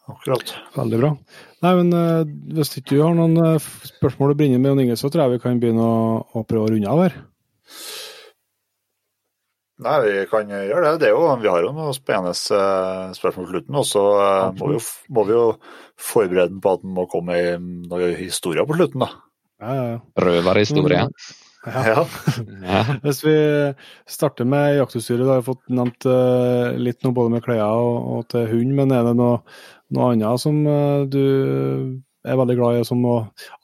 [0.06, 0.52] Akkurat.
[0.76, 1.10] Veldig bra.
[1.66, 4.98] Nei, men uh, Hvis ikke du har noen uh, spørsmål å brinne med, Jon Inge,
[4.98, 7.16] så tror jeg vi kan begynne å, å prøve å runde av her.
[9.84, 10.92] Nei, vi kan gjøre det.
[11.02, 13.76] det er jo, vi har jo noen spennende eh, spørsmål på slutten.
[13.76, 15.42] Og så eh, må, vi jo- må vi jo
[16.00, 19.10] forberede den på at den må komme i noen historier på slutten, da.
[19.60, 19.98] Ja, ja.
[20.24, 21.02] Røverhistorie.
[21.02, 21.08] Ja.
[21.66, 22.04] Ja.
[22.66, 22.80] Ja.
[23.02, 23.34] Hvis vi
[24.06, 27.96] starter med jaktutstyret, da har vi fått nevnt eh, litt noe både med klær og,
[28.16, 29.40] og til hund, men er det noe,
[29.96, 30.60] noe annet som
[31.10, 31.20] du
[32.26, 33.16] er veldig glad i, og som må,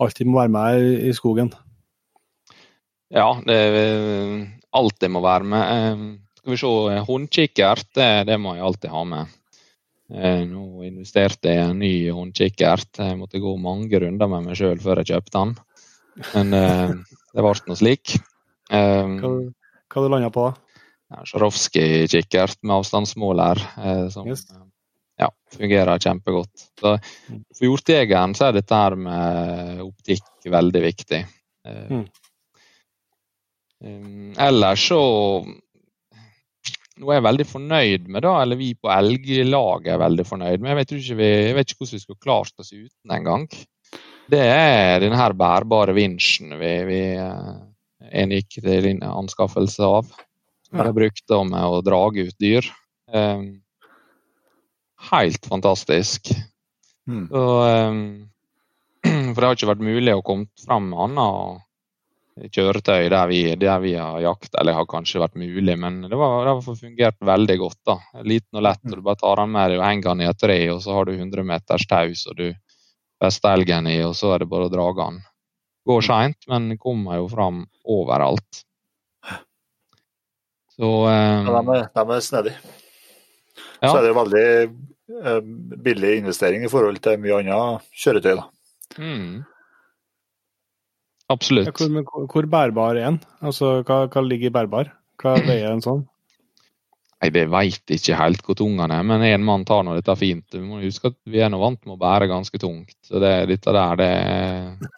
[0.03, 1.53] alltid må være med i, i skogen?
[3.15, 3.61] Ja, det
[4.79, 5.63] alltid må være med.
[5.77, 6.03] Eh,
[6.43, 9.39] Skal vi se, eh, håndkikkert, det, det må jeg alltid ha med.
[10.13, 12.99] Eh, Nå investerte jeg i en ny håndkikkert.
[12.99, 15.55] Jeg måtte gå mange runder med meg sjøl før jeg kjøpte den.
[16.35, 16.53] Men
[17.33, 18.19] det ble nå slik.
[18.73, 19.33] Hva,
[19.93, 20.51] hva du landa på
[21.29, 23.61] Swarovski-kikkert med avstandsmåler
[24.13, 24.45] som eh,
[25.21, 26.69] ja, fungerer kjempegodt.
[26.81, 31.23] Så for hjortejegeren så er dette her med optikk veldig viktig.
[31.69, 32.07] Mm.
[33.83, 35.03] Um, ellers så
[37.03, 40.71] er jeg veldig fornøyd med det, eller vi på elglaget er veldig fornøyd med.
[40.71, 43.47] Jeg vet, ikke, vi, jeg vet ikke hvordan vi skulle klart oss uten engang.
[44.33, 47.01] Det er denne her bærbare vinsjen vi, vi
[48.13, 50.13] en gikk til anskaffelse av.
[50.69, 52.69] Som jeg brukte med å drage ut dyr.
[53.13, 53.61] Um,
[55.11, 56.31] helt fantastisk.
[57.11, 57.27] Mm.
[57.29, 57.43] Så,
[57.91, 58.01] um,
[59.35, 61.69] for det har ikke vært mulig å komme fram med annet
[62.41, 66.63] kjøretøy der vi, der vi har jakt, eller har kanskje vært mulig, men det har
[66.65, 67.81] fungert veldig godt.
[67.89, 67.99] da.
[68.25, 70.41] Liten og lett, og du bare tar den med deg og henger den i et
[70.41, 72.49] tre, og så har du 100 meters tau som du
[73.23, 75.21] fester elgen i, og så er det bare å drage den.
[75.87, 78.63] Går seint, men kommer jo fram overalt.
[80.73, 82.59] Så um, Ja, de, er, de er snedige.
[83.83, 83.91] Ja.
[83.91, 85.41] Så er det jo veldig eh,
[85.85, 88.37] billig investering i forhold til mye annet kjøretøy.
[88.39, 88.45] da.
[88.97, 89.43] mm,
[91.31, 91.69] Absolutt.
[91.71, 93.21] Ja, hvor, men, hvor bærbar er den?
[93.45, 94.91] Altså, hva, hva ligger i bærbar?
[95.23, 96.03] Hva veier en sånn?
[97.23, 100.17] Nei, Det veit ikke helt hvor tung han er, men én mann tar nå dette
[100.19, 100.47] fint.
[100.51, 102.97] Vi må huske at vi er nå vant med å bære ganske tungt.
[103.07, 104.11] Så det, dette der, det,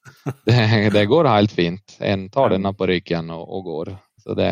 [0.48, 0.58] det,
[0.96, 1.98] det går helt fint.
[2.00, 3.94] En tar denne på ryggen og, og går.
[4.24, 4.50] Så det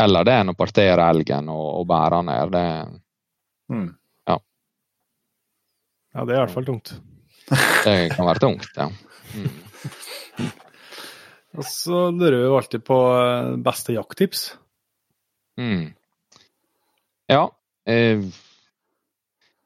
[0.00, 2.56] Eller det enn å partere elgen og, og bære den ned.
[2.56, 2.66] Det,
[3.70, 3.90] Mm.
[6.10, 6.92] Ja, det er i hvert fall tungt.
[7.86, 8.88] det kan være tungt, ja.
[9.34, 9.50] Mm.
[11.58, 14.44] Og så lurer vi jo alltid på eh, beste jakttips.
[15.58, 15.88] Mm.
[17.30, 17.42] Ja.
[17.90, 18.22] Eh,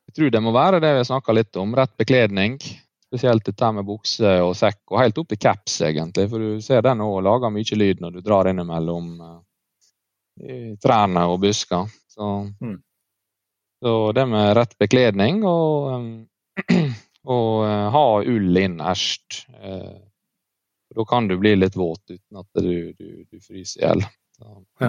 [0.09, 2.57] jeg tror det må være det vi snakka litt om, rett bekledning.
[3.05, 6.25] Spesielt dette med bukse og sekk, og helt opp i caps, egentlig.
[6.33, 11.43] For du ser den òg lager mye lyd når du drar innimellom eh, trærne og
[11.45, 11.93] busker.
[12.15, 12.33] Så,
[12.63, 12.79] Mm.
[13.83, 16.91] så det med rett bekledning og, eh,
[17.37, 19.45] og eh, ha ull innerst.
[19.61, 19.95] Eh,
[20.95, 24.05] da kan du bli litt våt uten at du, du, du fryser i hjel.
[24.43, 24.89] Ja.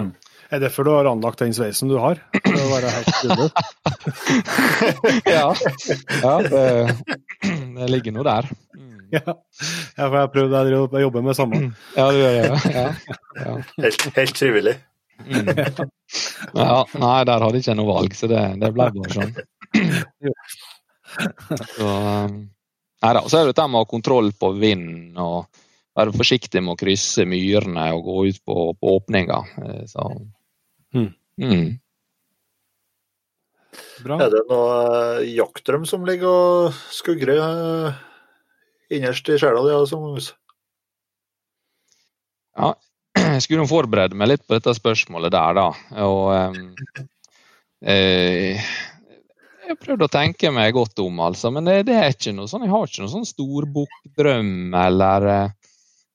[0.50, 2.18] Er det derfor du har anlagt den sveisen du har?
[2.34, 3.50] For å være helt tydelig?
[5.36, 5.54] ja,
[6.22, 6.64] ja det,
[7.76, 8.50] det ligger noe der.
[8.74, 8.92] Mm.
[9.14, 9.22] Ja.
[9.22, 11.60] ja, for jeg har prøvd jeg jobber med samme.
[11.94, 12.72] Ja, du gjør det.
[12.74, 12.86] Ja.
[13.36, 13.54] Ja.
[13.84, 14.74] Helt, helt frivillig.
[15.26, 15.46] Mm.
[16.54, 16.80] ja.
[16.98, 19.32] Nei, der hadde jeg ikke noe valg, så det, det ble bare sånn.
[21.76, 22.34] Så, um,
[23.04, 23.22] nei da.
[23.28, 25.46] Så er det dette med å ha kontroll på vind og
[25.96, 29.42] være forsiktig med å krysse myrene og gå ut på, på åpninger.
[29.64, 30.06] Eh, Så,
[30.94, 31.10] Mm.
[31.42, 31.80] mm.
[34.04, 34.16] Bra.
[34.24, 34.76] Er det noe
[35.20, 37.98] eh, jaktdrøm som ligger og skugrer eh,
[38.96, 39.72] innerst i sjela di?
[39.74, 40.16] ja, som-
[42.56, 42.70] Ja,
[43.16, 45.66] jeg skulle jo forberede meg litt på dette spørsmålet der, da.
[46.06, 46.32] Og
[47.84, 48.62] eh,
[49.66, 51.50] Jeg prøvde å tenke meg godt om, altså.
[51.52, 55.48] Men det, det er ikke noe sånn, jeg har ikke noen sånn storbukkdrøm eller eh,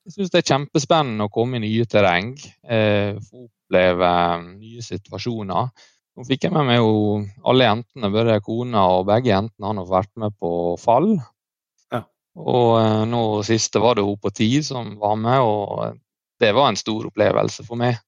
[0.08, 2.32] Jeg syns det er kjempespennende å komme i nye terreng.
[2.66, 5.70] Eh, få oppleve eh, nye situasjoner.
[6.12, 6.96] Nå fikk jeg med meg jo
[7.48, 10.52] alle jentene, både kona og begge jentene, har nå vært med på
[10.82, 11.14] fall.
[11.94, 12.02] Ja.
[12.42, 16.02] Og eh, nå siste var det hun på ti som var med, og
[16.42, 18.02] det var en stor opplevelse for meg.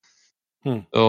[0.66, 0.82] Mm.
[0.96, 1.06] Så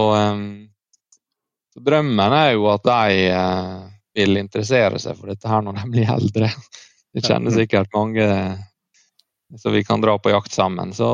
[1.80, 3.74] drømmen er jo at de eh,
[4.14, 6.52] vil interessere seg for dette her når de blir eldre.
[7.14, 8.24] Jeg kjenner sikkert mange
[9.58, 10.92] så vi kan dra på jakt sammen.
[10.94, 11.08] Så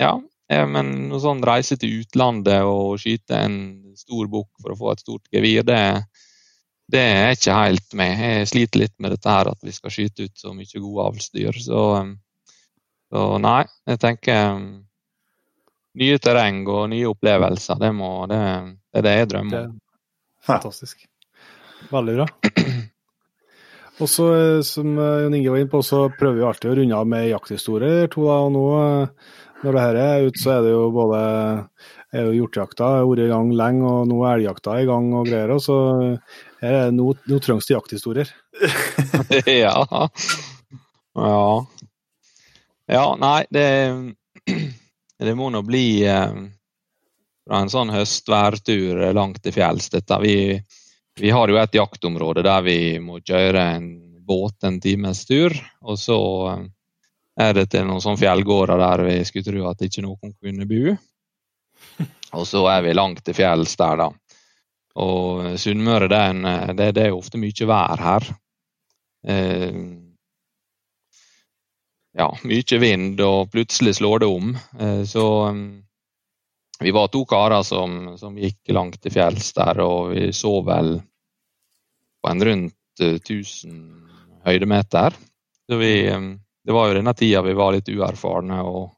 [0.00, 0.12] ja,
[0.50, 3.58] eh, men noe sånn reise til utlandet og skyte en
[3.98, 5.80] stor bukk for å få et stort gevir, det,
[6.90, 8.24] det er jeg ikke helt med.
[8.26, 11.60] Jeg sliter litt med dette her at vi skal skyte ut så mye gode avlsdyr.
[11.62, 11.84] Så,
[13.12, 13.62] så nei,
[13.92, 14.58] jeg tenker
[15.94, 17.80] nye terreng og nye opplevelser.
[17.80, 18.42] Det, må, det,
[18.90, 19.80] det er det jeg drømmer om.
[20.42, 21.06] fantastisk.
[21.92, 22.28] Veldig bra.
[24.02, 26.76] Og så, eh, som eh, Jon Inge var inne på, så prøver vi alltid å
[26.80, 28.08] runde av med jakthistorier.
[28.14, 31.20] To, da, og nå, eh, når det her er ute, så er det jo både
[32.14, 35.54] er jo hjortejakta vært i gang lenge, og nå er elgjakta i gang og greier.
[35.54, 35.78] Og så
[36.62, 38.34] er det nå, nå trengs det jakthistorier.
[39.64, 39.78] ja.
[41.14, 41.46] ja.
[42.84, 43.68] Ja, nei, det
[45.24, 46.34] Det må nå bli eh,
[47.54, 50.18] en sånn høstværtur langt til fjells, dette.
[50.20, 50.34] Vi,
[51.20, 53.88] vi har jo et jaktområde der vi må kjøre en
[54.24, 55.54] båt en times tur.
[55.84, 56.18] Og så
[56.52, 56.64] eh,
[57.44, 60.96] er det til noen sånne fjellgårder der vi skulle tro at ikke noen kunne bo.
[62.38, 64.08] Og så er vi langt til fjells der, da.
[64.98, 66.22] Og Sunnmøre det
[66.78, 68.26] det, det er jo ofte mye vær her.
[69.26, 69.78] Eh,
[72.14, 74.54] ja, mye vind, og plutselig slår det om.
[74.78, 75.66] Eh, så mm,
[76.80, 80.96] vi var to karer som, som gikk langt til fjells der, og vi så vel
[82.24, 83.78] på en rundt eh, 1000
[84.44, 85.16] høydemeter.
[85.68, 86.28] Så vi, mm,
[86.64, 88.92] det var jo denne tida vi var litt uerfarne og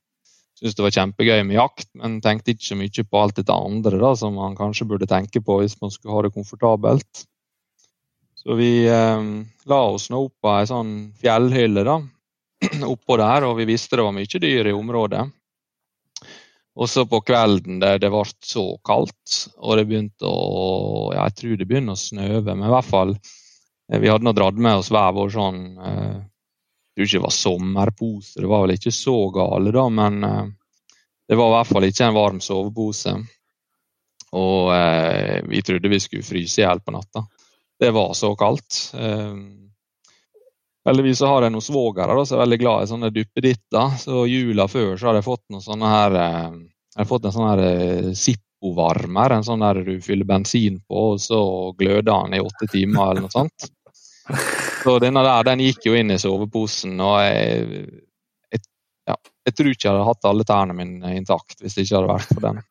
[0.56, 4.00] syntes det var kjempegøy med jakt, men tenkte ikke så mye på alt dette andre
[4.00, 7.26] da, som man kanskje burde tenke på hvis man skulle ha det komfortabelt.
[8.40, 9.30] Så vi eh,
[9.66, 11.98] la oss nå opp på ei sånn fjellhylle da,
[12.94, 15.26] oppå der, og vi visste det var mye dyr i området.
[16.76, 21.36] Og så på kvelden det, det ble så kaldt, og det begynte å ja, Jeg
[21.40, 24.82] tror det begynner å snøve, men i hvert fall eh, Vi hadde nå dratt med
[24.82, 28.92] oss hver vår sånn eh, Jeg tror ikke det var sommerpose, det var vel ikke
[28.92, 30.44] så gale, da, men eh,
[31.26, 33.16] det var i hvert fall ikke en varm sovepose.
[34.36, 37.24] Og eh, vi trodde vi skulle fryse i hjel på natta.
[37.80, 38.78] Det var så kaldt.
[38.94, 39.32] Eh,
[40.86, 43.94] Heldigvis så har jeg noen svogere som er veldig glad i sånne duppeditter.
[43.98, 46.50] Så jula før så har jeg fått noen sånne her eh,
[46.94, 49.34] Jeg har fått en sånn her eh, Zippo-varmer.
[49.34, 51.40] En sånn der du fyller bensin på, og så
[51.78, 53.70] gløder den i åtte timer eller noe sånt.
[54.84, 57.82] Så denne der, den gikk jo inn i soveposen, og jeg,
[58.54, 58.62] jeg
[59.10, 62.14] ja, jeg tror ikke jeg hadde hatt alle tærne mine intakt hvis det ikke hadde
[62.14, 62.62] vært for den.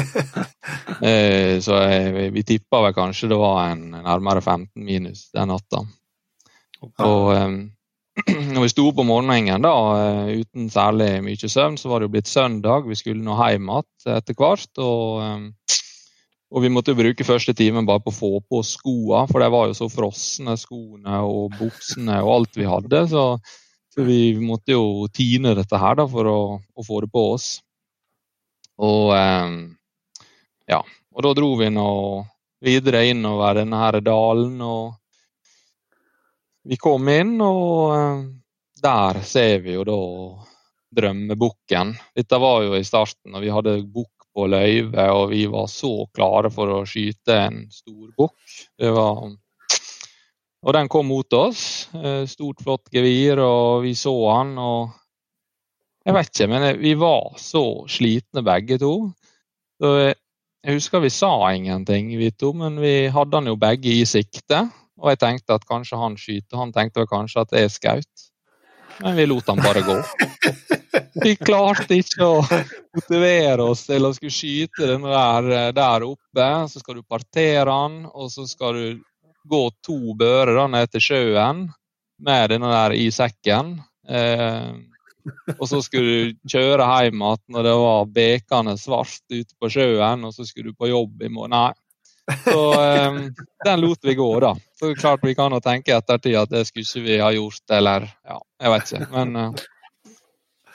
[1.10, 5.86] eh, så jeg, vi tippa vel kanskje det var en nærmere 15 minus den natta.
[6.86, 7.54] Og eh,
[8.54, 12.08] når vi sto opp om morgenen da, eh, uten særlig mye søvn, så var det
[12.08, 12.88] jo blitt søndag.
[12.88, 14.70] Vi skulle nå hjem igjen etter hvert.
[14.78, 15.48] og eh,
[16.50, 19.46] og vi måtte jo bruke første timen bare på å få på skoene, for de
[19.54, 23.04] var jo så frosne, skoene og buksene og alt vi hadde.
[23.12, 23.26] Så
[23.94, 27.48] så vi måtte jo tine dette her da, for å, å få det på oss.
[28.80, 29.56] Og eh,
[30.70, 30.78] ja,
[31.10, 31.90] og da dro vi nå
[32.62, 34.60] videre innover denne her dalen.
[34.62, 34.94] og
[36.70, 38.22] Vi kom inn, og eh,
[38.78, 39.98] der ser vi jo da
[41.00, 41.96] drømmebukken.
[42.14, 46.06] Dette var jo i starten, og vi hadde bukk på løyve, og vi var så
[46.14, 48.58] klare for å skyte en stor bukk.
[48.78, 48.92] Det
[50.60, 51.88] og den kom mot oss.
[51.96, 54.54] Eh, stort, flott gevir, og vi så han.
[54.60, 54.92] og
[56.06, 58.94] Jeg vet ikke, men vi var så slitne begge to.
[59.80, 59.94] Så
[60.60, 64.68] jeg husker vi sa ingenting, vi to, men vi hadde han jo begge i sikte.
[65.00, 68.26] Og jeg tenkte at kanskje han skyter, han tenkte kanskje at jeg skjøt.
[69.00, 69.96] Men vi lot han bare gå.
[71.24, 72.42] Vi klarte ikke å
[72.94, 76.48] motivere oss til å skulle skyte den der, der oppe.
[76.70, 79.00] Så skal du partere han, og så skal du
[79.50, 81.64] gå to bører ned til sjøen
[82.20, 83.78] med denne der i sekken.
[84.08, 84.70] Eh,
[85.56, 90.26] og så skulle du kjøre hjem igjen når det var bekende svart ute på sjøen,
[90.26, 91.56] og så skulle du på jobb i morgen.
[91.56, 91.72] Nei.
[92.44, 93.20] Så um,
[93.64, 94.54] den lot vi gå, da.
[94.78, 97.64] Så klart vi kan jo tenke i ettertid at det skulle ikke vi ha gjort,
[97.78, 99.08] eller ja, jeg vet ikke.
[99.14, 99.64] Men uh,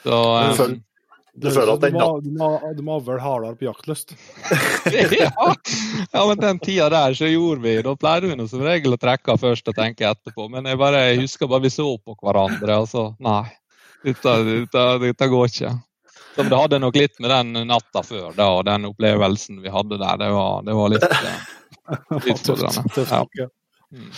[0.06, 0.20] så
[0.66, 0.76] um,
[1.36, 4.14] du føler at den Du må, du må vel hardere på jaktlyst?
[5.20, 5.30] ja.
[6.12, 9.36] ja, men den tida der så gjorde vi Da pleide vi som regel å trekke
[9.40, 10.48] først og tenke etterpå.
[10.52, 13.44] Men jeg bare jeg husker bare vi så på hverandre, og så Nei,
[14.06, 15.74] dette, dette, dette går ikke.
[16.36, 19.96] Så det hadde nok litt med den natta før da, og den opplevelsen vi hadde
[20.02, 20.18] der.
[20.20, 21.06] Det var, det var litt
[22.34, 23.06] utfordrende.
[23.40, 23.48] Ja.
[23.96, 24.10] Mm.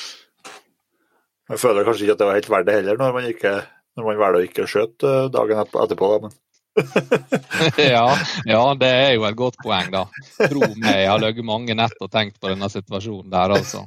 [1.49, 3.55] Jeg føler kanskje ikke at det var helt verdt det heller, når man, ikke,
[3.97, 6.11] når man velger å ikke skjøte dagen etterpå.
[6.11, 6.37] Da, men
[7.95, 8.05] ja,
[8.45, 10.05] ja, det er jo et godt poeng, da.
[10.39, 13.85] Tro meg, jeg har ligget mange nett og tenkt på denne situasjonen der, altså.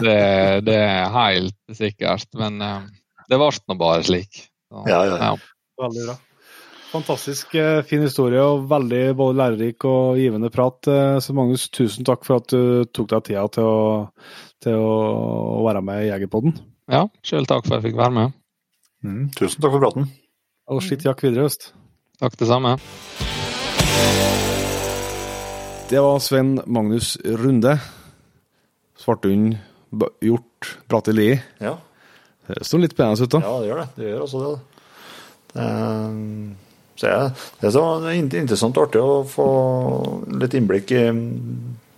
[0.00, 0.18] Det,
[0.66, 2.28] det er helt sikkert.
[2.40, 2.88] Men uh,
[3.28, 4.46] det ble nå bare slik.
[4.68, 5.34] Så, ja, ja, ja.
[5.84, 6.16] Veldig bra.
[6.88, 10.88] Fantastisk eh, fin historie og veldig både lærerik og givende prat.
[10.88, 13.80] Eh, så Magnus, tusen takk for at du tok deg tida til å,
[14.64, 16.54] til å være med i Jegerpodden.
[16.88, 18.38] Ja, sjøl takk for at jeg fikk være med.
[19.04, 20.08] Mm, tusen takk for praten.
[20.72, 21.74] Og skitt jakk videre i høst.
[22.22, 22.78] Takk, det samme.
[25.88, 27.74] Det var Sven Magnus Runde.
[28.98, 29.58] Svarthund,
[30.24, 31.34] hjort, Brateli.
[31.60, 31.74] Ja.
[32.48, 33.42] Det står litt pent ut, da.
[33.44, 33.86] Ja, det gjør det.
[33.98, 34.56] Det gjør også det.
[35.52, 35.68] det
[36.98, 37.14] så
[37.60, 37.84] det er så
[38.18, 39.48] interessant og artig å få
[40.40, 41.04] litt innblikk i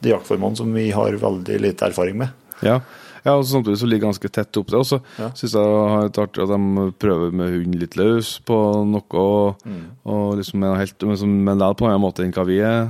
[0.01, 2.37] de jaktformene som vi har veldig lite erfaring med.
[2.65, 2.81] Ja,
[3.25, 4.81] ja, og Samtidig så ligger ganske tett opp til.
[4.81, 5.31] Og så ja.
[5.37, 8.59] syns jeg det er artig at de prøver med hund litt løs på
[8.89, 9.85] noe, og, mm.
[10.09, 12.89] og liksom helt, men, som, men på en måte enn hva vi er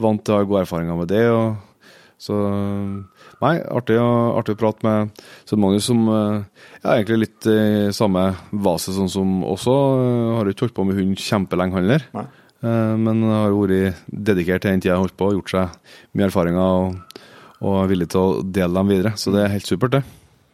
[0.00, 1.24] vant til å ha gode erfaringer med det.
[1.30, 1.73] og
[2.20, 2.36] så
[3.42, 7.58] Nei, artig, artig å prate med Svein Magnus, som ja, egentlig litt i
[7.92, 8.22] samme
[8.64, 9.74] vase sånn som også.
[10.38, 12.06] Har ikke holdt på med hund kjempelenge, han heller.
[12.64, 16.62] Men har vært dedikert til den tida jeg holdt på, gjort seg mye erfaringer.
[16.62, 17.20] og
[17.64, 19.14] og er villig til å dele dem videre.
[19.20, 20.02] Så det er helt supert, det.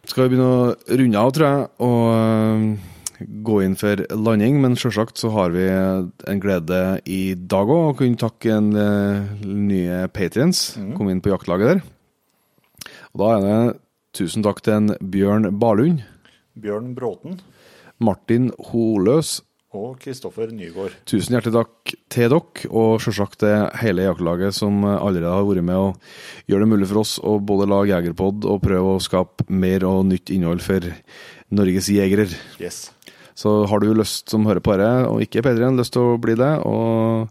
[0.09, 2.90] Skal vi begynne å runde av, tror jeg, og
[3.21, 4.61] gå inn for landing.
[4.63, 9.45] Men selvsagt så har vi en glede i dag òg, å kunne takke en uh,
[9.45, 10.71] nye patriens.
[10.81, 10.95] Mm.
[10.99, 11.85] Kom inn på jaktlaget der.
[13.13, 13.61] Og da er det
[14.17, 16.03] tusen takk til en Bjørn Barlund.
[16.61, 17.41] Bjørn Bråten.
[18.01, 19.41] Martin Holøs
[19.77, 20.97] og Kristoffer Nygaard.
[21.07, 25.79] Tusen hjertelig takk til dere, og selvsagt til hele jaktlaget som allerede har vært med
[25.79, 29.87] og gjør det mulig for oss å både lage Jegerpod og prøve å skape mer
[29.87, 30.91] og nytt innhold for
[31.55, 32.27] Norges jegere.
[32.63, 32.89] Yes.
[33.39, 36.37] Så har du lyst som hører på dette, og ikke Pedrien, lyst til å bli
[36.39, 37.31] det, og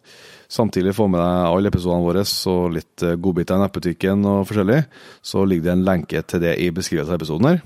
[0.50, 4.80] samtidig få med deg alle episodene våre og litt godbiter i nettbutikken og forskjellig,
[5.22, 7.62] så ligger det en lenke til det i beskrivelsen av episoden her.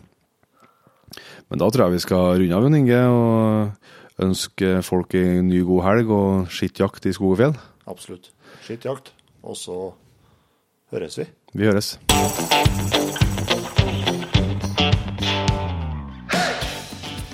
[1.52, 3.02] Men da tror jeg vi skal runde av, Jon Inge.
[3.08, 7.56] og ønske folk en ny, god helg og skittjakt i skog og fjell.
[7.90, 8.32] Absolutt.
[8.66, 9.14] Skittjakt.
[9.44, 9.80] Og så
[10.94, 11.30] høres vi.
[11.54, 11.98] Vi høres.